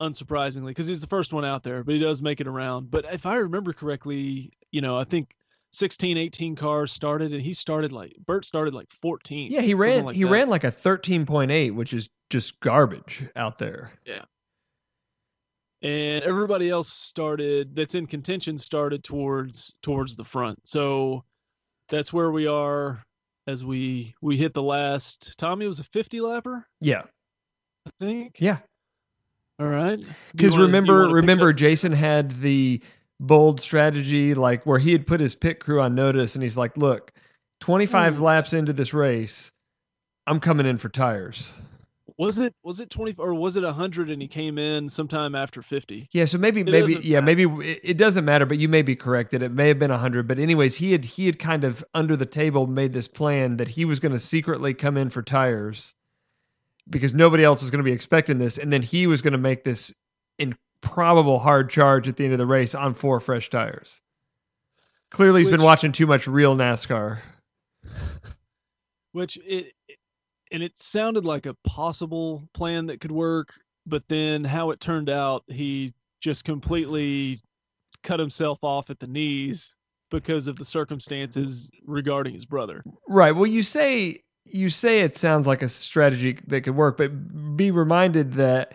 unsurprisingly, 0.02 0.70
because 0.70 0.88
he's 0.88 1.02
the 1.02 1.08
first 1.08 1.34
one 1.34 1.46
out 1.46 1.62
there, 1.62 1.84
but 1.84 1.94
he 1.94 2.00
does 2.00 2.20
make 2.20 2.42
it 2.42 2.48
around. 2.48 2.90
But 2.90 3.06
if 3.14 3.28
I 3.28 3.36
remember 3.36 3.74
correctly, 3.74 4.54
you 4.72 4.82
know, 4.82 4.98
I 4.98 5.04
think 5.04 5.36
16, 5.76 6.18
18 6.18 6.56
cars 6.56 6.92
started, 6.92 7.34
and 7.34 7.42
he 7.42 7.54
started 7.54 7.92
like 7.92 8.16
Burt 8.26 8.46
started 8.46 8.74
like 8.74 8.90
14. 9.02 9.52
Yeah, 9.52 9.62
he 9.62 9.74
ran 9.74 10.06
like 10.06 10.16
he 10.16 10.24
that. 10.24 10.30
ran 10.30 10.50
like 10.50 10.64
a 10.64 10.72
thirteen 10.72 11.26
point 11.26 11.52
eight, 11.52 11.72
which 11.72 11.94
is 11.94 12.10
just 12.30 12.60
garbage 12.62 13.28
out 13.36 13.58
there. 13.58 13.92
Yeah. 14.06 14.24
And 15.82 16.24
everybody 16.24 16.70
else 16.70 16.92
started 16.92 17.76
that's 17.76 17.96
in 17.96 18.08
contention 18.08 18.58
started 18.58 19.04
towards 19.04 19.76
towards 19.84 20.16
the 20.16 20.24
front. 20.24 20.60
So 20.68 21.24
that's 21.90 22.12
where 22.12 22.32
we 22.32 22.48
are 22.48 23.04
as 23.48 23.64
we 23.64 24.16
we 24.22 24.38
hit 24.38 24.54
the 24.54 24.64
last. 24.64 25.38
Tommy 25.38 25.68
was 25.68 25.80
a 25.80 25.84
50 25.84 26.20
lapper, 26.22 26.64
Yeah, 26.82 27.04
I 27.86 27.92
think. 28.00 28.38
yeah. 28.40 28.58
All 29.60 29.68
right. 29.68 30.04
Because 30.32 30.52
wanna- 30.52 30.56
do 30.56 30.58
you 30.62 30.66
remember, 30.66 31.08
remember, 31.10 31.54
Jason 31.54 31.92
had 31.92 32.32
the 32.42 32.82
bold 33.20 33.62
strategy, 33.62 34.34
like 34.34 34.66
where 34.66 34.80
he 34.80 34.92
had 34.92 35.08
put 35.08 35.20
his 35.22 35.36
pit 35.36 35.60
crew 35.60 35.82
on 35.82 35.96
notice, 35.96 36.36
and 36.36 36.44
he's 36.44 36.58
like, 36.58 36.78
"Look, 36.78 37.12
25 37.62 38.18
Hmm. 38.18 38.24
laps 38.24 38.54
into 38.54 38.74
this 38.74 38.94
race, 38.94 39.52
I'm 40.28 40.40
coming 40.40 40.66
in 40.68 40.78
for 40.78 40.90
tires." 40.90 41.54
was 42.18 42.40
it 42.40 42.54
was 42.64 42.80
it 42.80 42.90
20 42.90 43.16
or 43.18 43.34
was 43.34 43.58
it 43.58 43.64
100 43.64 44.10
and 44.10 44.22
he 44.22 44.28
came 44.28 44.58
in 44.58 44.90
sometime 44.90 45.36
after 45.36 45.62
50? 45.62 46.10
Yeah, 46.14 46.26
so 46.26 46.38
maybe, 46.38 46.64
It 46.66 46.72
maybe, 46.72 46.94
yeah, 47.04 47.20
matter. 47.20 47.22
maybe 47.22 47.44
it, 47.44 47.80
it 47.84 47.98
doesn't 47.98 48.26
matter, 48.26 48.46
but 48.46 48.58
you 48.58 48.70
may 48.70 48.82
be 48.82 48.96
correct 48.96 49.32
that 49.32 49.44
it 49.44 49.52
may 49.52 49.68
have 49.68 49.80
been 49.80 49.92
100. 49.92 50.28
But 50.28 50.40
anyways, 50.40 50.76
he 50.76 50.92
had 50.92 51.04
he 51.04 51.26
had 51.26 51.40
kind 51.40 51.64
of 51.64 51.84
under 51.94 52.16
the 52.16 52.26
table 52.26 52.68
made 52.68 52.94
this 52.94 53.08
plan 53.08 53.58
that 53.58 53.68
he 53.68 53.86
was 53.86 54.00
going 54.00 54.14
to 54.14 54.20
secretly 54.20 54.74
come 54.74 54.98
in 54.98 55.10
for 55.10 55.22
tires 55.22 55.94
because 56.90 57.14
nobody 57.14 57.44
else 57.44 57.62
was 57.62 57.72
going 57.72 57.80
to 57.80 57.90
be 57.90 57.92
expecting 57.92 58.40
this, 58.40 58.58
and 58.58 58.72
then 58.74 58.82
he 58.82 59.08
was 59.08 59.22
going 59.22 59.34
to 59.34 59.38
make 59.40 59.64
this 59.64 59.94
improbable 60.84 61.40
hard 61.40 61.70
charge 61.70 62.08
at 62.08 62.18
the 62.18 62.24
end 62.24 62.34
of 62.34 62.40
the 62.40 62.46
race 62.46 62.76
on 62.76 62.94
four 62.94 63.20
fresh 63.20 63.50
tires. 63.50 64.02
Clearly, 65.12 65.42
he's 65.42 65.50
been 65.50 65.62
watching 65.62 65.92
too 65.92 66.08
much 66.08 66.28
real 66.28 66.56
NASCAR. 66.56 67.20
which 69.12 69.38
it 69.46 69.72
and 70.52 70.62
it 70.62 70.78
sounded 70.78 71.26
like 71.26 71.46
a 71.46 71.54
possible 71.64 72.48
plan 72.54 72.86
that 72.86 73.00
could 73.00 73.12
work 73.12 73.54
but 73.86 74.04
then 74.10 74.44
how 74.44 74.72
it 74.72 74.80
turned 74.80 75.10
out 75.10 75.44
he 75.48 75.94
just 76.20 76.44
completely 76.44 77.40
cut 78.04 78.20
himself 78.20 78.60
off 78.62 78.90
at 78.90 79.00
the 79.00 79.08
knees 79.08 79.76
because 80.12 80.48
of 80.48 80.58
the 80.58 80.66
circumstances 80.66 81.70
regarding 81.86 82.34
his 82.34 82.46
brother 82.46 82.84
Right. 83.08 83.32
Well, 83.32 83.46
you 83.46 83.64
say 83.64 84.24
you 84.46 84.70
say 84.70 85.00
it 85.00 85.16
sounds 85.16 85.48
like 85.48 85.62
a 85.62 85.70
strategy 85.70 86.38
that 86.48 86.62
could 86.62 86.76
work, 86.76 86.98
but 86.98 87.56
be 87.58 87.72
reminded 87.72 88.34
that 88.34 88.74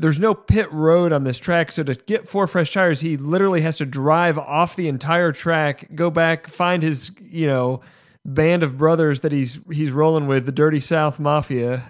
there's 0.00 0.18
no 0.18 0.34
pit 0.34 0.70
road 0.72 1.12
on 1.12 1.24
this 1.24 1.38
track. 1.38 1.72
So 1.72 1.82
to 1.84 1.94
get 1.94 2.28
four 2.28 2.46
fresh 2.46 2.72
tires, 2.72 3.00
he 3.00 3.16
literally 3.16 3.60
has 3.60 3.76
to 3.78 3.86
drive 3.86 4.38
off 4.38 4.76
the 4.76 4.88
entire 4.88 5.32
track, 5.32 5.88
go 5.94 6.10
back, 6.10 6.48
find 6.48 6.82
his 6.82 7.12
you 7.20 7.46
know 7.46 7.80
band 8.26 8.62
of 8.62 8.76
brothers 8.78 9.20
that 9.20 9.32
he's 9.32 9.60
he's 9.70 9.92
rolling 9.92 10.26
with, 10.26 10.46
the 10.46 10.52
Dirty 10.52 10.80
South 10.80 11.20
Mafia 11.20 11.82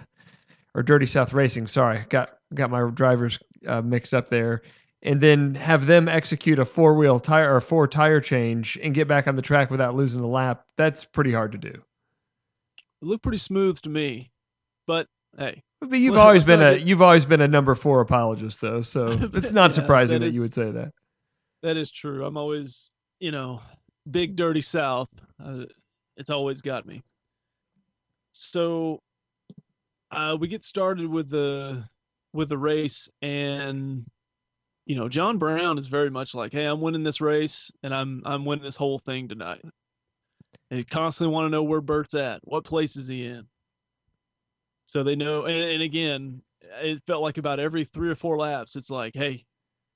or 0.75 0.83
Dirty 0.83 1.05
South 1.05 1.33
Racing. 1.33 1.67
Sorry, 1.67 2.05
got 2.09 2.37
got 2.53 2.69
my 2.69 2.89
drivers 2.91 3.39
uh, 3.67 3.81
mixed 3.81 4.13
up 4.13 4.29
there. 4.29 4.61
And 5.03 5.19
then 5.19 5.55
have 5.55 5.87
them 5.87 6.07
execute 6.07 6.59
a 6.59 6.65
four 6.65 6.93
wheel 6.93 7.19
tire 7.19 7.55
or 7.55 7.59
four 7.59 7.87
tire 7.87 8.21
change 8.21 8.77
and 8.83 8.93
get 8.93 9.07
back 9.07 9.27
on 9.27 9.35
the 9.35 9.41
track 9.41 9.71
without 9.71 9.95
losing 9.95 10.21
a 10.21 10.27
lap. 10.27 10.65
That's 10.77 11.05
pretty 11.05 11.33
hard 11.33 11.51
to 11.53 11.57
do. 11.57 11.69
it 11.69 11.83
looked 13.01 13.23
pretty 13.23 13.39
smooth 13.39 13.79
to 13.81 13.89
me 13.89 14.31
but 14.87 15.07
hey 15.37 15.63
But 15.81 15.99
you've 15.99 16.15
Well, 16.15 16.17
always 16.17 16.45
been 16.45 16.61
a 16.61 16.73
you've 16.75 17.01
always 17.01 17.25
been 17.25 17.41
a 17.41 17.47
number 17.47 17.75
four 17.75 18.01
apologist 18.01 18.61
though, 18.61 18.81
so 18.81 19.25
it's 19.33 19.51
not 19.51 19.73
Yeah, 19.73 19.73
surprising 19.73 20.21
that 20.21 20.29
that, 20.29 20.31
you 20.31 20.41
would 20.41 20.53
say 20.53 20.71
that. 20.71 20.93
that 21.63 21.77
is 21.77 21.91
true. 21.91 22.25
I'm 22.25 22.37
always 22.37 22.89
you 23.19 23.31
know 23.31 23.61
big 24.09 24.35
dirty 24.35 24.61
south 24.61 25.09
uh, 25.43 25.65
it's 26.17 26.29
always 26.29 26.61
got 26.61 26.85
me. 26.85 27.01
So 28.33 29.01
uh, 30.11 30.37
we 30.39 30.47
get 30.47 30.63
started 30.63 31.07
with 31.07 31.29
the 31.29 31.83
with 32.33 32.49
the 32.49 32.57
race 32.57 33.09
and 33.21 34.05
you 34.85 34.95
know 34.95 35.07
john 35.09 35.37
brown 35.37 35.77
is 35.77 35.87
very 35.87 36.09
much 36.09 36.33
like 36.35 36.51
hey 36.51 36.65
i'm 36.65 36.81
winning 36.81 37.03
this 37.03 37.21
race 37.21 37.71
and 37.83 37.93
i'm 37.93 38.21
i'm 38.25 38.45
winning 38.45 38.63
this 38.63 38.75
whole 38.75 38.99
thing 38.99 39.27
tonight. 39.27 39.61
And 40.71 40.77
he 40.79 40.83
constantly 40.83 41.33
want 41.33 41.45
to 41.47 41.51
know 41.51 41.63
where 41.63 41.81
burt's 41.81 42.13
at 42.15 42.41
what 42.43 42.63
place 42.63 42.95
is 42.97 43.07
he 43.07 43.25
in 43.25 43.47
so 44.85 45.03
they 45.03 45.15
know 45.15 45.45
and, 45.45 45.57
and 45.57 45.81
again 45.81 46.41
it 46.81 47.01
felt 47.07 47.21
like 47.21 47.37
about 47.37 47.59
every 47.59 47.83
three 47.83 48.09
or 48.09 48.15
four 48.15 48.37
laps 48.37 48.75
it's 48.75 48.89
like 48.89 49.13
hey 49.15 49.45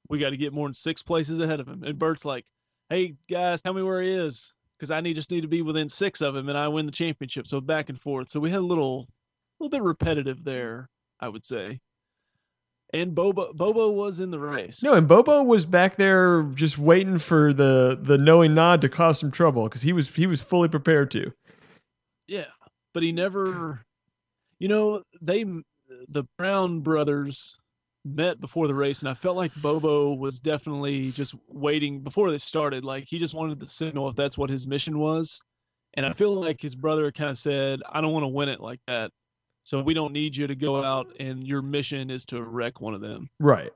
we 0.10 0.20
got 0.20 0.32
to 0.32 0.38
get 0.38 0.54
more 0.54 0.68
than 0.68 0.74
six 0.74 1.02
places 1.02 1.40
ahead 1.40 1.60
of 1.60 1.68
him. 1.68 1.84
And 1.84 1.98
Burt's 1.98 2.26
like, 2.26 2.46
hey, 2.90 3.16
guys, 3.30 3.62
tell 3.62 3.74
me 3.74 3.82
where 3.82 4.02
he 4.02 4.12
is 4.12 4.54
because 4.78 4.92
I 4.92 5.02
need 5.02 5.16
just 5.16 5.32
need 5.32 5.42
to 5.42 5.48
be 5.48 5.62
within 5.62 5.90
six 5.90 6.22
of 6.22 6.36
him 6.36 6.50
and 6.50 6.58
I 6.58 6.68
win 6.68 6.86
the 6.86 6.92
championship. 6.92 7.48
So 7.48 7.62
back 7.62 7.90
and 7.90 8.00
forth. 8.00 8.30
So 8.30 8.40
we 8.40 8.50
had 8.50 8.60
a 8.60 8.62
little, 8.62 9.08
little 9.60 9.70
bit 9.70 9.82
repetitive 9.82 10.44
there, 10.44 10.90
I 11.20 11.30
would 11.30 11.46
say. 11.46 11.80
And 12.94 13.16
Bobo, 13.16 13.52
Bobo 13.54 13.90
was 13.90 14.20
in 14.20 14.30
the 14.30 14.40
race. 14.40 14.84
No, 14.84 14.94
and 14.94 15.08
Bobo 15.08 15.44
was 15.44 15.66
back 15.66 15.96
there 15.96 16.44
just 16.54 16.78
waiting 16.78 17.18
for 17.18 17.52
the 17.52 17.98
the 18.00 18.18
knowing 18.18 18.54
nod 18.54 18.82
to 18.82 18.90
cause 18.90 19.20
some 19.20 19.32
trouble 19.32 19.64
because 19.64 19.82
he 19.82 19.92
was 19.92 20.08
he 20.08 20.28
was 20.28 20.40
fully 20.40 20.70
prepared 20.70 21.10
to. 21.12 21.34
Yeah, 22.28 22.46
but 22.94 23.02
he 23.02 23.12
never, 23.12 23.84
you 24.60 24.68
know, 24.68 25.04
they, 25.22 25.46
the 26.10 26.24
Brown 26.38 26.82
brothers 26.82 27.58
met 28.06 28.40
before 28.40 28.68
the 28.68 28.76
race, 28.76 29.02
and 29.02 29.10
I 29.10 29.14
felt 29.14 29.36
like 29.36 29.54
Bobo 29.56 30.14
was 30.14 30.40
definitely 30.40 31.12
just 31.12 31.36
waiting 31.50 32.02
before 32.02 32.30
they 32.32 32.38
started. 32.38 32.86
Like 32.86 33.06
he 33.08 33.18
just 33.18 33.34
wanted 33.34 33.60
the 33.60 33.68
signal 33.68 34.10
if 34.10 34.16
that's 34.16 34.38
what 34.38 34.50
his 34.50 34.68
mission 34.68 35.00
was. 35.00 35.42
And 35.96 36.06
I 36.06 36.14
feel 36.14 36.34
like 36.34 36.62
his 36.62 36.76
brother 36.76 37.12
kind 37.12 37.30
of 37.30 37.38
said, 37.38 37.82
I 37.90 38.02
don't 38.02 38.12
want 38.12 38.24
to 38.24 38.28
win 38.28 38.50
it 38.50 38.60
like 38.60 38.82
that. 38.88 39.12
So 39.64 39.82
we 39.82 39.94
don't 39.94 40.14
need 40.14 40.36
you 40.36 40.46
to 40.46 40.56
go 40.56 40.84
out 40.84 41.08
and 41.20 41.48
your 41.48 41.62
mission 41.62 42.12
is 42.12 42.26
to 42.28 42.44
wreck 42.44 42.82
one 42.82 42.94
of 42.94 43.02
them. 43.02 43.30
Right. 43.40 43.72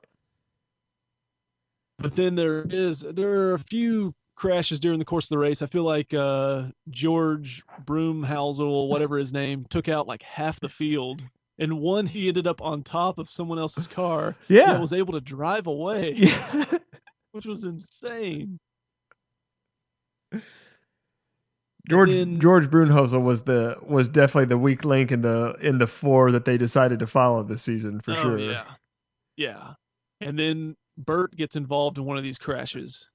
But 1.98 2.14
then 2.14 2.34
there 2.34 2.62
is 2.70 3.00
there 3.00 3.30
are 3.40 3.54
a 3.54 3.58
few 3.58 4.14
crashes 4.40 4.80
during 4.80 4.98
the 4.98 5.04
course 5.04 5.26
of 5.26 5.28
the 5.28 5.38
race. 5.38 5.60
I 5.60 5.66
feel 5.66 5.84
like 5.84 6.14
uh, 6.14 6.64
George 6.88 7.62
Brunnhoelzl, 7.84 8.88
whatever 8.88 9.18
his 9.18 9.34
name, 9.34 9.66
took 9.68 9.88
out 9.88 10.08
like 10.08 10.22
half 10.22 10.58
the 10.60 10.68
field. 10.68 11.22
And 11.58 11.78
one 11.78 12.06
he 12.06 12.26
ended 12.28 12.46
up 12.46 12.62
on 12.62 12.82
top 12.82 13.18
of 13.18 13.28
someone 13.28 13.58
else's 13.58 13.86
car 13.86 14.34
Yeah. 14.48 14.72
and 14.72 14.80
was 14.80 14.94
able 14.94 15.12
to 15.12 15.20
drive 15.20 15.66
away, 15.66 16.12
Yeah. 16.16 16.64
which 17.32 17.44
was 17.44 17.64
insane. 17.64 18.58
George 21.86 22.10
then- 22.10 22.40
George 22.40 22.70
Brunnhoelzl 22.70 23.22
was 23.22 23.42
the 23.42 23.76
was 23.86 24.08
definitely 24.08 24.46
the 24.46 24.56
weak 24.56 24.86
link 24.86 25.12
in 25.12 25.20
the 25.20 25.54
in 25.60 25.76
the 25.76 25.86
four 25.86 26.32
that 26.32 26.46
they 26.46 26.56
decided 26.56 26.98
to 27.00 27.06
follow 27.06 27.42
this 27.42 27.60
season 27.62 28.00
for 28.00 28.12
oh, 28.12 28.22
sure. 28.22 28.38
Yeah. 28.38 28.64
Yeah. 29.36 29.72
And 30.22 30.38
then 30.38 30.76
Burt 30.96 31.36
gets 31.36 31.56
involved 31.56 31.98
in 31.98 32.04
one 32.04 32.16
of 32.16 32.22
these 32.22 32.38
crashes. 32.38 33.10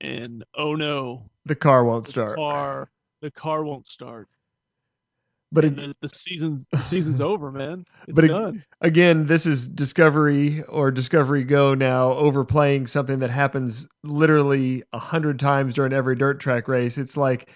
And 0.00 0.44
oh 0.56 0.74
no, 0.74 1.30
The 1.44 1.54
car 1.56 1.84
won't 1.84 2.04
the 2.04 2.10
start. 2.10 2.36
car 2.36 2.90
the 3.20 3.30
car 3.30 3.64
won't 3.64 3.86
start. 3.86 4.28
But 5.52 5.64
it, 5.64 5.96
the, 6.00 6.08
season's 6.08 6.66
the 6.70 6.78
season's 6.82 7.20
over, 7.20 7.50
man. 7.50 7.84
It's 8.06 8.14
But 8.14 8.26
done. 8.28 8.64
again, 8.80 9.26
this 9.26 9.46
is 9.46 9.66
Discovery 9.66 10.62
or 10.64 10.90
Discovery 10.92 11.42
Go 11.44 11.74
now 11.74 12.12
overplaying 12.12 12.86
something 12.86 13.18
that 13.18 13.30
happens 13.30 13.86
literally 14.04 14.84
a 14.92 14.98
hundred 14.98 15.40
times 15.40 15.74
during 15.74 15.92
every 15.92 16.14
dirt 16.14 16.38
track 16.40 16.68
race. 16.68 16.98
It's 16.98 17.16
like, 17.16 17.50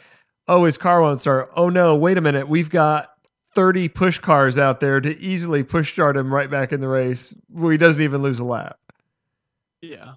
oh, 0.49 0.64
his 0.64 0.76
car 0.76 1.01
won't 1.03 1.20
start. 1.20 1.51
Oh 1.57 1.68
no, 1.68 1.95
wait 1.95 2.18
a 2.18 2.20
minute, 2.20 2.49
we've 2.49 2.68
got 2.70 3.11
30 3.55 3.88
push 3.88 4.18
cars 4.18 4.59
out 4.59 4.80
there 4.80 5.01
to 5.01 5.16
easily 5.20 5.62
push 5.62 5.92
start 5.92 6.16
him 6.16 6.34
right 6.34 6.51
back 6.51 6.72
in 6.72 6.80
the 6.80 6.88
race 6.88 7.32
where 7.49 7.70
he 7.70 7.78
doesn't 7.78 8.03
even 8.03 8.22
lose 8.22 8.40
a 8.40 8.45
lap. 8.45 8.76
Yeah. 9.82 10.14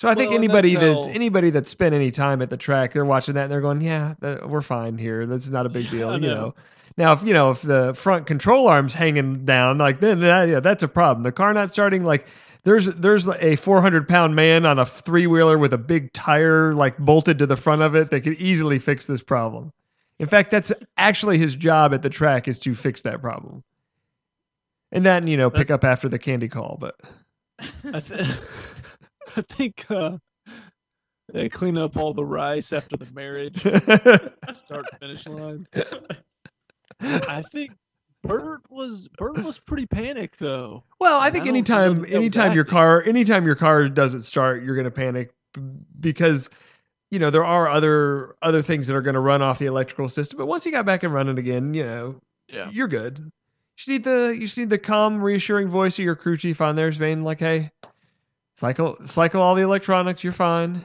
So 0.00 0.08
I 0.08 0.14
think 0.14 0.30
Well, 0.30 0.36
and 0.36 0.44
anybody 0.44 0.76
that's 0.76 1.06
how- 1.08 1.12
anybody 1.12 1.50
that's 1.50 1.68
spent 1.68 1.94
any 1.94 2.10
time 2.10 2.40
at 2.40 2.48
the 2.48 2.56
track, 2.56 2.94
they're 2.94 3.04
watching 3.04 3.34
that 3.34 3.42
and 3.42 3.52
they're 3.52 3.60
going, 3.60 3.82
"Yeah, 3.82 4.14
we're 4.46 4.62
fine 4.62 4.96
here. 4.96 5.26
This 5.26 5.44
is 5.44 5.50
not 5.50 5.66
a 5.66 5.68
big 5.68 5.84
Yeah, 5.84 5.90
deal." 5.90 6.14
You 6.14 6.20
know. 6.28 6.34
know. 6.34 6.54
Now, 6.96 7.12
if 7.12 7.22
you 7.22 7.34
know 7.34 7.50
if 7.50 7.60
the 7.60 7.92
front 7.92 8.24
control 8.26 8.66
arm's 8.66 8.94
hanging 8.94 9.44
down, 9.44 9.76
like 9.76 10.00
then 10.00 10.20
that, 10.20 10.48
yeah, 10.48 10.60
that's 10.60 10.82
a 10.82 10.88
problem. 10.88 11.22
The 11.22 11.32
car 11.32 11.52
not 11.52 11.70
starting, 11.70 12.02
like 12.02 12.26
there's 12.64 12.86
there's 12.86 13.28
a 13.28 13.56
400 13.56 14.08
pound 14.08 14.34
man 14.34 14.64
on 14.64 14.78
a 14.78 14.86
three 14.86 15.26
wheeler 15.26 15.58
with 15.58 15.74
a 15.74 15.78
big 15.78 16.14
tire 16.14 16.72
like 16.72 16.96
bolted 16.96 17.38
to 17.38 17.44
the 17.46 17.56
front 17.56 17.82
of 17.82 17.94
it 17.94 18.10
that 18.10 18.22
could 18.22 18.40
easily 18.40 18.78
fix 18.78 19.04
this 19.04 19.22
problem. 19.22 19.70
In 20.18 20.28
fact, 20.28 20.50
that's 20.50 20.72
actually 20.96 21.36
his 21.36 21.54
job 21.54 21.92
at 21.92 22.00
the 22.00 22.08
track 22.08 22.48
is 22.48 22.58
to 22.60 22.74
fix 22.74 23.02
that 23.02 23.20
problem. 23.20 23.62
And 24.92 25.04
then 25.04 25.26
you 25.26 25.36
know 25.36 25.50
pick 25.50 25.70
up 25.70 25.84
after 25.84 26.08
the 26.08 26.18
candy 26.18 26.48
call, 26.48 26.78
but 26.80 26.98
I, 29.36 29.42
think 29.42 29.86
uh, 29.90 30.18
they 31.32 31.48
clean 31.48 31.78
up 31.78 31.96
all 31.96 32.12
the 32.14 32.24
rice 32.24 32.72
after 32.72 32.96
the 32.96 33.06
marriage, 33.12 33.60
start 34.52 34.86
finish 34.98 35.26
line. 35.26 35.66
I 37.00 37.42
think 37.52 37.72
Burt 38.22 38.60
was 38.68 39.08
Burt 39.16 39.42
was 39.42 39.58
pretty 39.58 39.86
panicked 39.86 40.38
though. 40.38 40.84
Well, 40.98 41.18
I 41.20 41.26
I 41.26 41.30
think 41.30 41.44
don't 41.44 41.54
think 41.54 41.70
anytime 41.70 42.04
anytime 42.08 42.52
your 42.52 42.64
car 42.64 43.02
anytime 43.02 43.46
your 43.46 43.54
car 43.54 43.88
doesn't 43.88 44.22
start, 44.22 44.62
you're 44.62 44.74
going 44.74 44.84
to 44.84 44.90
panic 44.90 45.30
because 46.00 46.50
you 47.10 47.18
know 47.18 47.30
there 47.30 47.44
are 47.44 47.68
other 47.68 48.36
other 48.42 48.62
things 48.62 48.86
that 48.86 48.96
are 48.96 49.02
going 49.02 49.14
to 49.14 49.20
run 49.20 49.40
off 49.42 49.58
the 49.58 49.66
electrical 49.66 50.08
system. 50.08 50.36
But 50.36 50.46
once 50.46 50.66
you 50.66 50.72
got 50.72 50.84
back 50.84 51.02
and 51.02 51.14
running 51.14 51.38
again, 51.38 51.72
you 51.74 51.84
know, 51.84 52.20
Yeah. 52.48 52.68
you're 52.70 52.88
good. 52.88 53.18
You 53.18 53.30
see 53.78 53.98
the 53.98 54.36
you 54.38 54.46
see 54.46 54.66
the 54.66 54.78
calm, 54.78 55.22
reassuring 55.22 55.68
voice 55.68 55.98
of 55.98 56.04
your 56.04 56.16
crew 56.16 56.36
chief 56.36 56.60
on 56.60 56.76
there 56.76 56.92
saying 56.92 57.22
like, 57.22 57.40
"Hey, 57.40 57.70
cycle 58.60 58.98
cycle 59.06 59.40
all 59.40 59.54
the 59.54 59.62
electronics, 59.62 60.22
you're 60.22 60.34
fine." 60.34 60.84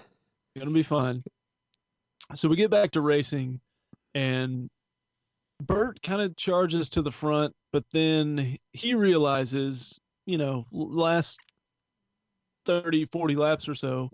Gonna 0.58 0.72
be 0.72 0.84
fine. 0.84 1.22
So 2.34 2.48
we 2.48 2.56
get 2.56 2.72
back 2.72 2.92
to 2.92 3.02
racing, 3.02 3.60
and 4.14 4.70
Burt 5.62 6.02
kind 6.02 6.22
of 6.22 6.36
charges 6.38 6.90
to 6.92 7.02
the 7.02 7.12
front, 7.12 7.54
but 7.74 7.84
then 7.92 8.58
he 8.72 8.94
realizes, 8.94 10.00
you 10.26 10.38
know, 10.38 10.66
last 10.72 11.38
30, 12.66 13.06
40 13.12 13.36
laps 13.36 13.68
or 13.68 13.76
so, 13.76 14.10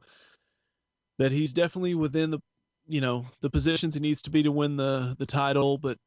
that 1.19 1.31
he's 1.31 1.53
definitely 1.53 1.93
within 1.93 2.31
the, 2.31 2.39
you 2.87 2.99
know, 2.99 3.25
the 3.41 3.49
positions 3.49 3.93
he 3.93 4.01
needs 4.01 4.23
to 4.23 4.31
be 4.31 4.41
to 4.43 4.51
win 4.51 4.75
the 4.75 5.15
the 5.19 5.25
title. 5.27 5.77
But 5.77 5.97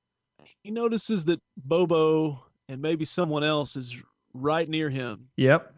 he 0.65 0.73
notices 0.73 1.25
that 1.27 1.41
Bobo 1.57 2.45
and 2.69 2.83
maybe 2.83 3.05
someone 3.05 3.45
else 3.45 3.77
is 3.77 3.95
right 4.33 4.69
near 4.69 4.91
him 4.91 5.29
Yep. 5.37 5.73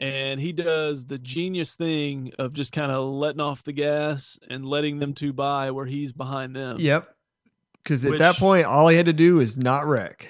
And 0.00 0.40
he 0.40 0.52
does 0.52 1.04
the 1.04 1.18
genius 1.18 1.74
thing 1.74 2.32
of 2.38 2.54
just 2.54 2.72
kind 2.72 2.90
of 2.90 3.06
letting 3.06 3.40
off 3.40 3.62
the 3.62 3.72
gas 3.72 4.38
and 4.48 4.64
letting 4.64 4.98
them 4.98 5.12
two 5.12 5.34
by 5.34 5.70
where 5.70 5.84
he's 5.84 6.10
behind 6.10 6.56
them. 6.56 6.78
Yep. 6.80 7.14
Because 7.82 8.04
at 8.06 8.18
that 8.18 8.36
point, 8.36 8.66
all 8.66 8.88
he 8.88 8.96
had 8.96 9.06
to 9.06 9.12
do 9.12 9.40
is 9.40 9.58
not 9.58 9.86
wreck. 9.86 10.26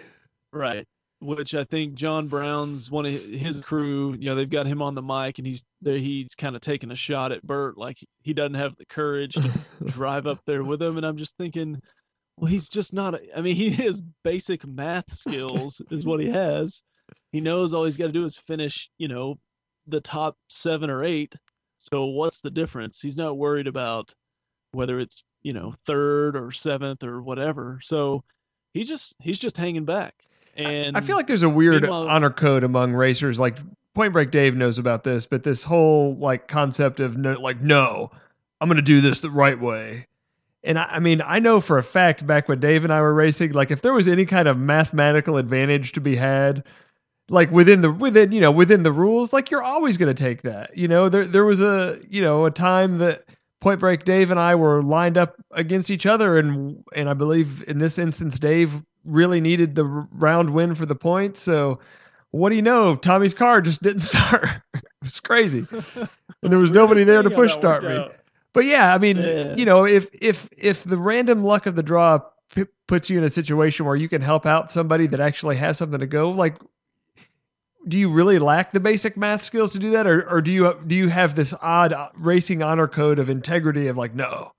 Right. 0.52 0.86
Which 1.20 1.54
I 1.54 1.64
think 1.64 1.94
John 1.94 2.26
Brown's 2.26 2.90
one 2.90 3.06
of 3.06 3.12
his 3.12 3.62
crew, 3.62 4.16
you 4.18 4.26
know, 4.26 4.34
they've 4.34 4.48
got 4.48 4.66
him 4.66 4.82
on 4.82 4.94
the 4.94 5.02
mic 5.02 5.38
and 5.38 5.46
he's 5.46 5.62
there 5.82 5.98
he's 5.98 6.34
kind 6.34 6.56
of 6.56 6.62
taking 6.62 6.90
a 6.90 6.96
shot 6.96 7.30
at 7.30 7.46
Burt 7.46 7.76
like 7.76 7.98
he 8.22 8.32
doesn't 8.32 8.54
have 8.54 8.74
the 8.76 8.86
courage 8.86 9.34
to 9.34 9.50
drive 9.86 10.26
up 10.26 10.40
there 10.46 10.64
with 10.64 10.82
him 10.82 10.96
and 10.96 11.04
I'm 11.04 11.18
just 11.18 11.36
thinking 11.36 11.80
well 12.38 12.50
he's 12.50 12.68
just 12.70 12.94
not 12.94 13.14
a, 13.14 13.20
I 13.36 13.42
mean 13.42 13.54
he 13.54 13.68
has 13.70 14.02
basic 14.24 14.66
math 14.66 15.12
skills 15.12 15.82
is 15.90 16.06
what 16.06 16.20
he 16.20 16.30
has. 16.30 16.82
He 17.32 17.40
knows 17.40 17.74
all 17.74 17.84
he's 17.84 17.98
got 17.98 18.06
to 18.06 18.12
do 18.12 18.24
is 18.24 18.36
finish, 18.36 18.88
you 18.96 19.08
know, 19.08 19.36
the 19.90 20.00
top 20.00 20.36
7 20.48 20.90
or 20.90 21.04
8. 21.04 21.34
So 21.78 22.06
what's 22.06 22.40
the 22.40 22.50
difference? 22.50 23.00
He's 23.00 23.16
not 23.16 23.38
worried 23.38 23.66
about 23.66 24.14
whether 24.72 24.98
it's, 24.98 25.24
you 25.42 25.52
know, 25.52 25.74
3rd 25.86 26.34
or 26.34 26.48
7th 26.48 27.02
or 27.02 27.22
whatever. 27.22 27.80
So 27.82 28.22
he 28.74 28.84
just 28.84 29.16
he's 29.20 29.38
just 29.38 29.56
hanging 29.56 29.84
back. 29.84 30.14
And 30.56 30.96
I 30.96 31.00
feel 31.00 31.16
like 31.16 31.26
there's 31.26 31.42
a 31.42 31.48
weird 31.48 31.88
honor 31.88 32.30
code 32.30 32.64
among 32.64 32.92
racers. 32.92 33.38
Like 33.38 33.58
Point 33.94 34.12
Break 34.12 34.30
Dave 34.30 34.56
knows 34.56 34.78
about 34.78 35.04
this, 35.04 35.26
but 35.26 35.42
this 35.42 35.62
whole 35.62 36.16
like 36.16 36.48
concept 36.48 37.00
of 37.00 37.16
no, 37.16 37.40
like 37.40 37.60
no, 37.60 38.10
I'm 38.60 38.68
going 38.68 38.76
to 38.76 38.82
do 38.82 39.00
this 39.00 39.20
the 39.20 39.30
right 39.30 39.58
way. 39.58 40.06
And 40.62 40.78
I, 40.78 40.84
I 40.84 40.98
mean, 40.98 41.22
I 41.24 41.38
know 41.38 41.60
for 41.60 41.78
a 41.78 41.82
fact 41.82 42.26
back 42.26 42.48
when 42.48 42.60
Dave 42.60 42.84
and 42.84 42.92
I 42.92 43.00
were 43.00 43.14
racing, 43.14 43.52
like 43.52 43.70
if 43.70 43.82
there 43.82 43.92
was 43.92 44.06
any 44.06 44.26
kind 44.26 44.48
of 44.48 44.58
mathematical 44.58 45.38
advantage 45.38 45.92
to 45.92 46.00
be 46.00 46.16
had, 46.16 46.64
like 47.30 47.50
within 47.50 47.80
the 47.80 47.90
within 47.92 48.32
you 48.32 48.40
know 48.40 48.50
within 48.50 48.82
the 48.82 48.92
rules, 48.92 49.32
like 49.32 49.50
you're 49.50 49.62
always 49.62 49.96
going 49.96 50.14
to 50.14 50.22
take 50.22 50.42
that. 50.42 50.76
You 50.76 50.88
know, 50.88 51.08
there 51.08 51.24
there 51.24 51.44
was 51.44 51.60
a 51.60 51.98
you 52.08 52.20
know 52.20 52.44
a 52.44 52.50
time 52.50 52.98
that 52.98 53.24
Point 53.60 53.80
Break 53.80 54.04
Dave 54.04 54.30
and 54.30 54.40
I 54.40 54.54
were 54.56 54.82
lined 54.82 55.16
up 55.16 55.36
against 55.52 55.90
each 55.90 56.06
other, 56.06 56.38
and 56.38 56.82
and 56.94 57.08
I 57.08 57.14
believe 57.14 57.64
in 57.68 57.78
this 57.78 57.98
instance, 57.98 58.38
Dave 58.38 58.82
really 59.04 59.40
needed 59.40 59.74
the 59.76 59.84
round 59.84 60.50
win 60.50 60.74
for 60.74 60.84
the 60.86 60.94
point. 60.96 61.38
So, 61.38 61.78
what 62.32 62.50
do 62.50 62.56
you 62.56 62.62
know? 62.62 62.96
Tommy's 62.96 63.32
car 63.34 63.60
just 63.62 63.82
didn't 63.82 64.02
start. 64.12 64.48
it 64.74 64.82
was 65.02 65.20
crazy, 65.20 65.64
and 66.42 66.52
there 66.52 66.58
was 66.58 66.72
nobody 66.80 67.04
there 67.04 67.22
to 67.22 67.30
push 67.30 67.52
start 67.52 67.84
me. 67.84 68.06
But 68.52 68.64
yeah, 68.64 68.92
I 68.92 68.98
mean, 68.98 69.18
Yeah. 69.18 69.54
you 69.54 69.64
know, 69.64 69.84
if 69.86 70.08
if 70.20 70.48
if 70.58 70.82
the 70.82 70.98
random 70.98 71.44
luck 71.44 71.66
of 71.66 71.76
the 71.76 71.82
draw 71.84 72.18
p- 72.52 72.64
puts 72.88 73.08
you 73.08 73.16
in 73.18 73.22
a 73.24 73.30
situation 73.30 73.86
where 73.86 73.94
you 73.94 74.08
can 74.08 74.20
help 74.20 74.46
out 74.46 74.72
somebody 74.72 75.06
that 75.06 75.20
actually 75.20 75.54
has 75.56 75.78
something 75.78 76.00
to 76.00 76.06
go, 76.08 76.30
like, 76.30 76.56
do 77.88 77.98
you 77.98 78.10
really 78.10 78.38
lack 78.38 78.72
the 78.72 78.80
basic 78.80 79.16
math 79.16 79.42
skills 79.42 79.72
to 79.72 79.78
do 79.78 79.90
that, 79.90 80.06
or 80.06 80.28
or 80.30 80.40
do 80.40 80.50
you 80.50 80.78
do 80.86 80.94
you 80.94 81.08
have 81.08 81.34
this 81.34 81.54
odd 81.62 81.94
racing 82.16 82.62
honor 82.62 82.88
code 82.88 83.18
of 83.18 83.30
integrity 83.30 83.88
of 83.88 83.96
like, 83.96 84.14
no, 84.14 84.52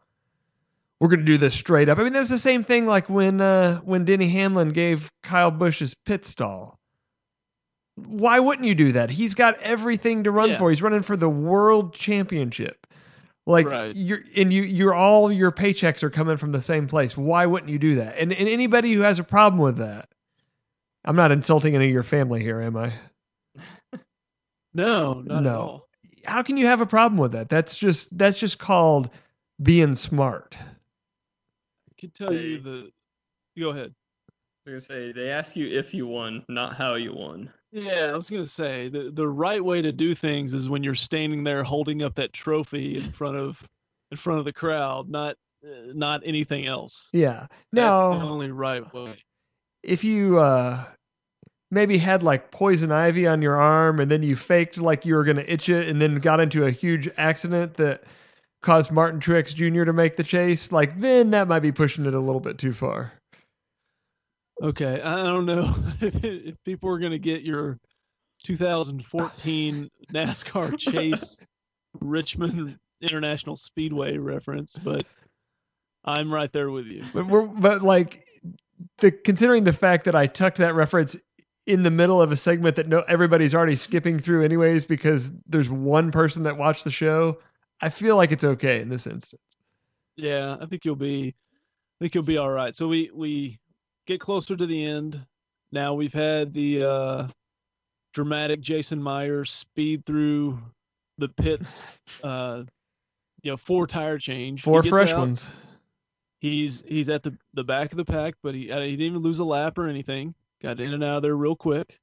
we're 1.00 1.08
going 1.10 1.20
to 1.20 1.26
do 1.26 1.38
this 1.38 1.54
straight 1.54 1.88
up? 1.90 2.00
I 2.00 2.04
mean, 2.04 2.14
that's 2.14 2.30
the 2.30 2.38
same 2.38 2.64
thing 2.64 2.86
like 2.88 3.10
when 3.10 3.40
uh, 3.42 3.80
when 3.82 4.06
Denny 4.06 4.28
Hamlin 4.30 4.70
gave 4.70 5.10
Kyle 5.24 5.52
Busch 5.52 5.80
his 5.80 5.94
pit 5.94 6.26
stall. 6.26 6.80
Why 7.96 8.40
wouldn't 8.40 8.68
you 8.68 8.74
do 8.74 8.94
that? 8.94 9.10
He's 9.12 9.34
got 9.36 9.60
everything 9.62 10.24
to 10.24 10.32
run 10.32 10.52
Yeah. 10.52 10.58
for. 10.58 10.70
He's 10.70 10.82
running 10.82 11.04
for 11.04 11.18
the 11.18 11.30
world 11.30 11.94
championship. 11.94 12.88
Like 13.46 13.68
Right. 13.68 13.96
you're 13.96 14.22
and 14.36 14.52
you 14.54 14.64
you're 14.64 14.94
all 14.94 15.32
your 15.32 15.52
paychecks 15.52 16.02
are 16.04 16.10
coming 16.10 16.38
from 16.38 16.52
the 16.52 16.62
same 16.62 16.88
place. 16.88 17.18
Why 17.18 17.46
wouldn't 17.46 17.72
you 17.72 17.78
do 17.80 17.96
that? 17.96 18.18
And 18.18 18.32
and 18.34 18.48
anybody 18.50 18.94
who 18.94 19.02
has 19.02 19.20
a 19.20 19.24
problem 19.24 19.62
with 19.62 19.78
that, 19.78 20.10
I'm 21.06 21.16
not 21.16 21.32
insulting 21.32 21.76
any 21.76 21.86
of 21.88 21.92
your 21.92 22.04
family 22.04 22.42
here, 22.42 22.62
am 22.62 22.78
I? 22.78 22.94
No, 24.74 25.22
not 25.22 25.44
No. 25.44 25.50
at 25.50 25.56
all. 25.56 25.88
How 26.26 26.44
can 26.44 26.56
you 26.58 26.66
have 26.68 26.82
a 26.82 26.86
problem 26.86 27.18
with 27.20 27.32
that? 27.32 27.50
That's 27.50 27.76
just 27.78 28.18
that's 28.18 28.40
just 28.40 28.60
called 28.60 29.10
being 29.64 29.96
smart. 29.96 30.56
I 30.62 31.94
can 31.98 32.12
tell 32.12 32.34
you 32.34 32.60
the. 32.60 32.92
Go 33.60 33.70
ahead. 33.70 33.94
I 34.68 34.72
was 34.72 34.86
gonna 34.88 35.00
say 35.00 35.12
they 35.12 35.30
ask 35.32 35.56
you 35.56 35.68
if 35.68 35.94
you 35.94 36.06
won, 36.08 36.46
not 36.48 36.76
how 36.76 36.94
you 36.96 37.14
won. 37.14 37.52
Yeah, 37.72 38.10
I 38.12 38.14
was 38.14 38.30
gonna 38.30 38.46
say 38.46 38.88
the 38.90 39.10
the 39.12 39.28
right 39.28 39.64
way 39.64 39.82
to 39.82 39.92
do 39.92 40.14
things 40.14 40.54
is 40.54 40.70
when 40.70 40.84
you're 40.84 40.94
standing 40.96 41.44
there 41.44 41.64
holding 41.64 42.04
up 42.04 42.14
that 42.16 42.34
trophy 42.34 42.98
in 42.98 43.12
front 43.12 43.38
of 43.38 43.68
in 44.12 44.18
front 44.18 44.40
of 44.40 44.46
the 44.46 44.54
crowd, 44.54 45.10
not 45.10 45.36
uh, 45.66 45.92
not 45.94 46.22
anything 46.26 46.68
else. 46.68 47.10
Yeah. 47.14 47.48
That's 47.74 48.18
the 48.20 48.24
only 48.26 48.52
right 48.52 48.94
way. 48.94 49.16
if 49.84 50.04
you 50.04 50.38
uh 50.40 50.86
maybe 51.72 51.98
had 51.98 52.22
like 52.22 52.52
poison 52.52 52.92
ivy 52.92 53.26
on 53.26 53.42
your 53.42 53.56
arm 53.56 54.00
and 54.00 54.12
then 54.12 54.22
you 54.22 54.36
faked 54.36 54.80
like 54.80 55.06
you 55.06 55.16
were 55.16 55.24
going 55.24 55.38
to 55.38 55.52
itch 55.52 55.70
it 55.70 55.88
and 55.88 56.02
then 56.02 56.16
got 56.16 56.40
into 56.40 56.66
a 56.66 56.72
huge 56.72 57.10
accident 57.18 57.74
that 57.76 58.04
caused 58.62 58.92
Martin 58.92 59.20
Truex 59.20 59.56
Jr. 59.56 59.86
to 59.86 59.94
make 59.94 60.18
the 60.18 60.24
chase, 60.24 60.72
like 60.72 61.00
then 61.00 61.32
that 61.32 61.48
might 61.48 61.62
be 61.62 61.72
pushing 61.72 62.06
it 62.06 62.14
a 62.14 62.20
little 62.20 62.42
bit 62.42 62.58
too 62.58 62.74
far. 62.74 63.14
Okay, 64.62 65.02
I 65.02 65.24
don't 65.24 65.46
know 65.46 65.74
if, 66.02 66.24
if 66.24 66.56
people 66.64 66.90
are 66.90 67.00
gonna 67.00 67.18
get 67.18 67.42
your 67.42 67.80
2014 68.44 69.90
NASCAR 70.14 70.78
Chase 70.78 71.40
Richmond 72.00 72.78
International 73.02 73.56
Speedway 73.56 74.18
reference, 74.18 74.78
but 74.78 75.06
I'm 76.06 76.32
right 76.32 76.52
there 76.52 76.70
with 76.70 76.86
you. 76.86 77.04
But 77.14 77.28
we're 77.28 77.48
but 77.48 77.82
like 77.82 78.26
the 79.00 79.12
considering 79.12 79.64
the 79.64 79.74
fact 79.74 80.06
that 80.06 80.16
I 80.16 80.28
tucked 80.28 80.58
that 80.58 80.76
reference 80.76 81.16
in 81.68 81.84
the 81.84 81.92
middle 81.92 82.22
of 82.22 82.32
a 82.32 82.38
segment 82.38 82.76
that 82.76 82.88
no 82.88 83.02
everybody's 83.08 83.54
already 83.54 83.76
skipping 83.76 84.20
through 84.20 84.44
anyways 84.44 84.86
because 84.86 85.32
there's 85.48 85.70
one 85.70 86.12
person 86.12 86.44
that 86.44 86.58
watched 86.58 86.84
the 86.84 86.92
show, 86.92 87.38
I 87.82 87.90
feel 87.90 88.16
like 88.16 88.32
it's 88.32 88.44
okay 88.44 88.82
in 88.82 88.90
this 88.90 89.08
instance. 89.08 89.42
Yeah, 90.18 90.58
I 90.60 90.66
think 90.66 90.86
you'll 90.86 90.96
be 90.96 91.36
I 92.00 92.04
think 92.04 92.16
you'll 92.16 92.24
be 92.24 92.38
all 92.38 92.52
right. 92.52 92.76
So 92.76 92.88
we 92.88 93.12
we 93.14 93.60
get 94.08 94.20
closer 94.20 94.56
to 94.56 94.66
the 94.66 94.86
end. 94.86 95.24
Now 95.72 95.94
we've 95.94 96.14
had 96.14 96.54
the 96.54 96.84
uh 96.84 97.28
dramatic 98.14 98.62
Jason 98.62 99.02
Myers 99.02 99.52
speed 99.52 100.06
through 100.06 100.60
the 101.18 101.30
pits 101.30 101.82
uh 102.24 102.64
you 103.44 103.52
know, 103.52 103.58
four 103.58 103.88
tire 103.88 104.18
change. 104.18 104.62
Four 104.62 104.84
fresh 104.84 105.12
out. 105.12 105.20
ones. 105.20 105.48
He's 106.40 106.84
he's 106.88 107.10
at 107.10 107.24
the 107.24 107.38
the 107.54 107.64
back 107.64 107.92
of 107.92 107.98
the 107.98 108.06
pack, 108.06 108.36
but 108.42 108.56
he 108.56 108.72
uh, 108.72 108.82
he 108.82 108.92
didn't 108.92 109.06
even 109.06 109.22
lose 109.22 109.40
a 109.40 109.44
lap 109.44 109.78
or 109.78 109.88
anything. 109.88 110.34
Got 110.62 110.80
in 110.80 110.94
and 110.94 111.04
out 111.04 111.18
of 111.18 111.24
there 111.24 111.36
real 111.36 111.56
quick, 111.56 111.98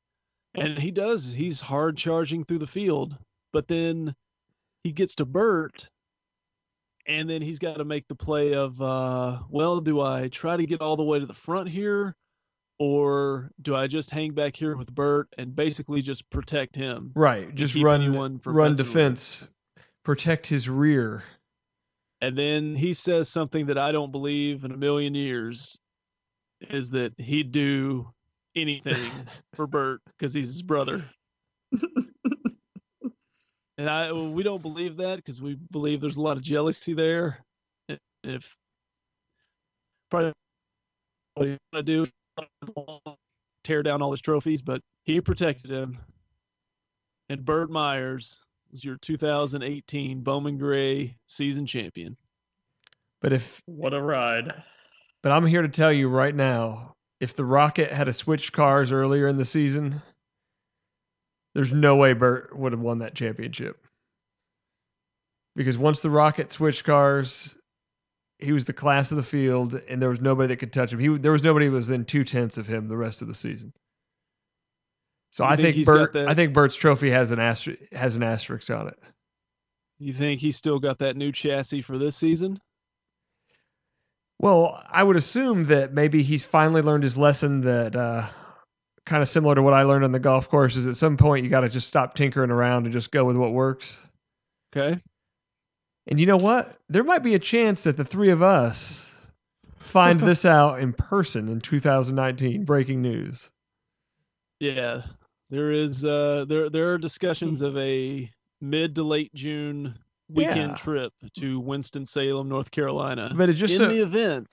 and 0.54 0.78
he 0.78 0.90
does. 0.90 1.32
He's 1.32 1.60
hard 1.60 1.96
charging 1.96 2.44
through 2.44 2.58
the 2.58 2.66
field, 2.66 3.16
but 3.52 3.68
then 3.68 4.14
he 4.82 4.90
gets 4.92 5.14
to 5.16 5.24
Burt, 5.24 5.88
and 7.06 7.30
then 7.30 7.40
he's 7.40 7.60
got 7.60 7.76
to 7.76 7.84
make 7.84 8.08
the 8.08 8.16
play 8.16 8.54
of, 8.54 8.80
uh, 8.82 9.38
well, 9.48 9.80
do 9.80 10.00
I 10.00 10.28
try 10.28 10.56
to 10.56 10.66
get 10.66 10.80
all 10.80 10.96
the 10.96 11.04
way 11.04 11.20
to 11.20 11.26
the 11.26 11.34
front 11.34 11.68
here, 11.68 12.16
or 12.78 13.50
do 13.62 13.76
I 13.76 13.86
just 13.86 14.10
hang 14.10 14.32
back 14.32 14.56
here 14.56 14.76
with 14.76 14.92
Burt 14.92 15.28
and 15.38 15.54
basically 15.54 16.02
just 16.02 16.28
protect 16.30 16.74
him? 16.74 17.12
Right. 17.14 17.54
Just 17.54 17.76
run 17.76 18.02
anyone 18.02 18.38
from 18.38 18.54
run 18.54 18.76
defense. 18.76 19.46
Protect 20.04 20.46
his 20.46 20.68
rear. 20.68 21.22
And 22.20 22.36
then 22.36 22.74
he 22.74 22.92
says 22.92 23.28
something 23.28 23.66
that 23.66 23.78
I 23.78 23.92
don't 23.92 24.10
believe 24.10 24.64
in 24.64 24.72
a 24.72 24.76
million 24.76 25.14
years 25.14 25.78
is 26.70 26.90
that 26.90 27.12
he'd 27.18 27.52
do 27.52 28.08
anything 28.60 29.10
for 29.54 29.66
Burt 29.66 30.00
because 30.06 30.34
he's 30.34 30.48
his 30.48 30.62
brother. 30.62 31.04
and 33.78 33.88
I 33.88 34.12
we 34.12 34.42
don't 34.42 34.62
believe 34.62 34.96
that 34.98 35.16
because 35.16 35.40
we 35.40 35.56
believe 35.70 36.00
there's 36.00 36.16
a 36.16 36.22
lot 36.22 36.36
of 36.36 36.42
jealousy 36.42 36.94
there. 36.94 37.38
And 37.88 37.98
If 38.24 38.56
probably 40.10 40.32
what 41.34 41.48
he's 41.48 41.58
gonna 41.72 41.82
do 41.82 42.06
tear 43.64 43.82
down 43.82 44.02
all 44.02 44.10
his 44.10 44.20
trophies, 44.20 44.62
but 44.62 44.80
he 45.04 45.20
protected 45.20 45.70
him. 45.70 45.98
And 47.28 47.44
Burt 47.44 47.70
Myers 47.70 48.42
is 48.72 48.84
your 48.84 48.96
2018 48.96 50.22
Bowman 50.22 50.56
Gray 50.58 51.16
season 51.26 51.66
champion. 51.66 52.16
But 53.20 53.32
if 53.32 53.60
What 53.66 53.92
a 53.92 54.00
ride. 54.00 54.52
but 55.22 55.32
I'm 55.32 55.44
here 55.46 55.62
to 55.62 55.68
tell 55.68 55.92
you 55.92 56.08
right 56.08 56.34
now, 56.34 56.94
if 57.20 57.34
the 57.34 57.44
Rocket 57.44 57.90
had 57.90 58.08
a 58.08 58.12
switched 58.12 58.52
cars 58.52 58.92
earlier 58.92 59.28
in 59.28 59.36
the 59.36 59.44
season, 59.44 60.00
there's 61.54 61.72
no 61.72 61.96
way 61.96 62.12
Burt 62.12 62.56
would 62.56 62.72
have 62.72 62.80
won 62.80 62.98
that 62.98 63.14
championship. 63.14 63.84
Because 65.56 65.76
once 65.76 66.00
the 66.00 66.10
Rocket 66.10 66.52
switched 66.52 66.84
cars, 66.84 67.54
he 68.38 68.52
was 68.52 68.64
the 68.64 68.72
class 68.72 69.10
of 69.10 69.16
the 69.16 69.24
field, 69.24 69.74
and 69.88 70.00
there 70.00 70.10
was 70.10 70.20
nobody 70.20 70.48
that 70.48 70.58
could 70.58 70.72
touch 70.72 70.92
him. 70.92 71.00
He 71.00 71.08
there 71.08 71.32
was 71.32 71.42
nobody 71.42 71.66
who 71.66 71.72
was 71.72 71.88
within 71.88 72.04
two 72.04 72.22
tenths 72.22 72.58
of 72.58 72.66
him 72.66 72.86
the 72.86 72.96
rest 72.96 73.22
of 73.22 73.28
the 73.28 73.34
season. 73.34 73.72
So 75.32 75.44
You 75.44 75.50
I 75.50 75.56
think 75.56 75.74
think 75.74 75.86
Burt, 75.86 76.12
that- 76.12 76.28
I 76.28 76.34
think 76.34 76.54
Burt's 76.54 76.76
trophy 76.76 77.10
has 77.10 77.32
an 77.32 77.40
asterisk 77.40 77.80
has 77.92 78.14
an 78.14 78.22
asterisk 78.22 78.70
on 78.70 78.88
it. 78.88 78.98
You 79.98 80.12
think 80.12 80.40
he's 80.40 80.56
still 80.56 80.78
got 80.78 80.98
that 80.98 81.16
new 81.16 81.32
chassis 81.32 81.82
for 81.82 81.98
this 81.98 82.16
season? 82.16 82.60
Well, 84.40 84.82
I 84.88 85.02
would 85.02 85.16
assume 85.16 85.64
that 85.64 85.92
maybe 85.92 86.22
he's 86.22 86.44
finally 86.44 86.82
learned 86.82 87.02
his 87.02 87.18
lesson 87.18 87.60
that 87.62 87.96
uh, 87.96 88.28
kind 89.04 89.22
of 89.22 89.28
similar 89.28 89.54
to 89.54 89.62
what 89.62 89.74
I 89.74 89.82
learned 89.82 90.04
on 90.04 90.12
the 90.12 90.20
golf 90.20 90.48
course 90.48 90.76
is 90.76 90.86
at 90.86 90.96
some 90.96 91.16
point 91.16 91.44
you 91.44 91.50
got 91.50 91.62
to 91.62 91.68
just 91.68 91.88
stop 91.88 92.14
tinkering 92.14 92.50
around 92.50 92.84
and 92.84 92.92
just 92.92 93.10
go 93.10 93.24
with 93.24 93.36
what 93.36 93.52
works. 93.52 93.98
Okay. 94.76 95.00
And 96.06 96.20
you 96.20 96.26
know 96.26 96.36
what? 96.36 96.78
There 96.88 97.04
might 97.04 97.22
be 97.22 97.34
a 97.34 97.38
chance 97.38 97.82
that 97.82 97.96
the 97.96 98.04
three 98.04 98.30
of 98.30 98.42
us 98.42 99.10
find 99.80 100.20
this 100.20 100.44
out 100.44 100.80
in 100.80 100.92
person 100.92 101.48
in 101.48 101.60
2019. 101.60 102.64
Breaking 102.64 103.02
news. 103.02 103.50
Yeah. 104.60 105.02
There 105.50 105.72
is 105.72 106.04
uh 106.04 106.44
there 106.46 106.68
there 106.68 106.92
are 106.92 106.98
discussions 106.98 107.62
of 107.62 107.76
a 107.78 108.30
mid 108.60 108.94
to 108.96 109.02
late 109.02 109.32
June 109.34 109.98
weekend 110.28 110.72
Yeah. 110.72 110.76
trip 110.76 111.12
to 111.38 111.60
Winston-Salem, 111.60 112.48
North 112.48 112.70
Carolina. 112.70 113.32
But 113.34 113.48
it's 113.48 113.58
just 113.58 113.74
in 113.74 113.78
so, 113.78 113.88
the 113.88 114.02
event 114.02 114.48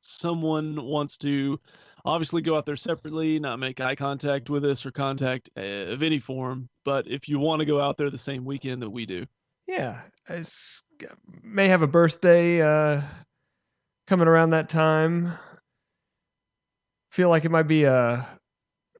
someone 0.00 0.84
wants 0.84 1.16
to 1.18 1.58
obviously 2.04 2.40
go 2.40 2.56
out 2.56 2.64
there 2.64 2.76
separately, 2.76 3.38
not 3.38 3.58
make 3.58 3.80
eye 3.80 3.94
contact 3.96 4.48
with 4.48 4.64
us 4.64 4.86
or 4.86 4.90
contact 4.92 5.50
uh, 5.58 5.60
of 5.60 6.02
any 6.02 6.18
form, 6.18 6.68
but 6.84 7.06
if 7.08 7.28
you 7.28 7.38
want 7.38 7.60
to 7.60 7.66
go 7.66 7.80
out 7.80 7.96
there 7.98 8.08
the 8.10 8.16
same 8.16 8.44
weekend 8.44 8.80
that 8.82 8.90
we 8.90 9.04
do. 9.04 9.26
yeah, 9.66 10.00
it's, 10.28 10.82
may 11.42 11.68
have 11.68 11.82
a 11.82 11.86
birthday 11.88 12.62
uh, 12.62 13.02
coming 14.06 14.28
around 14.28 14.50
that 14.50 14.68
time. 14.68 15.32
Feel 17.10 17.28
like 17.28 17.44
it 17.44 17.50
might 17.50 17.64
be 17.64 17.84
a 17.84 18.26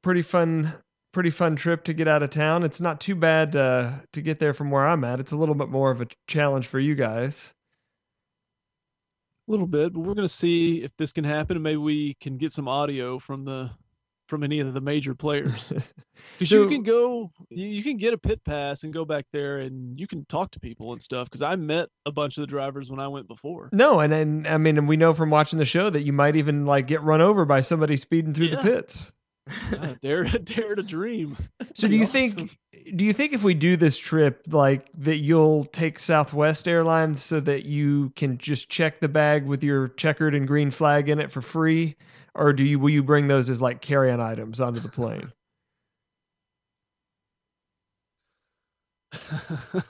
pretty 0.03 0.21
fun, 0.21 0.71
pretty 1.11 1.29
fun 1.31 1.55
trip 1.55 1.83
to 1.85 1.93
get 1.93 2.07
out 2.07 2.23
of 2.23 2.29
town. 2.29 2.63
It's 2.63 2.81
not 2.81 3.01
too 3.01 3.15
bad 3.15 3.55
uh, 3.55 3.93
to 4.13 4.21
get 4.21 4.39
there 4.39 4.53
from 4.53 4.71
where 4.71 4.85
I'm 4.87 5.03
at. 5.03 5.19
It's 5.19 5.31
a 5.31 5.37
little 5.37 5.55
bit 5.55 5.69
more 5.69 5.91
of 5.91 6.01
a 6.01 6.07
challenge 6.27 6.67
for 6.67 6.79
you 6.79 6.95
guys. 6.95 7.53
A 9.47 9.51
little 9.51 9.67
bit, 9.67 9.93
but 9.93 10.01
we're 10.01 10.13
going 10.13 10.27
to 10.27 10.33
see 10.33 10.83
if 10.83 10.91
this 10.97 11.11
can 11.11 11.23
happen 11.23 11.57
and 11.57 11.63
maybe 11.63 11.77
we 11.77 12.15
can 12.21 12.37
get 12.37 12.53
some 12.53 12.67
audio 12.67 13.17
from 13.17 13.43
the 13.43 13.71
from 14.27 14.43
any 14.43 14.59
of 14.59 14.75
the 14.75 14.81
major 14.81 15.15
players. 15.15 15.73
Because 16.37 16.49
So- 16.49 16.61
you 16.63 16.69
can 16.69 16.83
go, 16.83 17.31
you, 17.49 17.67
you 17.67 17.81
can 17.81 17.95
get 17.97 18.13
a 18.13 18.17
pit 18.17 18.43
pass 18.43 18.83
and 18.83 18.93
go 18.93 19.05
back 19.05 19.25
there 19.31 19.59
and 19.59 19.97
you 19.99 20.05
can 20.05 20.25
talk 20.25 20.51
to 20.51 20.59
people 20.59 20.91
and 20.91 21.01
stuff. 21.01 21.27
Because 21.27 21.41
I 21.41 21.55
met 21.55 21.87
a 22.05 22.11
bunch 22.11 22.37
of 22.37 22.41
the 22.41 22.47
drivers 22.47 22.91
when 22.91 22.99
I 22.99 23.07
went 23.07 23.27
before. 23.27 23.69
No, 23.71 24.01
and 24.01 24.13
and 24.13 24.45
I 24.45 24.57
mean, 24.57 24.77
and 24.77 24.87
we 24.87 24.97
know 24.97 25.13
from 25.13 25.29
watching 25.29 25.59
the 25.59 25.65
show 25.65 25.89
that 25.89 26.01
you 26.01 26.11
might 26.13 26.35
even 26.35 26.65
like 26.65 26.87
get 26.87 27.01
run 27.03 27.21
over 27.21 27.45
by 27.45 27.61
somebody 27.61 27.95
speeding 27.95 28.33
through 28.33 28.49
the 28.49 28.57
pits. 28.57 29.11
Yeah, 29.71 29.95
dare, 30.01 30.23
dare 30.43 30.75
to 30.75 30.83
dream. 30.83 31.37
So 31.73 31.87
do 31.87 31.95
you 31.95 32.05
think 32.05 32.57
do 32.95 33.05
you 33.05 33.13
think 33.13 33.33
if 33.33 33.43
we 33.43 33.53
do 33.53 33.77
this 33.77 33.97
trip 33.97 34.43
like 34.49 34.89
that 34.97 35.17
you'll 35.17 35.65
take 35.65 35.99
Southwest 35.99 36.67
Airlines 36.67 37.21
so 37.21 37.39
that 37.41 37.65
you 37.65 38.11
can 38.15 38.37
just 38.37 38.69
check 38.69 38.99
the 38.99 39.07
bag 39.07 39.45
with 39.45 39.63
your 39.63 39.89
checkered 39.89 40.35
and 40.35 40.47
green 40.47 40.71
flag 40.71 41.09
in 41.09 41.19
it 41.19 41.31
for 41.31 41.41
free 41.41 41.95
or 42.35 42.53
do 42.53 42.63
you 42.63 42.79
will 42.79 42.89
you 42.89 43.03
bring 43.03 43.27
those 43.27 43.49
as 43.49 43.61
like 43.61 43.81
carry-on 43.81 44.19
items 44.19 44.59
onto 44.59 44.79
the 44.79 44.89
plane? 44.89 45.31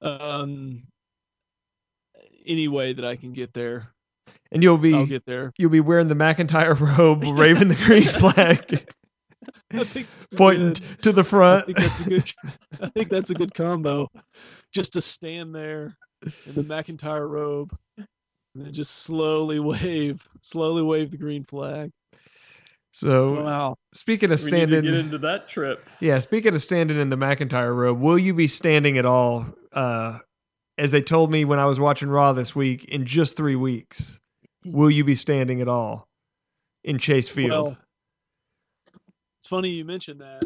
um, 0.00 0.82
any 2.44 2.68
way 2.68 2.92
that 2.92 3.04
I 3.04 3.16
can 3.16 3.32
get 3.32 3.52
there, 3.54 3.88
And 4.52 4.62
you'll 4.62 4.78
be 4.78 4.94
I'll 4.94 5.06
get 5.06 5.26
there. 5.26 5.52
you'll 5.58 5.70
be 5.70 5.80
wearing 5.80 6.08
the 6.08 6.14
McIntyre 6.14 6.78
robe, 6.98 7.24
waving 7.38 7.68
the 7.68 7.74
green 7.74 8.04
flag, 8.04 8.86
I 9.72 9.84
think 9.84 10.06
that's 10.20 10.34
pointing 10.36 10.72
good. 10.72 11.02
to 11.02 11.12
the 11.12 11.20
I 11.20 11.24
front. 11.24 11.66
think 11.66 11.78
that's 11.78 12.00
a 12.00 12.04
good. 12.04 12.32
I 12.80 12.88
think 12.90 13.08
that's 13.10 13.30
a 13.30 13.34
good 13.34 13.54
combo. 13.54 14.08
Just 14.72 14.92
to 14.94 15.00
stand 15.00 15.54
there 15.54 15.96
in 16.46 16.54
the 16.54 16.62
McIntyre 16.62 17.28
robe 17.28 17.76
and 17.98 18.06
then 18.54 18.72
just 18.72 18.94
slowly 18.96 19.58
wave, 19.58 20.26
slowly 20.42 20.82
wave 20.82 21.10
the 21.10 21.18
green 21.18 21.44
flag. 21.44 21.90
So 22.92 23.42
Wow. 23.44 23.76
speaking 23.94 24.32
of 24.32 24.38
we 24.42 24.44
need 24.46 24.50
to 24.50 24.56
standing 24.68 24.82
get 24.84 24.94
into 24.94 25.18
that 25.18 25.48
trip. 25.48 25.86
Yeah, 26.00 26.18
speaking 26.18 26.54
of 26.54 26.62
standing 26.62 26.98
in 26.98 27.10
the 27.10 27.16
McIntyre 27.16 27.74
robe, 27.76 28.00
will 28.00 28.18
you 28.18 28.32
be 28.32 28.48
standing 28.48 28.96
at 28.96 29.04
all? 29.04 29.46
Uh, 29.72 30.18
as 30.78 30.92
they 30.92 31.02
told 31.02 31.30
me 31.30 31.44
when 31.44 31.58
I 31.58 31.66
was 31.66 31.78
watching 31.78 32.08
Raw 32.08 32.32
this 32.32 32.54
week, 32.56 32.84
in 32.86 33.04
just 33.04 33.36
three 33.36 33.56
weeks, 33.56 34.18
will 34.66 34.90
you 34.90 35.04
be 35.04 35.14
standing 35.14 35.60
at 35.60 35.68
all 35.68 36.08
in 36.84 36.98
Chase 36.98 37.28
Field? 37.28 37.50
Well, 37.50 37.78
it's 39.40 39.48
funny 39.48 39.70
you 39.70 39.84
mentioned 39.84 40.20
that. 40.20 40.42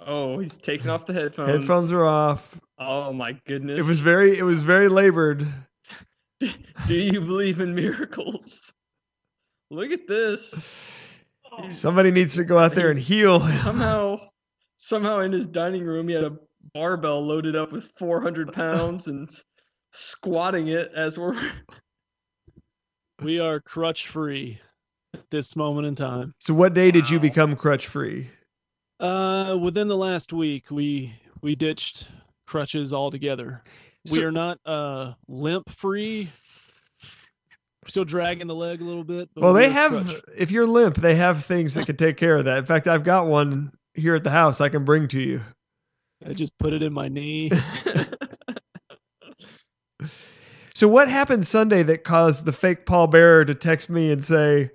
Oh, 0.00 0.38
he's 0.38 0.56
taking 0.56 0.90
off 0.90 1.06
the 1.06 1.12
headphones. 1.12 1.50
Headphones 1.50 1.92
are 1.92 2.04
off. 2.04 2.58
Oh 2.78 3.12
my 3.12 3.32
goodness. 3.46 3.78
It 3.78 3.84
was 3.84 4.00
very, 4.00 4.38
it 4.38 4.42
was 4.42 4.62
very 4.62 4.88
labored. 4.88 5.46
Do 6.40 6.94
you 6.94 7.20
believe 7.20 7.60
in 7.60 7.74
miracles? 7.74 8.60
Look 9.70 9.90
at 9.92 10.06
this. 10.06 10.54
Somebody 11.70 12.10
needs 12.10 12.34
to 12.36 12.44
go 12.44 12.58
out 12.58 12.74
there 12.74 12.90
and 12.90 12.98
heal. 12.98 13.46
Somehow, 13.46 14.20
somehow 14.76 15.20
in 15.20 15.32
his 15.32 15.46
dining 15.46 15.84
room, 15.84 16.08
he 16.08 16.14
had 16.14 16.24
a 16.24 16.36
barbell 16.72 17.24
loaded 17.24 17.56
up 17.56 17.72
with 17.72 17.90
400 17.96 18.52
pounds 18.52 19.06
and 19.06 19.28
squatting 19.92 20.68
it 20.68 20.90
as 20.94 21.18
we're. 21.18 21.40
We 23.24 23.40
are 23.40 23.58
crutch 23.60 24.08
free 24.08 24.60
at 25.14 25.24
this 25.30 25.56
moment 25.56 25.86
in 25.86 25.94
time. 25.94 26.34
So, 26.40 26.52
what 26.54 26.74
day 26.74 26.90
did 26.90 27.08
you 27.08 27.18
become 27.18 27.56
crutch 27.56 27.86
free? 27.86 28.28
Uh, 29.00 29.56
within 29.60 29.88
the 29.88 29.96
last 29.96 30.32
week, 30.32 30.70
we 30.70 31.12
we 31.40 31.54
ditched 31.54 32.08
crutches 32.46 32.92
altogether. 32.92 33.62
we 34.12 34.22
are 34.22 34.30
not 34.32 34.58
uh 34.66 35.14
limp 35.28 35.68
free. 35.70 36.30
We're 37.02 37.88
still 37.88 38.04
dragging 38.04 38.46
the 38.46 38.54
leg 38.54 38.80
a 38.80 38.84
little 38.84 39.04
bit. 39.04 39.28
but 39.34 39.42
Well, 39.42 39.52
they 39.54 39.70
have. 39.70 39.92
crutch- 39.92 40.22
If 40.38 40.50
you're 40.50 40.66
limp, 40.66 40.96
they 40.96 41.14
have 41.14 41.44
things 41.44 41.74
that 41.74 41.86
can 41.86 41.96
take 41.96 42.16
care 42.16 42.36
of 42.36 42.44
that. 42.46 42.58
In 42.58 42.64
fact, 42.64 42.86
I've 42.88 43.04
got 43.04 43.26
one 43.26 43.72
here 43.94 44.14
at 44.14 44.24
the 44.24 44.30
house 44.30 44.60
I 44.60 44.68
can 44.68 44.84
bring 44.84 45.08
to 45.08 45.20
you. 45.20 45.40
I 46.26 46.32
just 46.32 46.56
put 46.58 46.72
it 46.72 46.82
in 46.82 46.92
my 46.92 47.08
knee. 47.08 47.50
So 50.74 50.88
what 50.88 51.08
happened 51.08 51.46
Sunday 51.46 51.82
that 51.84 52.04
caused 52.04 52.44
the 52.44 52.52
fake 52.52 52.84
Paul 52.84 53.06
Bearer 53.06 53.44
to 53.44 53.54
text 53.54 53.88
me 53.88 54.10
and 54.10 54.24
say 54.24 54.70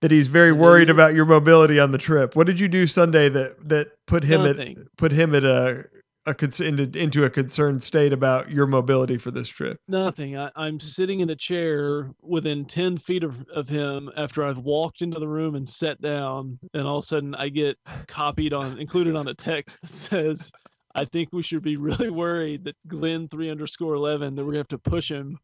that 0.00 0.10
he's 0.10 0.28
very 0.28 0.52
worried 0.52 0.84
mm-hmm. 0.84 0.92
about 0.92 1.14
your 1.14 1.26
mobility 1.26 1.80
on 1.80 1.90
the 1.90 1.98
trip? 1.98 2.36
What 2.36 2.46
did 2.46 2.60
you 2.60 2.68
do 2.68 2.86
Sunday 2.86 3.28
that 3.30 3.68
that 3.68 3.88
put 4.06 4.22
him 4.22 4.44
Nothing. 4.44 4.78
at 4.78 4.96
put 4.96 5.12
him 5.12 5.34
at 5.34 5.44
a 5.44 5.86
a 6.26 6.36
into, 6.62 6.98
into 6.98 7.24
a 7.24 7.30
concerned 7.30 7.82
state 7.82 8.12
about 8.12 8.50
your 8.50 8.66
mobility 8.66 9.18
for 9.18 9.30
this 9.30 9.48
trip? 9.48 9.78
Nothing. 9.88 10.36
I, 10.36 10.50
I'm 10.54 10.78
sitting 10.78 11.20
in 11.20 11.30
a 11.30 11.36
chair 11.36 12.10
within 12.22 12.64
10 12.64 12.98
feet 12.98 13.24
of, 13.24 13.42
of 13.54 13.68
him 13.68 14.10
after 14.16 14.44
I've 14.44 14.58
walked 14.58 15.02
into 15.02 15.18
the 15.18 15.28
room 15.28 15.54
and 15.54 15.68
sat 15.68 16.00
down, 16.00 16.58
and 16.74 16.86
all 16.86 16.98
of 16.98 17.04
a 17.04 17.06
sudden 17.06 17.34
I 17.34 17.48
get 17.48 17.78
copied 18.06 18.52
on, 18.52 18.78
included 18.78 19.16
on 19.16 19.28
a 19.28 19.34
text 19.34 19.80
that 19.82 19.94
says, 19.94 20.52
I 20.94 21.04
think 21.04 21.30
we 21.32 21.42
should 21.42 21.62
be 21.62 21.76
really 21.76 22.10
worried 22.10 22.64
that 22.64 22.76
Glenn 22.86 23.28
three 23.28 23.50
underscore 23.50 23.94
eleven 23.94 24.34
that 24.34 24.44
we're 24.44 24.52
gonna 24.52 24.60
have 24.60 24.68
to 24.68 24.78
push 24.78 25.10
him 25.10 25.38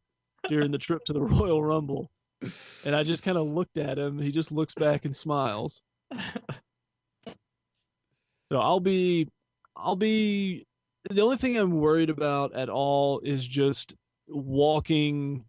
during 0.48 0.70
the 0.70 0.78
trip 0.78 1.04
to 1.04 1.12
the 1.12 1.22
Royal 1.22 1.62
Rumble. 1.62 2.10
And 2.84 2.94
I 2.94 3.02
just 3.02 3.22
kind 3.22 3.38
of 3.38 3.46
looked 3.46 3.78
at 3.78 3.98
him. 3.98 4.18
He 4.18 4.30
just 4.30 4.52
looks 4.52 4.74
back 4.74 5.04
and 5.04 5.16
smiles. 5.16 5.80
So 8.50 8.58
I'll 8.60 8.80
be, 8.80 9.28
I'll 9.74 9.96
be. 9.96 10.66
The 11.10 11.22
only 11.22 11.36
thing 11.36 11.56
I'm 11.56 11.80
worried 11.80 12.10
about 12.10 12.54
at 12.54 12.68
all 12.68 13.20
is 13.20 13.46
just 13.46 13.94
walking. 14.28 15.44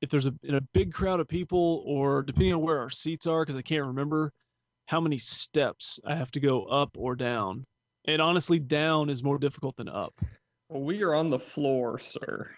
If 0.00 0.08
there's 0.08 0.26
a 0.26 0.34
in 0.42 0.54
a 0.54 0.62
big 0.72 0.92
crowd 0.92 1.20
of 1.20 1.28
people, 1.28 1.82
or 1.86 2.22
depending 2.22 2.54
on 2.54 2.62
where 2.62 2.78
our 2.78 2.90
seats 2.90 3.26
are, 3.26 3.42
because 3.42 3.56
I 3.56 3.62
can't 3.62 3.86
remember 3.86 4.32
how 4.86 5.00
many 5.00 5.18
steps 5.18 6.00
I 6.04 6.14
have 6.14 6.30
to 6.32 6.40
go 6.40 6.64
up 6.64 6.90
or 6.96 7.14
down. 7.14 7.66
And 8.06 8.20
honestly, 8.22 8.58
down 8.58 9.10
is 9.10 9.22
more 9.22 9.38
difficult 9.38 9.76
than 9.76 9.88
up. 9.88 10.14
Well, 10.68 10.82
we 10.82 11.02
are 11.02 11.14
on 11.14 11.30
the 11.30 11.38
floor, 11.38 11.98
sir. 11.98 12.50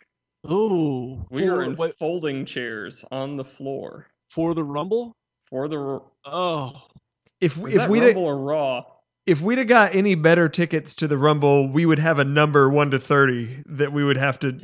Oh, 0.44 1.24
We 1.30 1.48
are 1.48 1.62
in 1.62 1.76
wait, 1.76 1.96
folding 1.98 2.44
chairs 2.44 3.04
on 3.12 3.36
the 3.36 3.44
floor 3.44 4.06
for 4.28 4.54
the 4.54 4.64
Rumble. 4.64 5.14
for 5.44 5.68
the. 5.68 6.00
Oh, 6.24 6.72
If 7.40 7.56
Is 7.58 7.74
if 7.74 7.88
we 7.88 8.00
Rumble 8.00 8.24
or 8.24 8.38
Raw? 8.38 8.84
if 9.24 9.40
we'd 9.40 9.58
have 9.58 9.68
got 9.68 9.94
any 9.94 10.16
better 10.16 10.48
tickets 10.48 10.96
to 10.96 11.06
the 11.08 11.16
Rumble, 11.16 11.68
we 11.68 11.86
would 11.86 12.00
have 12.00 12.18
a 12.18 12.24
number 12.24 12.68
one 12.68 12.90
to 12.90 12.98
thirty 12.98 13.62
that 13.66 13.92
we 13.92 14.02
would 14.04 14.16
have 14.16 14.38
to. 14.40 14.52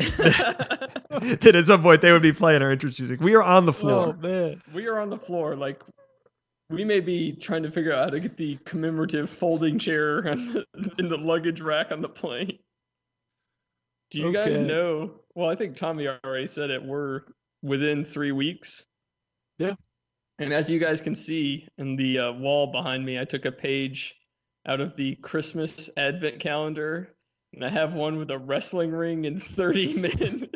that 1.10 1.54
at 1.54 1.66
some 1.66 1.82
point 1.82 2.00
they 2.00 2.12
would 2.12 2.22
be 2.22 2.32
playing 2.32 2.62
our 2.62 2.70
entrance 2.70 2.98
music. 2.98 3.20
We 3.20 3.34
are 3.34 3.42
on 3.42 3.66
the 3.66 3.72
floor. 3.72 4.08
oh 4.08 4.12
floor. 4.12 4.32
man. 4.32 4.62
we 4.74 4.86
are 4.88 4.98
on 4.98 5.10
the 5.10 5.18
floor. 5.18 5.54
Like 5.56 5.80
we 6.70 6.84
may 6.84 7.00
be 7.00 7.32
trying 7.32 7.62
to 7.62 7.70
figure 7.70 7.92
out 7.92 8.04
how 8.04 8.10
to 8.10 8.20
get 8.20 8.36
the 8.36 8.56
commemorative 8.64 9.30
folding 9.30 9.78
chair 9.78 10.22
the, 10.22 10.64
in 10.98 11.08
the 11.08 11.16
luggage 11.16 11.60
rack 11.60 11.90
on 11.90 12.02
the 12.02 12.08
plane. 12.08 12.58
Do 14.10 14.20
you 14.20 14.32
guys 14.32 14.60
know? 14.60 15.10
Well, 15.34 15.50
I 15.50 15.54
think 15.54 15.76
Tommy 15.76 16.08
already 16.08 16.46
said 16.46 16.70
it. 16.70 16.82
We're 16.82 17.22
within 17.62 18.04
three 18.04 18.32
weeks. 18.32 18.84
Yeah. 19.58 19.74
And 20.38 20.52
as 20.52 20.70
you 20.70 20.78
guys 20.78 21.00
can 21.00 21.14
see 21.14 21.66
in 21.78 21.96
the 21.96 22.18
uh, 22.18 22.32
wall 22.32 22.68
behind 22.68 23.04
me, 23.04 23.18
I 23.18 23.24
took 23.24 23.44
a 23.44 23.52
page 23.52 24.14
out 24.66 24.80
of 24.80 24.96
the 24.96 25.16
Christmas 25.16 25.90
Advent 25.96 26.38
calendar, 26.38 27.14
and 27.54 27.64
I 27.64 27.68
have 27.68 27.94
one 27.94 28.18
with 28.18 28.30
a 28.30 28.38
wrestling 28.38 28.92
ring 28.92 29.26
and 29.26 29.42
30 29.42 29.94
men 30.00 30.48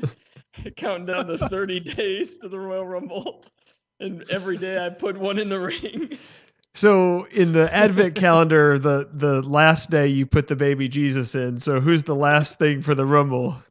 counting 0.77 1.07
down 1.07 1.27
the 1.27 1.39
30 1.49 1.81
days 1.95 2.39
to 2.39 2.49
the 2.49 2.59
Royal 2.59 2.87
Rumble. 2.87 3.45
And 4.03 4.25
every 4.31 4.57
day 4.57 4.85
I 4.85 4.91
put 4.91 5.17
one 5.17 5.39
in 5.39 5.49
the 5.49 5.61
ring. 5.61 6.19
So 6.75 7.25
in 7.27 7.53
the 7.53 7.73
Advent 7.73 8.15
calendar, 8.15 8.79
the 8.79 9.09
the 9.13 9.43
last 9.43 9.91
day 9.91 10.07
you 10.07 10.25
put 10.27 10.47
the 10.49 10.57
baby 10.57 10.89
Jesus 10.89 11.35
in. 11.35 11.59
So 11.59 11.81
who's 11.81 12.03
the 12.03 12.15
last 12.17 12.59
thing 12.59 12.81
for 12.83 12.95
the 12.95 13.05
Rumble? 13.07 13.63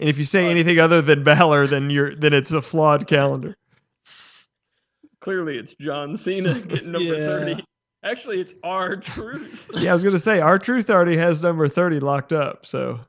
And 0.00 0.08
if 0.08 0.18
you 0.18 0.24
say 0.24 0.46
Uh, 0.46 0.50
anything 0.50 0.78
other 0.80 1.00
than 1.00 1.22
Balor, 1.22 1.68
then 1.68 1.90
you're 1.90 2.14
then 2.14 2.32
it's 2.32 2.50
a 2.50 2.60
flawed 2.60 3.06
calendar. 3.06 3.56
Clearly, 5.20 5.56
it's 5.56 5.74
John 5.76 6.16
Cena 6.16 6.60
getting 6.60 6.92
number 6.92 7.14
Yeah. 7.18 7.24
30. 7.54 7.64
Actually, 8.02 8.40
it's 8.40 8.54
R-Truth. 8.62 9.70
Yeah, 9.76 9.90
I 9.90 9.94
was 9.94 10.02
gonna 10.04 10.18
say 10.18 10.40
R-Truth 10.40 10.90
already 10.90 11.16
has 11.16 11.42
number 11.42 11.68
thirty 11.68 12.00
locked 12.00 12.32
up. 12.32 12.66
So 12.66 13.00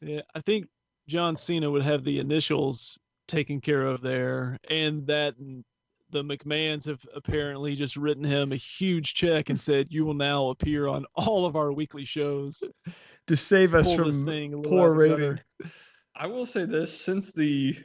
Yeah, 0.00 0.20
I 0.34 0.40
think 0.40 0.68
John 1.08 1.36
Cena 1.36 1.70
would 1.70 1.82
have 1.82 2.04
the 2.04 2.18
initials 2.20 2.96
taken 3.28 3.60
care 3.60 3.86
of 3.86 4.00
there, 4.02 4.56
and 4.70 5.06
that 5.08 5.36
and 5.38 5.64
the 6.12 6.22
McMahons 6.22 6.84
have 6.86 7.00
apparently 7.14 7.74
just 7.74 7.96
written 7.96 8.22
him 8.22 8.52
a 8.52 8.56
huge 8.56 9.14
check 9.14 9.50
and 9.50 9.60
said, 9.60 9.88
"You 9.90 10.04
will 10.04 10.14
now 10.14 10.50
appear 10.50 10.86
on 10.86 11.04
all 11.14 11.44
of 11.46 11.56
our 11.56 11.72
weekly 11.72 12.04
shows." 12.04 12.62
to 13.28 13.36
save 13.36 13.74
us 13.74 13.86
Pull 13.86 13.96
from 13.96 14.24
thing 14.26 14.52
a 14.54 14.58
poor 14.58 14.80
out 14.80 14.90
of 14.92 14.98
the 14.98 15.08
gutter. 15.08 15.30
rating. 15.60 15.72
I 16.16 16.26
will 16.26 16.44
say 16.46 16.64
this 16.64 16.92
since 17.00 17.32
the 17.32 17.76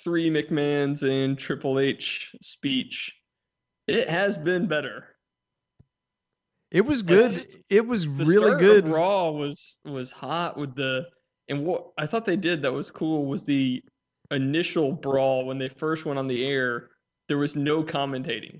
three 0.00 0.28
McMahons 0.28 1.02
and 1.08 1.38
Triple 1.38 1.78
H 1.78 2.34
speech, 2.42 3.14
it 3.86 4.08
has 4.08 4.36
been 4.36 4.66
better. 4.66 5.06
It 6.70 6.84
was 6.84 7.02
Like, 7.02 7.08
good. 7.08 7.32
just 7.32 7.56
It 7.70 7.86
was 7.86 8.04
The 8.04 8.10
really 8.24 8.48
start 8.48 8.60
good. 8.60 8.84
Of 8.84 8.90
Raw 8.90 9.30
was 9.30 9.78
was 9.84 10.10
hot 10.10 10.56
with 10.56 10.74
the 10.74 11.06
and 11.48 11.64
what 11.64 11.90
I 11.96 12.06
thought 12.06 12.24
they 12.24 12.36
did 12.36 12.62
that 12.62 12.72
was 12.72 12.90
cool 12.90 13.26
was 13.26 13.44
the 13.44 13.82
initial 14.30 14.92
brawl 14.92 15.44
when 15.46 15.58
they 15.58 15.68
first 15.68 16.04
went 16.04 16.18
on 16.18 16.26
the 16.26 16.44
air. 16.44 16.90
There 17.28 17.38
was 17.38 17.56
no 17.56 17.82
commentating. 17.82 18.58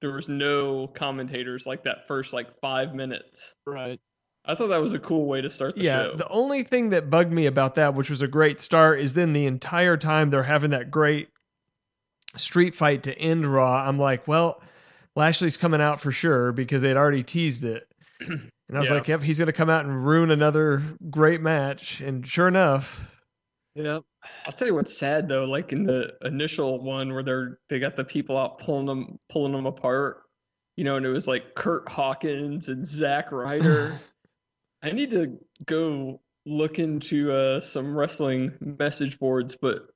There 0.00 0.12
was 0.12 0.28
no 0.28 0.88
commentators 0.88 1.64
like 1.66 1.84
that 1.84 2.08
first 2.08 2.32
like 2.32 2.58
five 2.60 2.94
minutes. 2.94 3.52
Right. 3.66 4.00
I 4.44 4.56
thought 4.56 4.68
that 4.68 4.80
was 4.80 4.92
a 4.94 4.98
cool 4.98 5.26
way 5.26 5.40
to 5.40 5.48
start 5.48 5.76
the 5.76 5.82
yeah, 5.82 6.02
show. 6.02 6.16
the 6.16 6.28
only 6.28 6.64
thing 6.64 6.90
that 6.90 7.08
bugged 7.10 7.32
me 7.32 7.46
about 7.46 7.76
that, 7.76 7.94
which 7.94 8.10
was 8.10 8.22
a 8.22 8.26
great 8.26 8.60
start, 8.60 8.98
is 8.98 9.14
then 9.14 9.32
the 9.32 9.46
entire 9.46 9.96
time 9.96 10.30
they're 10.30 10.42
having 10.42 10.72
that 10.72 10.90
great 10.90 11.28
street 12.36 12.74
fight 12.74 13.04
to 13.04 13.16
end 13.16 13.46
Raw. 13.46 13.86
I'm 13.86 14.00
like, 14.00 14.26
well, 14.26 14.60
Lashley's 15.14 15.56
coming 15.56 15.80
out 15.80 16.00
for 16.00 16.10
sure 16.10 16.50
because 16.50 16.82
they'd 16.82 16.96
already 16.96 17.22
teased 17.22 17.64
it. 17.64 17.86
And 18.68 18.78
I 18.78 18.80
was 18.80 18.88
Yeah. 18.88 18.94
like, 18.94 19.08
yep, 19.08 19.20
he's 19.22 19.38
going 19.38 19.46
to 19.48 19.52
come 19.52 19.68
out 19.68 19.84
and 19.84 20.06
ruin 20.06 20.30
another 20.30 20.82
great 21.10 21.42
match. 21.42 22.00
And 22.00 22.26
sure 22.26 22.48
enough, 22.48 23.00
Yeah. 23.74 24.00
I'll 24.44 24.52
tell 24.52 24.68
you 24.68 24.74
what's 24.74 24.96
sad 24.96 25.28
though, 25.28 25.44
like 25.44 25.72
in 25.72 25.84
the 25.84 26.14
initial 26.22 26.78
one 26.78 27.12
where 27.12 27.22
they're 27.22 27.58
they 27.68 27.78
got 27.78 27.96
the 27.96 28.04
people 28.04 28.36
out 28.36 28.58
pulling 28.58 28.86
them 28.86 29.18
pulling 29.30 29.52
them 29.52 29.66
apart, 29.66 30.22
you 30.76 30.84
know, 30.84 30.96
and 30.96 31.06
it 31.06 31.10
was 31.10 31.26
like 31.26 31.54
Kurt 31.54 31.88
Hawkins 31.88 32.68
and 32.68 32.86
Zack 32.86 33.32
Ryder. 33.32 33.98
I 34.82 34.90
need 34.90 35.10
to 35.12 35.38
go 35.64 36.20
look 36.44 36.78
into 36.78 37.32
uh, 37.32 37.60
some 37.60 37.96
wrestling 37.96 38.52
message 38.60 39.18
boards, 39.18 39.56
but 39.56 39.86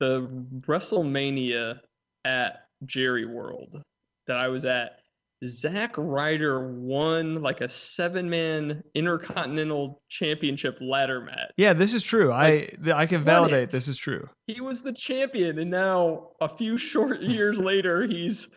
the 0.00 0.26
WrestleMania 0.66 1.80
at 2.24 2.66
Jerry 2.84 3.24
World 3.24 3.82
that 4.26 4.36
I 4.36 4.48
was 4.48 4.64
at, 4.64 5.00
Zack 5.44 5.94
Ryder 5.98 6.72
won 6.72 7.42
like 7.42 7.60
a 7.60 7.68
seven 7.68 8.30
man 8.30 8.82
intercontinental 8.94 10.00
championship 10.08 10.78
ladder 10.80 11.20
match. 11.20 11.52
yeah, 11.56 11.74
this 11.74 11.92
is 11.92 12.02
true. 12.02 12.32
I 12.32 12.68
I 12.86 13.06
can 13.06 13.20
validate 13.20 13.64
it. 13.64 13.70
this 13.70 13.86
is 13.86 13.98
true. 13.98 14.28
He 14.46 14.60
was 14.60 14.82
the 14.82 14.92
champion, 14.92 15.58
and 15.58 15.70
now 15.70 16.30
a 16.40 16.48
few 16.48 16.78
short 16.92 17.20
years 17.20 17.58
later, 17.58 18.06
he's 18.06 18.48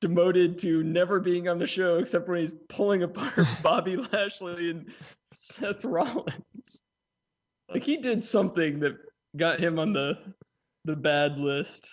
demoted 0.00 0.58
to 0.60 0.84
never 0.84 1.18
being 1.18 1.48
on 1.48 1.58
the 1.58 1.66
show 1.66 1.98
except 1.98 2.28
when 2.28 2.40
he's 2.40 2.54
pulling 2.68 3.02
apart 3.02 3.46
Bobby 3.62 3.96
Lashley 3.96 4.70
and 4.70 4.92
Seth 5.32 5.84
Rollins. 5.84 6.82
Like 7.68 7.82
he 7.82 7.96
did 7.96 8.22
something 8.22 8.78
that 8.80 8.96
got 9.36 9.58
him 9.58 9.80
on 9.80 9.92
the 9.92 10.18
the 10.84 10.94
bad 10.94 11.38
list. 11.38 11.88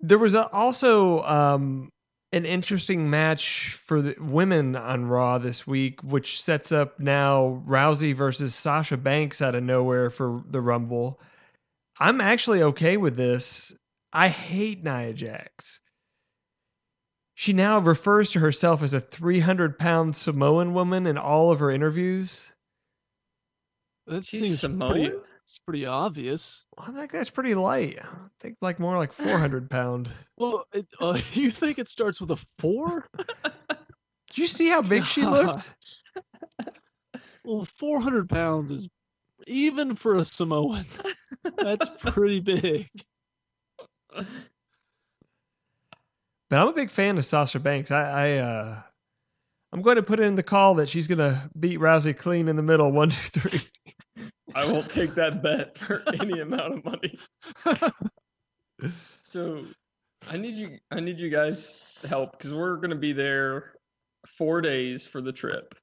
There 0.00 0.18
was 0.18 0.34
a, 0.34 0.48
also 0.50 1.22
um, 1.24 1.90
an 2.32 2.44
interesting 2.44 3.08
match 3.08 3.78
for 3.80 4.02
the 4.02 4.14
women 4.20 4.76
on 4.76 5.06
Raw 5.06 5.38
this 5.38 5.66
week, 5.66 6.02
which 6.02 6.42
sets 6.42 6.72
up 6.72 7.00
now 7.00 7.62
Rousey 7.66 8.14
versus 8.14 8.54
Sasha 8.54 8.96
Banks 8.96 9.40
out 9.40 9.54
of 9.54 9.62
nowhere 9.62 10.10
for 10.10 10.42
the 10.50 10.60
Rumble. 10.60 11.20
I'm 11.98 12.20
actually 12.20 12.62
okay 12.62 12.96
with 12.96 13.16
this. 13.16 13.74
I 14.12 14.28
hate 14.28 14.84
Nia 14.84 15.12
Jax. 15.12 15.80
She 17.34 17.52
now 17.52 17.78
refers 17.78 18.30
to 18.30 18.40
herself 18.40 18.82
as 18.82 18.92
a 18.92 19.00
300 19.00 19.78
pound 19.78 20.14
Samoan 20.14 20.74
woman 20.74 21.06
in 21.06 21.16
all 21.16 21.50
of 21.50 21.60
her 21.60 21.70
interviews. 21.70 22.50
That 24.06 24.26
She's 24.26 24.60
seems 24.60 24.74
pretty. 24.74 25.12
It's 25.48 25.56
pretty 25.56 25.86
obvious. 25.86 26.66
I 26.76 26.92
think 26.92 27.10
that's 27.10 27.30
pretty 27.30 27.54
light. 27.54 27.98
I 28.02 28.28
think 28.38 28.58
like 28.60 28.78
more 28.78 28.98
like 28.98 29.12
400 29.14 29.70
pound. 29.70 30.10
Well, 30.36 30.66
it, 30.74 30.86
uh, 31.00 31.18
you 31.32 31.50
think 31.50 31.78
it 31.78 31.88
starts 31.88 32.20
with 32.20 32.32
a 32.32 32.46
four? 32.58 33.06
Did 33.16 34.36
you 34.36 34.46
see 34.46 34.68
how 34.68 34.82
big 34.82 35.06
she 35.06 35.24
looked? 35.24 35.70
Well, 37.44 37.64
400 37.64 38.28
pounds 38.28 38.70
is 38.70 38.90
even 39.46 39.96
for 39.96 40.16
a 40.16 40.24
Samoan. 40.26 40.84
That's 41.56 41.88
pretty 41.98 42.40
big. 42.40 42.86
But 44.14 44.26
I'm 46.50 46.68
a 46.68 46.74
big 46.74 46.90
fan 46.90 47.16
of 47.16 47.24
Sasha 47.24 47.58
Banks. 47.58 47.90
I, 47.90 48.02
I 48.02 48.36
uh, 48.36 48.82
I'm 49.72 49.80
going 49.80 49.96
to 49.96 50.02
put 50.02 50.20
in 50.20 50.34
the 50.34 50.42
call 50.42 50.74
that 50.74 50.90
she's 50.90 51.06
going 51.06 51.18
to 51.18 51.50
beat 51.58 51.80
Rousey 51.80 52.14
clean 52.14 52.48
in 52.48 52.56
the 52.56 52.62
middle. 52.62 52.92
One, 52.92 53.08
two, 53.08 53.40
three. 53.40 53.62
I 54.54 54.64
won't 54.66 54.88
take 54.88 55.14
that 55.14 55.42
bet 55.42 55.76
for 55.78 56.02
any 56.20 56.40
amount 56.40 56.74
of 56.74 56.84
money. 56.84 57.18
So 59.22 59.64
I 60.30 60.38
need 60.38 60.54
you 60.54 60.78
I 60.90 61.00
need 61.00 61.18
you 61.18 61.28
guys 61.28 61.84
help 62.08 62.32
because 62.32 62.54
we're 62.54 62.76
gonna 62.76 62.94
be 62.94 63.12
there 63.12 63.74
four 64.26 64.62
days 64.62 65.06
for 65.06 65.20
the 65.20 65.32
trip. 65.32 65.74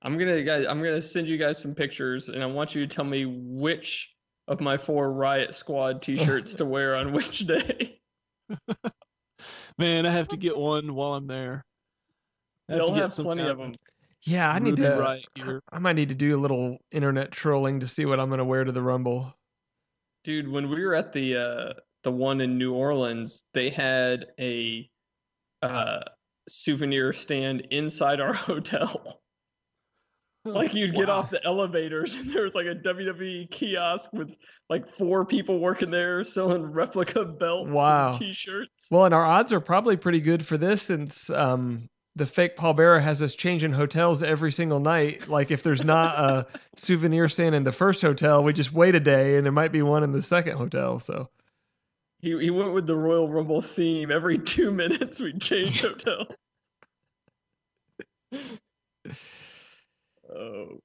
I'm 0.00 0.16
gonna 0.16 0.42
guys 0.42 0.66
I'm 0.66 0.78
gonna 0.82 1.02
send 1.02 1.28
you 1.28 1.36
guys 1.36 1.58
some 1.58 1.74
pictures 1.74 2.30
and 2.30 2.42
I 2.42 2.46
want 2.46 2.74
you 2.74 2.86
to 2.86 2.94
tell 2.94 3.04
me 3.04 3.26
which 3.26 4.14
of 4.48 4.60
my 4.60 4.78
four 4.78 5.12
Riot 5.12 5.54
Squad 5.54 6.00
t-shirts 6.00 6.54
to 6.54 6.64
wear 6.64 6.96
on 6.96 7.12
which 7.12 7.40
day. 7.40 8.00
Man, 9.78 10.06
I 10.06 10.10
have 10.10 10.28
to 10.28 10.36
get 10.36 10.56
one 10.56 10.94
while 10.94 11.14
I'm 11.14 11.26
there. 11.26 11.64
I 12.70 12.76
They'll 12.76 12.88
to 12.88 12.94
have 12.94 13.14
plenty 13.14 13.42
kind 13.42 13.50
of 13.50 13.58
them. 13.58 13.74
Yeah, 14.24 14.50
I 14.50 14.58
need 14.60 14.76
to. 14.76 14.96
Riot 15.00 15.26
gear. 15.34 15.62
I 15.72 15.78
might 15.78 15.94
need 15.96 16.08
to 16.10 16.14
do 16.14 16.36
a 16.36 16.40
little 16.40 16.78
internet 16.92 17.32
trolling 17.32 17.80
to 17.80 17.88
see 17.88 18.04
what 18.06 18.20
I'm 18.20 18.30
gonna 18.30 18.44
wear 18.44 18.64
to 18.64 18.72
the 18.72 18.82
Rumble. 18.82 19.34
Dude, 20.24 20.48
when 20.48 20.68
we 20.70 20.84
were 20.84 20.94
at 20.94 21.12
the 21.12 21.36
uh 21.36 21.72
the 22.04 22.12
one 22.12 22.40
in 22.40 22.56
New 22.58 22.74
Orleans, 22.74 23.44
they 23.52 23.70
had 23.70 24.26
a 24.38 24.88
uh 25.62 26.00
souvenir 26.48 27.12
stand 27.12 27.62
inside 27.70 28.20
our 28.20 28.32
hotel. 28.48 29.20
Like 30.44 30.74
you'd 30.74 30.94
get 30.94 31.06
Wow. 31.06 31.18
off 31.20 31.30
the 31.30 31.44
elevators 31.44 32.14
and 32.14 32.32
there 32.34 32.42
was 32.42 32.56
like 32.56 32.66
a 32.66 32.74
WWE 32.74 33.48
kiosk 33.52 34.12
with 34.12 34.36
like 34.68 34.88
four 34.88 35.24
people 35.24 35.60
working 35.60 35.88
there 35.90 36.24
selling 36.24 36.64
replica 36.64 37.24
belts 37.24 37.70
Wow. 37.70 38.10
and 38.10 38.18
t-shirts. 38.18 38.88
Well, 38.90 39.04
and 39.04 39.14
our 39.14 39.24
odds 39.24 39.52
are 39.52 39.60
probably 39.60 39.96
pretty 39.96 40.20
good 40.20 40.44
for 40.44 40.58
this 40.58 40.82
since 40.82 41.30
um, 41.30 41.88
the 42.16 42.26
fake 42.26 42.56
Paul 42.56 42.74
Bearer 42.74 43.00
has 43.00 43.22
us 43.22 43.34
changing 43.34 43.72
hotels 43.72 44.22
every 44.22 44.52
single 44.52 44.80
night. 44.80 45.28
Like 45.28 45.50
if 45.50 45.62
there's 45.62 45.84
not 45.84 46.18
a 46.18 46.46
souvenir 46.76 47.28
stand 47.28 47.54
in 47.54 47.64
the 47.64 47.72
first 47.72 48.02
hotel, 48.02 48.44
we 48.44 48.52
just 48.52 48.72
wait 48.72 48.94
a 48.94 49.00
day 49.00 49.36
and 49.36 49.44
there 49.44 49.52
might 49.52 49.72
be 49.72 49.82
one 49.82 50.02
in 50.04 50.12
the 50.12 50.22
second 50.22 50.56
hotel. 50.58 50.98
So 51.00 51.28
He 52.20 52.38
he 52.38 52.50
went 52.50 52.72
with 52.74 52.86
the 52.86 52.96
Royal 52.96 53.28
Rumble 53.28 53.62
theme. 53.62 54.10
Every 54.10 54.38
two 54.38 54.70
minutes 54.70 55.20
we 55.20 55.32
change 55.38 55.80
hotel. 55.82 56.26
oh 60.34 60.80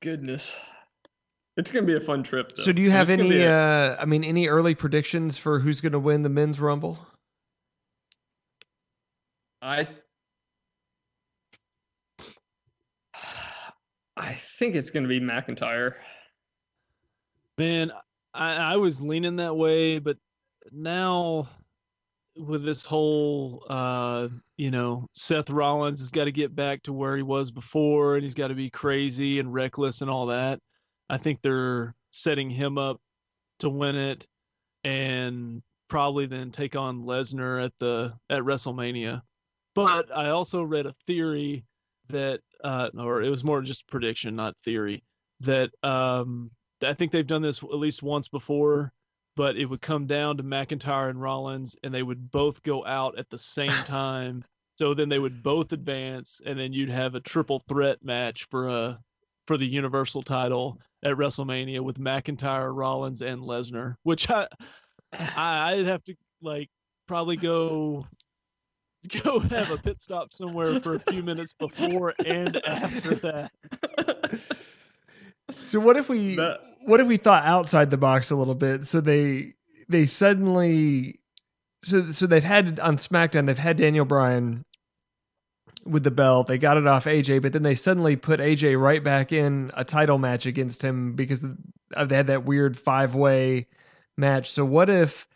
goodness. 0.00 0.56
It's 1.58 1.72
gonna 1.72 1.86
be 1.86 1.96
a 1.96 2.00
fun 2.00 2.22
trip 2.22 2.54
though. 2.56 2.62
So 2.62 2.72
do 2.72 2.80
you 2.80 2.90
have 2.90 3.08
gonna 3.08 3.24
any 3.24 3.42
a- 3.42 3.52
uh 3.52 3.96
I 4.00 4.04
mean 4.06 4.24
any 4.24 4.48
early 4.48 4.74
predictions 4.74 5.36
for 5.36 5.58
who's 5.58 5.80
going 5.80 5.92
to 5.92 5.98
win 5.98 6.22
the 6.22 6.28
men's 6.28 6.58
rumble? 6.60 6.98
I 9.60 9.88
I 14.18 14.34
think 14.58 14.74
it's 14.74 14.90
gonna 14.90 15.08
be 15.08 15.20
McIntyre. 15.20 15.94
Man, 17.56 17.92
I, 18.34 18.54
I 18.54 18.76
was 18.76 19.00
leaning 19.00 19.36
that 19.36 19.56
way, 19.56 19.98
but 19.98 20.16
now 20.72 21.48
with 22.36 22.64
this 22.64 22.84
whole 22.84 23.64
uh 23.68 24.28
you 24.56 24.70
know 24.70 25.08
Seth 25.12 25.50
Rollins 25.50 25.98
has 26.00 26.10
got 26.10 26.26
to 26.26 26.32
get 26.32 26.54
back 26.54 26.82
to 26.84 26.92
where 26.92 27.16
he 27.16 27.22
was 27.22 27.50
before 27.50 28.14
and 28.14 28.22
he's 28.22 28.34
got 28.34 28.48
to 28.48 28.54
be 28.54 28.70
crazy 28.70 29.40
and 29.40 29.52
reckless 29.52 30.02
and 30.02 30.10
all 30.10 30.26
that. 30.26 30.60
I 31.08 31.18
think 31.18 31.40
they're 31.42 31.94
setting 32.10 32.50
him 32.50 32.78
up 32.78 33.00
to 33.60 33.68
win 33.68 33.96
it 33.96 34.26
and 34.84 35.62
probably 35.88 36.26
then 36.26 36.50
take 36.50 36.76
on 36.76 37.02
Lesnar 37.02 37.64
at 37.64 37.72
the 37.78 38.14
at 38.30 38.42
WrestleMania. 38.42 39.22
But 39.74 40.14
I 40.14 40.30
also 40.30 40.62
read 40.62 40.86
a 40.86 40.94
theory 41.06 41.64
that 42.08 42.40
uh 42.64 42.90
or 42.96 43.22
it 43.22 43.30
was 43.30 43.44
more 43.44 43.62
just 43.62 43.86
prediction, 43.88 44.36
not 44.36 44.56
theory, 44.64 45.02
that 45.40 45.70
um 45.82 46.50
I 46.82 46.94
think 46.94 47.12
they've 47.12 47.26
done 47.26 47.42
this 47.42 47.62
at 47.62 47.70
least 47.74 48.02
once 48.02 48.28
before, 48.28 48.92
but 49.36 49.56
it 49.56 49.66
would 49.66 49.80
come 49.80 50.06
down 50.06 50.36
to 50.36 50.42
McIntyre 50.42 51.10
and 51.10 51.20
Rollins, 51.20 51.76
and 51.82 51.92
they 51.92 52.02
would 52.02 52.30
both 52.30 52.62
go 52.62 52.84
out 52.86 53.18
at 53.18 53.30
the 53.30 53.38
same 53.38 53.70
time. 53.84 54.44
So 54.78 54.94
then 54.94 55.08
they 55.08 55.18
would 55.18 55.42
both 55.42 55.72
advance, 55.72 56.40
and 56.46 56.58
then 56.58 56.72
you'd 56.72 56.88
have 56.88 57.16
a 57.16 57.20
triple 57.20 57.62
threat 57.68 57.98
match 58.04 58.46
for 58.50 58.68
a 58.68 59.00
for 59.46 59.56
the 59.56 59.66
Universal 59.66 60.22
title 60.22 60.78
at 61.02 61.16
WrestleMania 61.16 61.80
with 61.80 61.98
McIntyre, 61.98 62.74
Rollins, 62.74 63.22
and 63.22 63.42
Lesnar. 63.42 63.96
Which 64.04 64.30
I, 64.30 64.46
I 65.12 65.72
I'd 65.72 65.86
have 65.86 66.04
to 66.04 66.14
like 66.42 66.68
probably 67.08 67.36
go 67.36 68.06
go 69.22 69.38
have 69.40 69.70
a 69.70 69.78
pit 69.78 70.00
stop 70.00 70.32
somewhere 70.32 70.80
for 70.80 70.94
a 70.96 71.00
few 71.00 71.22
minutes 71.22 71.52
before 71.52 72.14
and 72.24 72.56
after 72.66 73.14
that. 73.16 73.50
So 75.66 75.80
what 75.80 75.96
if 75.96 76.08
we 76.08 76.36
That- 76.36 76.60
what 76.82 77.00
if 77.00 77.06
we 77.06 77.16
thought 77.16 77.44
outside 77.44 77.90
the 77.90 77.96
box 77.96 78.30
a 78.30 78.36
little 78.36 78.54
bit? 78.54 78.86
So 78.86 79.00
they 79.00 79.54
they 79.88 80.06
suddenly 80.06 81.20
so 81.82 82.10
so 82.10 82.26
they've 82.26 82.42
had 82.44 82.78
on 82.80 82.96
SmackDown 82.96 83.46
they've 83.46 83.56
had 83.56 83.76
Daniel 83.76 84.04
Bryan 84.04 84.64
with 85.86 86.02
the 86.04 86.10
belt. 86.10 86.46
They 86.46 86.58
got 86.58 86.76
it 86.76 86.86
off 86.86 87.06
AJ, 87.06 87.40
but 87.42 87.52
then 87.52 87.62
they 87.62 87.74
suddenly 87.74 88.16
put 88.16 88.40
AJ 88.40 88.80
right 88.80 89.02
back 89.02 89.32
in 89.32 89.70
a 89.74 89.84
title 89.84 90.18
match 90.18 90.44
against 90.46 90.82
him 90.82 91.14
because 91.14 91.40
they 91.40 92.14
had 92.16 92.26
that 92.26 92.44
weird 92.44 92.78
five 92.78 93.14
way 93.14 93.66
match. 94.16 94.50
So 94.50 94.64
what 94.64 94.90
if 94.90 95.26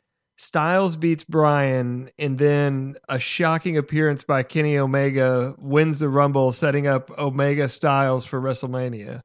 Styles 0.43 0.97
beats 0.97 1.23
Bryan 1.23 2.11
and 2.19 2.37
then 2.37 2.97
a 3.09 3.21
shocking 3.21 3.77
appearance 3.77 4.25
by 4.25 4.43
Kenny 4.43 4.77
Omega 4.77 5.55
wins 5.57 6.01
the 6.01 6.09
Rumble, 6.09 6.53
setting 6.53 6.89
up 6.89 7.17
Omega 7.17 7.69
Styles 7.69 8.27
for 8.27 8.41
WrestleMania? 8.41 9.21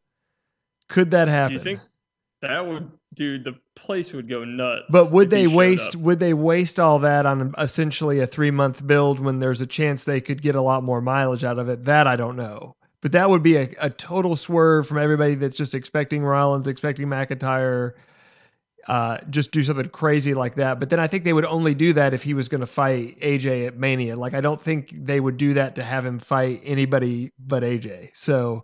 Could 0.89 1.09
that 1.11 1.27
happen? 1.27 1.57
Do 1.57 1.57
you 1.57 1.63
think 1.63 1.79
that 2.43 2.67
would 2.67 2.91
dude 3.15 3.45
the 3.45 3.55
place 3.73 4.13
would 4.13 4.29
go 4.29 4.43
nuts. 4.43 4.83
But 4.91 5.11
would 5.11 5.31
they 5.31 5.47
waste 5.47 5.95
up. 5.95 6.01
would 6.01 6.19
they 6.19 6.35
waste 6.35 6.79
all 6.79 6.99
that 6.99 7.25
on 7.25 7.55
essentially 7.57 8.19
a 8.19 8.27
3 8.27 8.51
month 8.51 8.85
build 8.85 9.19
when 9.19 9.39
there's 9.39 9.61
a 9.61 9.65
chance 9.65 10.03
they 10.03 10.21
could 10.21 10.43
get 10.43 10.53
a 10.53 10.61
lot 10.61 10.83
more 10.83 11.01
mileage 11.01 11.43
out 11.43 11.57
of 11.57 11.67
it? 11.67 11.85
That 11.85 12.05
I 12.05 12.15
don't 12.15 12.35
know. 12.35 12.75
But 13.01 13.13
that 13.13 13.31
would 13.31 13.41
be 13.41 13.55
a, 13.55 13.69
a 13.79 13.89
total 13.89 14.35
swerve 14.35 14.85
from 14.85 14.99
everybody 14.99 15.33
that's 15.33 15.57
just 15.57 15.73
expecting 15.73 16.23
Rollins, 16.23 16.67
expecting 16.67 17.07
McIntyre 17.07 17.93
uh, 18.87 19.17
just 19.29 19.51
do 19.51 19.63
something 19.63 19.89
crazy 19.89 20.33
like 20.33 20.55
that. 20.55 20.79
But 20.79 20.89
then 20.89 20.99
I 20.99 21.07
think 21.07 21.23
they 21.25 21.33
would 21.33 21.45
only 21.45 21.73
do 21.75 21.93
that 21.93 22.13
if 22.13 22.23
he 22.23 22.33
was 22.33 22.47
going 22.47 22.61
to 22.61 22.67
fight 22.67 23.19
AJ 23.19 23.67
at 23.67 23.77
Mania. 23.77 24.15
Like 24.15 24.33
I 24.33 24.41
don't 24.41 24.61
think 24.61 24.91
they 24.91 25.19
would 25.19 25.37
do 25.37 25.53
that 25.55 25.75
to 25.75 25.83
have 25.83 26.05
him 26.05 26.19
fight 26.19 26.61
anybody 26.63 27.31
but 27.39 27.63
AJ. 27.63 28.11
So 28.13 28.63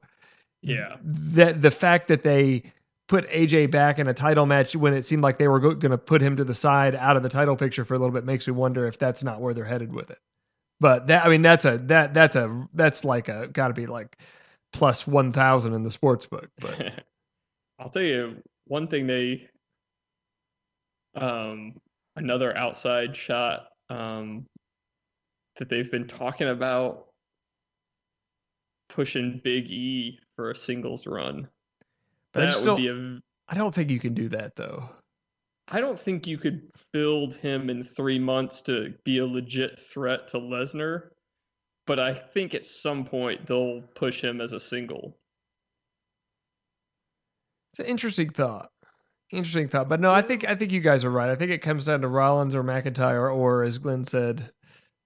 Yeah. 0.61 0.97
that 1.01 1.61
the 1.61 1.71
fact 1.71 2.07
that 2.07 2.23
they 2.23 2.63
put 3.07 3.29
AJ 3.29 3.69
back 3.71 3.99
in 3.99 4.07
a 4.07 4.13
title 4.13 4.45
match 4.45 4.75
when 4.75 4.93
it 4.93 5.03
seemed 5.03 5.21
like 5.23 5.37
they 5.37 5.47
were 5.49 5.59
go- 5.59 5.75
going 5.75 5.91
to 5.91 5.97
put 5.97 6.21
him 6.21 6.37
to 6.37 6.43
the 6.45 6.53
side 6.53 6.95
out 6.95 7.17
of 7.17 7.23
the 7.23 7.29
title 7.29 7.55
picture 7.55 7.83
for 7.83 7.95
a 7.95 7.99
little 7.99 8.13
bit 8.13 8.23
makes 8.23 8.47
me 8.47 8.53
wonder 8.53 8.87
if 8.87 8.97
that's 8.97 9.23
not 9.23 9.41
where 9.41 9.53
they're 9.53 9.65
headed 9.65 9.93
with 9.93 10.09
it. 10.09 10.19
But 10.79 11.07
that 11.07 11.25
I 11.25 11.29
mean 11.29 11.41
that's 11.41 11.65
a 11.65 11.77
that 11.85 12.13
that's 12.13 12.35
a 12.35 12.67
that's 12.73 13.05
like 13.05 13.29
a 13.29 13.47
got 13.47 13.69
to 13.69 13.73
be 13.73 13.85
like 13.85 14.17
plus 14.73 15.05
1000 15.05 15.73
in 15.73 15.83
the 15.83 15.91
sports 15.91 16.25
book, 16.25 16.49
but 16.59 16.79
I'll 17.79 17.89
tell 17.89 18.01
you 18.03 18.41
one 18.65 18.87
thing 18.87 19.07
they 19.07 19.47
um 21.15 21.73
another 22.15 22.55
outside 22.57 23.15
shot 23.15 23.67
um 23.89 24.45
that 25.57 25.69
they've 25.69 25.91
been 25.91 26.07
talking 26.07 26.49
about 26.49 27.07
pushing 28.89 29.41
Big 29.43 29.69
E 29.69 30.19
for 30.35 30.51
a 30.51 30.55
singles 30.55 31.05
run. 31.07 31.47
But 32.33 32.43
I 32.43 32.45
that 32.45 32.51
just 32.51 32.65
would 32.65 32.77
be 32.77 32.87
a 32.87 33.19
I 33.49 33.55
don't 33.55 33.73
think 33.73 33.89
you 33.89 33.99
can 33.99 34.13
do 34.13 34.29
that 34.29 34.55
though. 34.55 34.89
I 35.69 35.79
don't 35.79 35.99
think 35.99 36.27
you 36.27 36.37
could 36.37 36.69
build 36.91 37.35
him 37.35 37.69
in 37.69 37.83
three 37.83 38.19
months 38.19 38.61
to 38.63 38.93
be 39.05 39.19
a 39.19 39.25
legit 39.25 39.79
threat 39.79 40.27
to 40.29 40.37
Lesnar, 40.37 41.09
but 41.87 41.99
I 41.99 42.13
think 42.13 42.53
at 42.53 42.65
some 42.65 43.05
point 43.05 43.45
they'll 43.47 43.81
push 43.95 44.21
him 44.21 44.41
as 44.41 44.51
a 44.51 44.59
single. 44.59 45.17
It's 47.71 47.79
an 47.79 47.85
interesting 47.85 48.29
thought. 48.29 48.69
Interesting 49.33 49.67
thought. 49.67 49.89
But 49.89 49.99
no, 49.99 50.13
I 50.13 50.21
think 50.21 50.47
I 50.47 50.53
think 50.53 50.71
you 50.71 50.79
guys 50.79 51.03
are 51.03 51.09
right. 51.09 51.29
I 51.29 51.35
think 51.35 51.49
it 51.49 51.63
comes 51.63 51.87
down 51.87 52.01
to 52.01 52.07
Rollins 52.07 52.53
or 52.53 52.63
McIntyre 52.63 53.35
or 53.35 53.63
as 53.63 53.79
Glenn 53.79 54.03
said, 54.03 54.47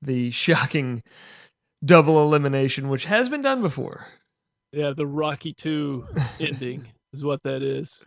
the 0.02 0.32
shocking 0.32 1.02
double 1.86 2.22
elimination 2.22 2.90
which 2.90 3.06
has 3.06 3.30
been 3.30 3.42
done 3.42 3.62
before. 3.62 4.06
Yeah, 4.74 4.92
the 4.92 5.08
Rocky 5.08 5.54
2 5.54 6.08
ending 6.42 6.88
is 7.14 7.24
what 7.24 7.42
that 7.44 7.64
is. 7.64 8.04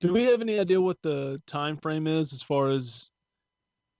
Do 0.00 0.14
we 0.14 0.24
have 0.24 0.40
any 0.40 0.58
idea 0.58 0.80
what 0.80 1.02
the 1.02 1.42
time 1.46 1.76
frame 1.76 2.06
is 2.06 2.32
as 2.32 2.42
far 2.42 2.70
as 2.70 3.10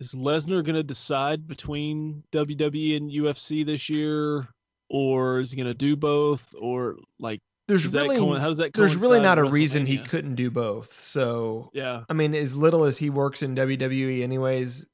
is 0.00 0.14
Lesnar 0.14 0.64
going 0.64 0.76
to 0.76 0.82
decide 0.82 1.46
between 1.46 2.22
WWE 2.32 2.96
and 2.96 3.10
UFC 3.10 3.66
this 3.66 3.90
year 3.90 4.48
or 4.88 5.40
is 5.40 5.50
he 5.50 5.56
going 5.58 5.68
to 5.68 5.74
do 5.74 5.94
both 5.94 6.42
or 6.58 6.96
like 7.20 7.40
There's 7.72 7.84
does 7.84 7.94
really 7.94 8.18
co- 8.18 8.34
how 8.34 8.48
does 8.48 8.58
that 8.58 8.74
there's 8.74 8.96
really 8.96 9.18
not 9.18 9.38
a 9.38 9.44
reason 9.44 9.86
he 9.86 9.96
couldn't 9.98 10.34
do 10.34 10.50
both. 10.50 11.00
So 11.00 11.70
Yeah. 11.72 12.04
I 12.10 12.12
mean, 12.12 12.34
as 12.34 12.54
little 12.54 12.84
as 12.84 12.98
he 12.98 13.08
works 13.08 13.42
in 13.42 13.54
WWE, 13.54 14.22
anyways, 14.22 14.86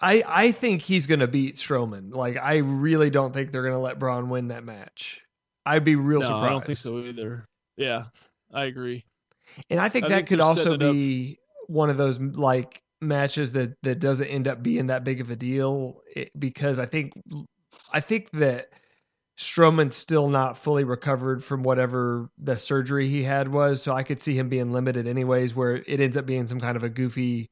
I 0.00 0.24
I 0.26 0.50
think 0.50 0.82
he's 0.82 1.06
gonna 1.06 1.28
beat 1.28 1.54
Strowman. 1.54 2.12
Like, 2.12 2.38
I 2.38 2.56
really 2.56 3.08
don't 3.08 3.32
think 3.32 3.52
they're 3.52 3.62
gonna 3.62 3.78
let 3.78 4.00
Braun 4.00 4.28
win 4.28 4.48
that 4.48 4.64
match. 4.64 5.22
I'd 5.64 5.84
be 5.84 5.94
real 5.94 6.20
no, 6.20 6.26
surprised. 6.26 6.44
I 6.44 6.48
don't 6.48 6.64
think 6.64 6.78
so 6.78 6.98
either. 6.98 7.46
Yeah. 7.76 8.06
I 8.52 8.64
agree. 8.64 9.04
And 9.68 9.78
I 9.78 9.88
think 9.88 10.06
I 10.06 10.08
that 10.08 10.14
think 10.16 10.28
could 10.28 10.40
also 10.40 10.76
be 10.76 11.38
one 11.68 11.88
of 11.88 11.96
those 11.96 12.18
like 12.18 12.82
matches 13.00 13.52
that 13.52 13.76
that 13.84 14.00
doesn't 14.00 14.26
end 14.26 14.48
up 14.48 14.60
being 14.60 14.88
that 14.88 15.04
big 15.04 15.20
of 15.20 15.30
a 15.30 15.36
deal 15.36 16.00
it, 16.16 16.30
because 16.40 16.80
I 16.80 16.86
think 16.86 17.12
I 17.92 18.00
think 18.00 18.28
that 18.32 18.70
Strowman's 19.40 19.96
still 19.96 20.28
not 20.28 20.58
fully 20.58 20.84
recovered 20.84 21.42
from 21.42 21.62
whatever 21.62 22.28
the 22.36 22.56
surgery 22.58 23.08
he 23.08 23.22
had 23.22 23.48
was, 23.48 23.82
so 23.82 23.94
I 23.94 24.02
could 24.02 24.20
see 24.20 24.34
him 24.34 24.50
being 24.50 24.70
limited 24.70 25.06
anyways, 25.06 25.54
where 25.54 25.76
it 25.76 25.98
ends 26.00 26.18
up 26.18 26.26
being 26.26 26.46
some 26.46 26.60
kind 26.60 26.76
of 26.76 26.82
a 26.84 26.90
goofy, 26.90 27.48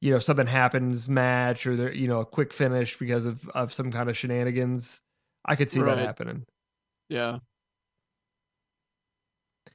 you 0.00 0.10
know, 0.10 0.18
something 0.18 0.48
happens 0.48 1.08
match 1.08 1.64
or 1.66 1.76
there, 1.76 1.92
you 1.92 2.08
know, 2.08 2.20
a 2.20 2.26
quick 2.26 2.52
finish 2.52 2.98
because 2.98 3.24
of 3.26 3.48
of 3.50 3.72
some 3.72 3.92
kind 3.92 4.10
of 4.10 4.18
shenanigans. 4.18 5.00
I 5.44 5.54
could 5.56 5.70
see 5.70 5.80
that 5.80 5.98
happening. 5.98 6.44
Yeah. 7.08 7.38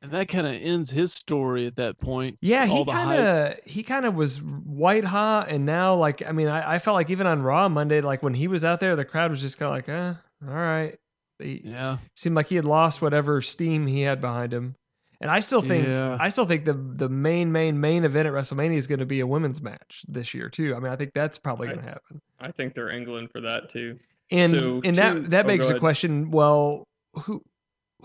And 0.02 0.12
that 0.12 0.28
kind 0.28 0.46
of 0.46 0.54
ends 0.54 0.90
his 0.92 1.14
story 1.14 1.66
at 1.66 1.76
that 1.78 1.98
point. 1.98 2.38
Yeah, 2.42 2.66
he 2.66 2.72
All 2.72 2.86
the 2.86 2.92
hype. 2.92 3.18
kind 3.18 3.22
of 3.22 3.66
he 3.66 3.84
kind 3.84 4.06
of 4.06 4.16
was 4.16 4.42
white 4.42 5.04
hot, 5.06 5.48
and 5.50 5.66
now 5.66 5.96
like 5.96 6.26
I 6.28 6.34
mean 6.34 6.48
I, 6.50 6.76
I 6.76 6.80
felt 6.80 6.96
like 6.96 7.10
even 7.10 7.26
on 7.26 7.42
Raw 7.42 7.70
Monday, 7.70 8.02
like 8.02 8.22
when 8.22 8.34
he 8.34 8.48
was 8.48 8.64
out 8.66 8.80
there, 8.80 8.96
the 8.96 9.06
crowd 9.06 9.32
was 9.32 9.42
just 9.42 9.58
kind 9.58 9.70
of 9.70 9.76
like, 9.76 9.90
eh, 9.90 10.14
all 10.48 10.54
right. 10.54 10.98
He 11.40 11.62
Yeah. 11.64 11.98
seemed 12.16 12.36
like 12.36 12.48
he 12.48 12.56
had 12.56 12.66
lost 12.66 13.02
whatever 13.02 13.42
steam 13.42 13.86
he 13.88 14.02
had 14.02 14.22
behind 14.22 14.54
him. 14.54 14.76
And 15.20 15.32
I 15.32 15.40
still 15.40 15.62
think 15.62 15.88
Yeah. 15.88 16.16
I 16.20 16.30
still 16.30 16.46
think 16.46 16.66
the 16.66 16.74
the 16.74 17.10
main 17.10 17.52
main 17.52 17.80
main 17.80 18.04
event 18.04 18.28
at 18.28 18.34
WrestleMania 18.34 18.76
is 18.76 18.86
going 18.88 19.00
to 19.00 19.06
be 19.06 19.20
a 19.20 19.28
women's 19.28 19.62
match 19.62 20.04
this 20.08 20.34
year 20.34 20.50
too. 20.50 20.76
I 20.76 20.80
mean, 20.80 20.92
I 20.92 20.96
think 20.96 21.12
that's 21.14 21.38
probably 21.40 21.68
going 21.68 21.80
to 21.80 21.86
happen. 21.86 22.22
I 22.40 22.52
think 22.52 22.76
they're 22.76 22.92
angling 22.92 23.28
for 23.28 23.42
that 23.42 23.70
too. 23.70 23.98
And 24.30 24.52
So 24.52 24.74
and 24.84 24.84
two- 24.84 24.92
that 25.02 25.30
that 25.32 25.46
oh, 25.46 25.48
begs 25.48 25.68
go 25.68 25.74
the 25.74 25.80
question, 25.80 26.30
well, 26.30 26.84
who 27.24 27.42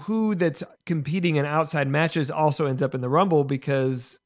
who 0.00 0.34
that's 0.34 0.62
competing 0.86 1.36
in 1.36 1.44
outside 1.44 1.86
matches 1.86 2.30
also 2.30 2.64
ends 2.64 2.80
up 2.80 2.94
in 2.94 3.02
the 3.02 3.10
Rumble 3.10 3.44
because 3.44 4.18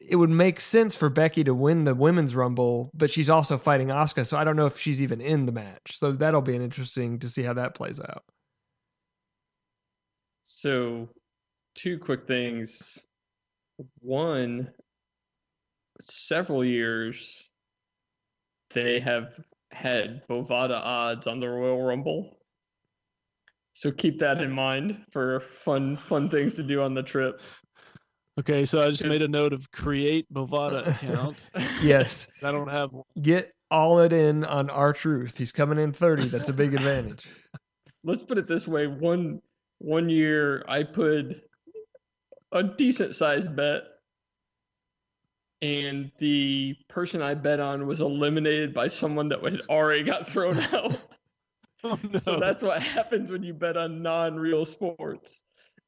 it 0.00 0.16
would 0.16 0.30
make 0.30 0.60
sense 0.60 0.94
for 0.94 1.08
Becky 1.08 1.44
to 1.44 1.54
win 1.54 1.84
the 1.84 1.94
women's 1.94 2.34
Rumble, 2.34 2.90
but 2.94 3.10
she's 3.10 3.28
also 3.28 3.58
fighting 3.58 3.88
Asuka, 3.88 4.26
so 4.26 4.36
I 4.36 4.44
don't 4.44 4.56
know 4.56 4.66
if 4.66 4.78
she's 4.78 5.02
even 5.02 5.20
in 5.20 5.46
the 5.46 5.52
match. 5.52 5.98
So 5.98 6.12
that'll 6.12 6.40
be 6.40 6.56
an 6.56 6.62
interesting 6.62 7.18
to 7.18 7.28
see 7.28 7.42
how 7.42 7.54
that 7.54 7.74
plays 7.74 8.00
out. 8.00 8.24
So, 10.44 11.08
two 11.74 11.98
quick 11.98 12.26
things. 12.26 13.04
One, 14.00 14.70
several 16.00 16.64
years 16.64 17.48
they 18.74 19.00
have 19.00 19.38
had 19.72 20.26
Bovada 20.28 20.80
odds 20.82 21.26
on 21.26 21.40
the 21.40 21.48
Royal 21.48 21.82
Rumble. 21.82 22.38
So 23.72 23.92
keep 23.92 24.18
that 24.18 24.40
in 24.40 24.50
mind 24.50 25.04
for 25.12 25.40
fun 25.40 25.96
fun 25.96 26.28
things 26.28 26.54
to 26.54 26.62
do 26.62 26.82
on 26.82 26.94
the 26.94 27.02
trip. 27.02 27.40
Okay, 28.38 28.64
so 28.64 28.86
I 28.86 28.90
just 28.90 29.04
made 29.04 29.22
a 29.22 29.28
note 29.28 29.52
of 29.52 29.70
create 29.72 30.32
Bovada 30.32 30.86
account. 30.86 31.44
Yes, 31.82 32.28
I 32.42 32.52
don't 32.52 32.68
have 32.68 32.92
one. 32.92 33.04
get 33.20 33.52
all 33.70 33.98
it 33.98 34.12
in 34.12 34.44
on 34.44 34.70
R-Truth. 34.70 35.36
He's 35.36 35.52
coming 35.52 35.78
in 35.78 35.92
30. 35.92 36.28
That's 36.28 36.48
a 36.48 36.52
big 36.52 36.74
advantage. 36.74 37.26
Let's 38.04 38.22
put 38.22 38.38
it 38.38 38.46
this 38.46 38.68
way, 38.68 38.86
one 38.86 39.40
one 39.80 40.08
year 40.08 40.64
I 40.68 40.82
put 40.82 41.42
a 42.52 42.62
decent 42.62 43.14
sized 43.14 43.54
bet 43.54 43.82
and 45.62 46.10
the 46.18 46.76
person 46.88 47.20
I 47.22 47.34
bet 47.34 47.60
on 47.60 47.86
was 47.86 48.00
eliminated 48.00 48.72
by 48.72 48.88
someone 48.88 49.28
that 49.28 49.42
had 49.42 49.60
already 49.68 50.02
got 50.04 50.28
thrown 50.28 50.58
out. 50.72 50.98
Oh, 51.84 51.98
no. 52.10 52.18
So 52.20 52.40
that's 52.40 52.62
what 52.62 52.82
happens 52.82 53.30
when 53.30 53.42
you 53.42 53.54
bet 53.54 53.76
on 53.76 54.02
non-real 54.02 54.64
sports. 54.64 55.42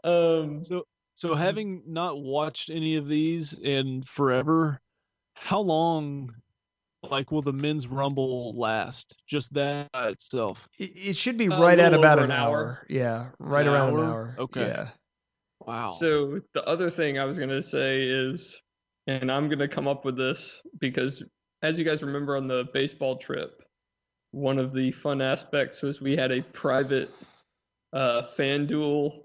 Um, 0.04 0.62
So, 0.62 0.84
so 1.20 1.34
having 1.34 1.82
not 1.86 2.18
watched 2.18 2.70
any 2.70 2.96
of 2.96 3.06
these 3.06 3.52
in 3.52 4.02
forever, 4.04 4.80
how 5.34 5.60
long, 5.60 6.34
like, 7.02 7.30
will 7.30 7.42
the 7.42 7.52
men's 7.52 7.86
rumble 7.86 8.58
last? 8.58 9.18
Just 9.26 9.52
that 9.52 9.90
itself. 9.94 10.66
It, 10.78 10.92
it 10.96 11.16
should 11.16 11.36
be 11.36 11.50
right 11.50 11.78
at 11.78 11.92
about 11.92 12.20
an 12.20 12.24
an 12.24 12.30
hour. 12.30 12.56
hour. 12.58 12.86
Yeah, 12.88 13.26
right 13.38 13.66
An 13.66 13.74
around 13.74 13.88
an 13.90 13.96
hour? 13.96 14.04
hour. 14.06 14.36
Okay. 14.38 14.66
Yeah. 14.68 14.88
Wow. 15.66 15.90
so 15.92 16.40
the 16.54 16.66
other 16.66 16.88
thing 16.88 17.18
I 17.18 17.26
was 17.26 17.38
gonna 17.38 17.60
say 17.60 18.00
is, 18.04 18.58
and 19.06 19.30
I'm 19.30 19.50
gonna 19.50 19.68
come 19.68 19.86
up 19.86 20.06
with 20.06 20.16
this 20.16 20.58
because, 20.78 21.22
as 21.60 21.78
you 21.78 21.84
guys 21.84 22.02
remember 22.02 22.34
on 22.34 22.48
the 22.48 22.66
baseball 22.72 23.16
trip, 23.18 23.62
one 24.30 24.58
of 24.58 24.72
the 24.72 24.90
fun 24.90 25.20
aspects 25.20 25.82
was 25.82 26.00
we 26.00 26.16
had 26.16 26.32
a 26.32 26.40
private 26.40 27.10
uh, 27.92 28.22
FanDuel 28.38 29.24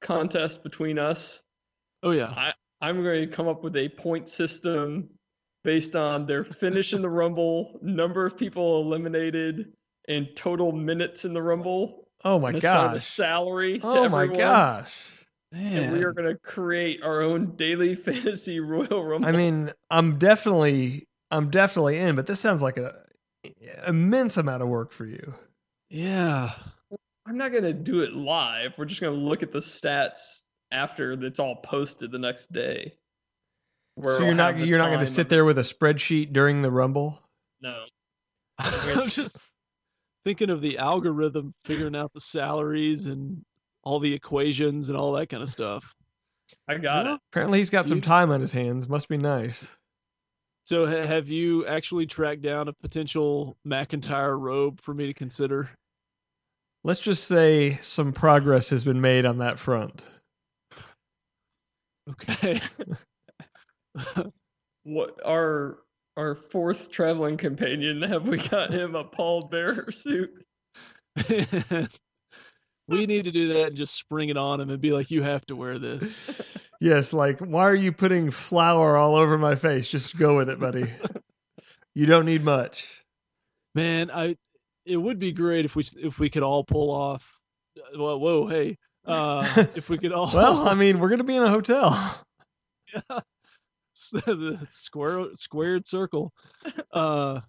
contest 0.00 0.62
between 0.62 0.98
us. 0.98 1.42
oh 2.02 2.10
yeah. 2.12 2.52
I'm 2.80 3.02
going 3.02 3.28
to 3.28 3.34
come 3.34 3.48
up 3.48 3.64
with 3.64 3.76
a 3.76 3.88
point 3.88 4.28
system 4.28 5.08
based 5.64 5.96
on 5.96 6.26
their 6.26 6.44
finish 6.44 6.92
in 6.92 7.02
the 7.02 7.08
Rumble, 7.08 7.78
number 7.82 8.26
of 8.26 8.36
people 8.36 8.82
eliminated, 8.82 9.72
and 10.08 10.28
total 10.36 10.72
minutes 10.72 11.24
in 11.24 11.32
the 11.32 11.42
Rumble. 11.42 12.06
Oh 12.24 12.38
my 12.38 12.52
gosh. 12.52 13.04
salary 13.04 13.80
Oh 13.82 14.08
my 14.08 14.24
everyone, 14.24 14.38
gosh. 14.38 15.10
And 15.52 15.92
we 15.92 16.04
are 16.04 16.12
going 16.12 16.28
to 16.28 16.36
create 16.36 17.02
our 17.02 17.22
own 17.22 17.56
daily 17.56 17.94
fantasy 18.06 18.60
Royal 18.60 19.04
Rumble. 19.04 19.28
I 19.28 19.32
mean, 19.32 19.72
I'm 19.90 20.18
definitely 20.18 21.06
I'm 21.30 21.50
definitely 21.50 21.98
in, 21.98 22.14
but 22.14 22.26
this 22.26 22.40
sounds 22.40 22.62
like 22.62 22.78
a 22.78 22.94
immense 23.86 24.36
amount 24.36 24.62
of 24.62 24.68
work 24.68 24.92
for 24.92 25.06
you. 25.06 25.34
Yeah. 25.90 26.52
I'm 27.26 27.36
not 27.36 27.50
going 27.50 27.64
to 27.64 27.72
do 27.72 28.00
it 28.00 28.12
live. 28.12 28.74
We're 28.78 28.84
just 28.84 29.00
going 29.00 29.18
to 29.18 29.24
look 29.24 29.42
at 29.42 29.52
the 29.52 29.58
stats 29.58 30.42
after 30.70 31.12
it's 31.12 31.38
all 31.38 31.56
posted 31.56 32.12
the 32.12 32.18
next 32.18 32.52
day. 32.52 32.94
Where 33.96 34.12
so 34.12 34.16
it'll 34.16 34.26
you're 34.26 34.34
not 34.34 34.58
you're 34.58 34.78
not 34.78 34.88
going 34.88 35.00
to 35.00 35.06
sit 35.06 35.28
there 35.28 35.44
with 35.44 35.58
a 35.58 35.62
spreadsheet 35.62 36.32
during 36.32 36.62
the 36.62 36.70
rumble. 36.70 37.18
No. 37.60 37.84
I'm 38.58 39.08
just 39.08 39.38
thinking 40.24 40.50
of 40.50 40.60
the 40.60 40.78
algorithm 40.78 41.54
figuring 41.64 41.96
out 41.96 42.12
the 42.12 42.20
salaries 42.20 43.06
and 43.06 43.42
all 43.82 43.98
the 43.98 44.12
equations 44.12 44.88
and 44.88 44.98
all 44.98 45.12
that 45.12 45.28
kind 45.28 45.42
of 45.42 45.48
stuff. 45.48 45.94
I 46.68 46.76
got 46.76 47.04
Well, 47.06 47.14
it. 47.14 47.20
Apparently 47.32 47.58
he's 47.58 47.70
got 47.70 47.88
some 47.88 48.00
time 48.00 48.30
on 48.30 48.40
his 48.40 48.52
hands. 48.52 48.88
Must 48.88 49.08
be 49.08 49.16
nice. 49.16 49.66
So 50.64 50.86
ha- 50.86 51.06
have 51.06 51.28
you 51.28 51.66
actually 51.66 52.06
tracked 52.06 52.42
down 52.42 52.68
a 52.68 52.72
potential 52.72 53.56
McIntyre 53.66 54.38
robe 54.38 54.80
for 54.80 54.92
me 54.92 55.06
to 55.06 55.14
consider? 55.14 55.70
Let's 56.86 57.00
just 57.00 57.24
say 57.24 57.78
some 57.82 58.12
progress 58.12 58.70
has 58.70 58.84
been 58.84 59.00
made 59.00 59.26
on 59.26 59.38
that 59.38 59.58
front. 59.58 60.04
Okay. 62.08 62.60
What 64.84 65.18
our 65.24 65.78
our 66.16 66.36
fourth 66.36 66.92
traveling 66.92 67.36
companion 67.36 68.00
have 68.02 68.28
we 68.28 68.36
got 68.36 68.72
him 68.72 68.94
a 68.94 69.02
Paul 69.02 69.48
Bearer 69.48 69.90
suit? 69.90 70.30
we 72.86 73.04
need 73.04 73.24
to 73.24 73.32
do 73.32 73.48
that 73.48 73.66
and 73.66 73.76
just 73.76 73.96
spring 73.96 74.28
it 74.28 74.36
on 74.36 74.60
him 74.60 74.70
and 74.70 74.80
be 74.80 74.92
like, 74.92 75.10
you 75.10 75.24
have 75.24 75.44
to 75.46 75.56
wear 75.56 75.80
this. 75.80 76.16
Yes, 76.80 77.12
like 77.12 77.40
why 77.40 77.64
are 77.64 77.74
you 77.74 77.90
putting 77.90 78.30
flour 78.30 78.96
all 78.96 79.16
over 79.16 79.36
my 79.36 79.56
face? 79.56 79.88
Just 79.88 80.16
go 80.16 80.36
with 80.36 80.48
it, 80.48 80.60
buddy. 80.60 80.86
you 81.96 82.06
don't 82.06 82.26
need 82.26 82.44
much. 82.44 82.86
Man, 83.74 84.08
I 84.12 84.36
it 84.86 84.96
would 84.96 85.18
be 85.18 85.32
great 85.32 85.64
if 85.64 85.76
we 85.76 85.84
if 85.96 86.18
we 86.18 86.30
could 86.30 86.42
all 86.42 86.64
pull 86.64 86.90
off. 86.90 87.38
Whoa, 87.94 88.16
whoa 88.16 88.46
hey, 88.46 88.78
uh, 89.04 89.66
if 89.74 89.88
we 89.88 89.98
could 89.98 90.12
all 90.12 90.30
Well, 90.32 90.68
I 90.68 90.74
mean, 90.82 90.98
we're 90.98 91.08
gonna 91.08 91.24
be 91.24 91.36
in 91.36 91.42
a 91.42 91.50
hotel. 91.50 92.22
the 94.12 94.66
square 94.70 95.26
squared 95.34 95.86
circle. 95.86 96.32
Uh, 96.92 97.40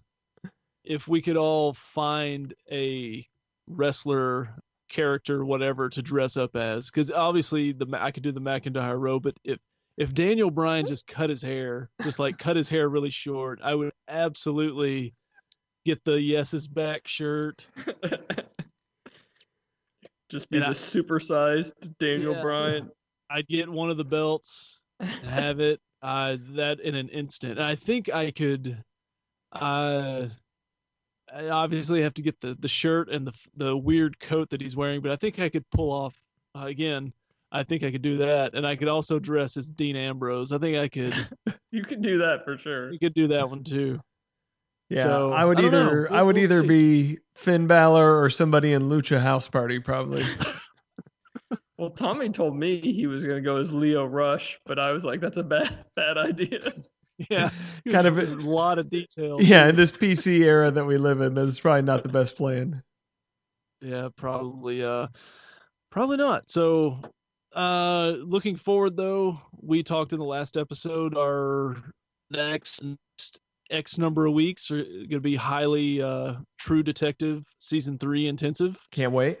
if 0.84 1.06
we 1.06 1.22
could 1.22 1.36
all 1.36 1.74
find 1.74 2.54
a 2.70 3.24
wrestler 3.68 4.54
character, 4.88 5.44
whatever, 5.44 5.88
to 5.90 6.02
dress 6.02 6.36
up 6.36 6.56
as, 6.56 6.90
because 6.90 7.10
obviously 7.10 7.72
the 7.72 7.86
I 7.98 8.10
could 8.10 8.22
do 8.22 8.32
the 8.32 8.40
McIntyre 8.40 8.98
robe, 8.98 9.22
but 9.22 9.36
if 9.44 9.58
if 9.96 10.14
Daniel 10.14 10.50
Bryan 10.50 10.86
just 10.86 11.06
cut 11.06 11.30
his 11.30 11.42
hair, 11.42 11.90
just 12.02 12.18
like 12.18 12.38
cut 12.38 12.56
his 12.56 12.68
hair 12.68 12.88
really 12.88 13.10
short, 13.10 13.60
I 13.62 13.74
would 13.74 13.92
absolutely 14.08 15.14
get 15.84 16.04
the 16.04 16.20
yeses 16.20 16.66
Back 16.66 17.06
shirt. 17.08 17.66
Just 20.28 20.48
be 20.50 20.56
And 20.58 20.64
the 20.66 20.70
I- 20.70 20.72
supersized 20.72 21.72
Daniel 21.98 22.34
Yeah. 22.34 22.42
Bryan. 22.42 22.90
I'd 23.30 23.46
get 23.48 23.68
one 23.68 23.90
of 23.90 23.96
the 23.96 24.04
belts 24.04 24.80
and 25.00 25.10
have 25.26 25.60
it 25.60 25.80
uh 26.02 26.36
that 26.50 26.78
in 26.80 26.94
an 26.94 27.08
instant 27.08 27.58
and 27.58 27.66
i 27.66 27.74
think 27.74 28.08
i 28.08 28.30
could 28.30 28.80
uh 29.52 30.26
i 31.34 31.48
obviously 31.48 32.00
have 32.02 32.14
to 32.14 32.22
get 32.22 32.40
the 32.40 32.56
the 32.60 32.68
shirt 32.68 33.08
and 33.10 33.26
the 33.26 33.32
the 33.56 33.76
weird 33.76 34.18
coat 34.20 34.48
that 34.48 34.60
he's 34.60 34.76
wearing 34.76 35.00
but 35.00 35.10
i 35.10 35.16
think 35.16 35.40
i 35.40 35.48
could 35.48 35.64
pull 35.72 35.90
off 35.90 36.14
uh, 36.56 36.66
again 36.66 37.12
i 37.50 37.64
think 37.64 37.82
i 37.82 37.90
could 37.90 38.00
do 38.02 38.16
that 38.16 38.54
and 38.54 38.64
i 38.64 38.76
could 38.76 38.86
also 38.86 39.18
dress 39.18 39.56
as 39.56 39.70
dean 39.70 39.96
ambrose 39.96 40.52
i 40.52 40.58
think 40.58 40.76
i 40.76 40.86
could 40.88 41.14
You 41.72 41.82
can 41.82 42.00
do 42.00 42.18
that 42.18 42.44
for 42.44 42.56
sure. 42.56 42.92
you 42.92 42.98
could 43.00 43.14
do 43.14 43.26
that 43.28 43.48
one 43.50 43.64
too 43.64 43.98
Yeah, 44.90 45.02
So, 45.04 45.32
I 45.32 45.44
would 45.44 45.60
I 45.60 45.66
either 45.66 46.10
I 46.10 46.16
We'll- 46.16 46.26
would 46.26 46.34
we'll 46.36 46.44
either 46.44 46.62
see. 46.62 46.68
be 46.68 47.18
Finn 47.34 47.66
Balor 47.66 48.22
or 48.22 48.30
somebody 48.30 48.72
in 48.72 48.82
Lucha 48.84 49.20
House 49.20 49.46
Party, 49.48 49.78
probably. 49.78 50.24
Well, 51.78 51.90
Tommy 51.90 52.28
told 52.30 52.56
me 52.56 52.80
he 52.80 53.06
was 53.06 53.22
gonna 53.24 53.40
go 53.40 53.56
as 53.58 53.72
Lio 53.72 54.04
Rush, 54.04 54.58
but 54.66 54.80
I 54.80 54.90
was 54.90 55.04
like, 55.04 55.20
that's 55.20 55.36
a 55.36 55.44
bad 55.44 55.72
bad 55.96 56.18
idea. 56.18 56.72
yeah 57.30 57.50
Kind 57.88 58.06
of 58.08 58.18
a 58.18 58.22
a- 58.22 58.34
lot 58.34 58.78
of 58.80 58.90
details 58.90 59.42
yeah, 59.42 59.68
in 59.68 59.76
this 59.76 59.92
PC 59.92 60.40
era 60.40 60.70
that 60.72 60.84
we 60.84 60.96
live 60.98 61.20
in, 61.20 61.34
that's 61.34 61.60
probably 61.60 61.82
not 61.82 62.02
the 62.02 62.08
best 62.08 62.34
plan. 62.36 62.82
Yeah, 63.80 64.08
probably 64.16 64.82
uh 64.84 65.06
probably 65.92 66.16
not. 66.16 66.50
So 66.50 66.98
uh 67.54 68.14
looking 68.24 68.56
forward 68.56 68.96
though, 68.96 69.40
we 69.62 69.84
talked 69.84 70.12
in 70.12 70.18
the 70.18 70.24
last 70.24 70.56
episode 70.56 71.16
our 71.16 71.76
next 72.32 72.82
next 72.82 73.38
X 73.70 73.98
number 73.98 74.26
of 74.26 74.32
weeks 74.34 74.70
are 74.70 74.82
gonna 75.08 75.20
be 75.20 75.36
highly 75.36 76.00
uh 76.02 76.34
True 76.58 76.82
Detective 76.82 77.44
season 77.58 77.98
three 77.98 78.26
intensive. 78.26 78.78
Can't 78.90 79.12
wait. 79.12 79.38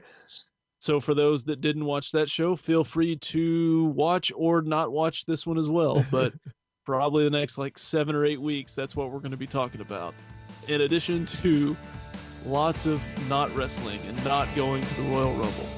so 0.78 1.00
for 1.00 1.14
those 1.14 1.44
that 1.44 1.60
didn't 1.60 1.84
watch 1.84 2.12
that 2.12 2.28
show, 2.28 2.54
feel 2.56 2.84
free 2.84 3.16
to 3.16 3.86
watch 3.96 4.30
or 4.36 4.62
not 4.62 4.92
watch 4.92 5.24
this 5.26 5.46
one 5.46 5.58
as 5.58 5.68
well. 5.68 6.04
But 6.10 6.32
probably 6.86 7.24
the 7.24 7.30
next 7.30 7.58
like 7.58 7.76
seven 7.76 8.14
or 8.14 8.24
eight 8.24 8.40
weeks, 8.40 8.74
that's 8.74 8.96
what 8.96 9.10
we're 9.10 9.18
going 9.18 9.32
to 9.32 9.36
be 9.36 9.46
talking 9.46 9.82
about. 9.82 10.14
In 10.68 10.80
addition 10.82 11.26
to 11.26 11.76
lots 12.46 12.86
of 12.86 13.02
not 13.28 13.54
wrestling 13.54 14.00
and 14.08 14.24
not 14.24 14.48
going 14.56 14.82
to 14.82 14.94
the 14.94 15.02
Royal 15.10 15.32
Rumble. 15.32 15.77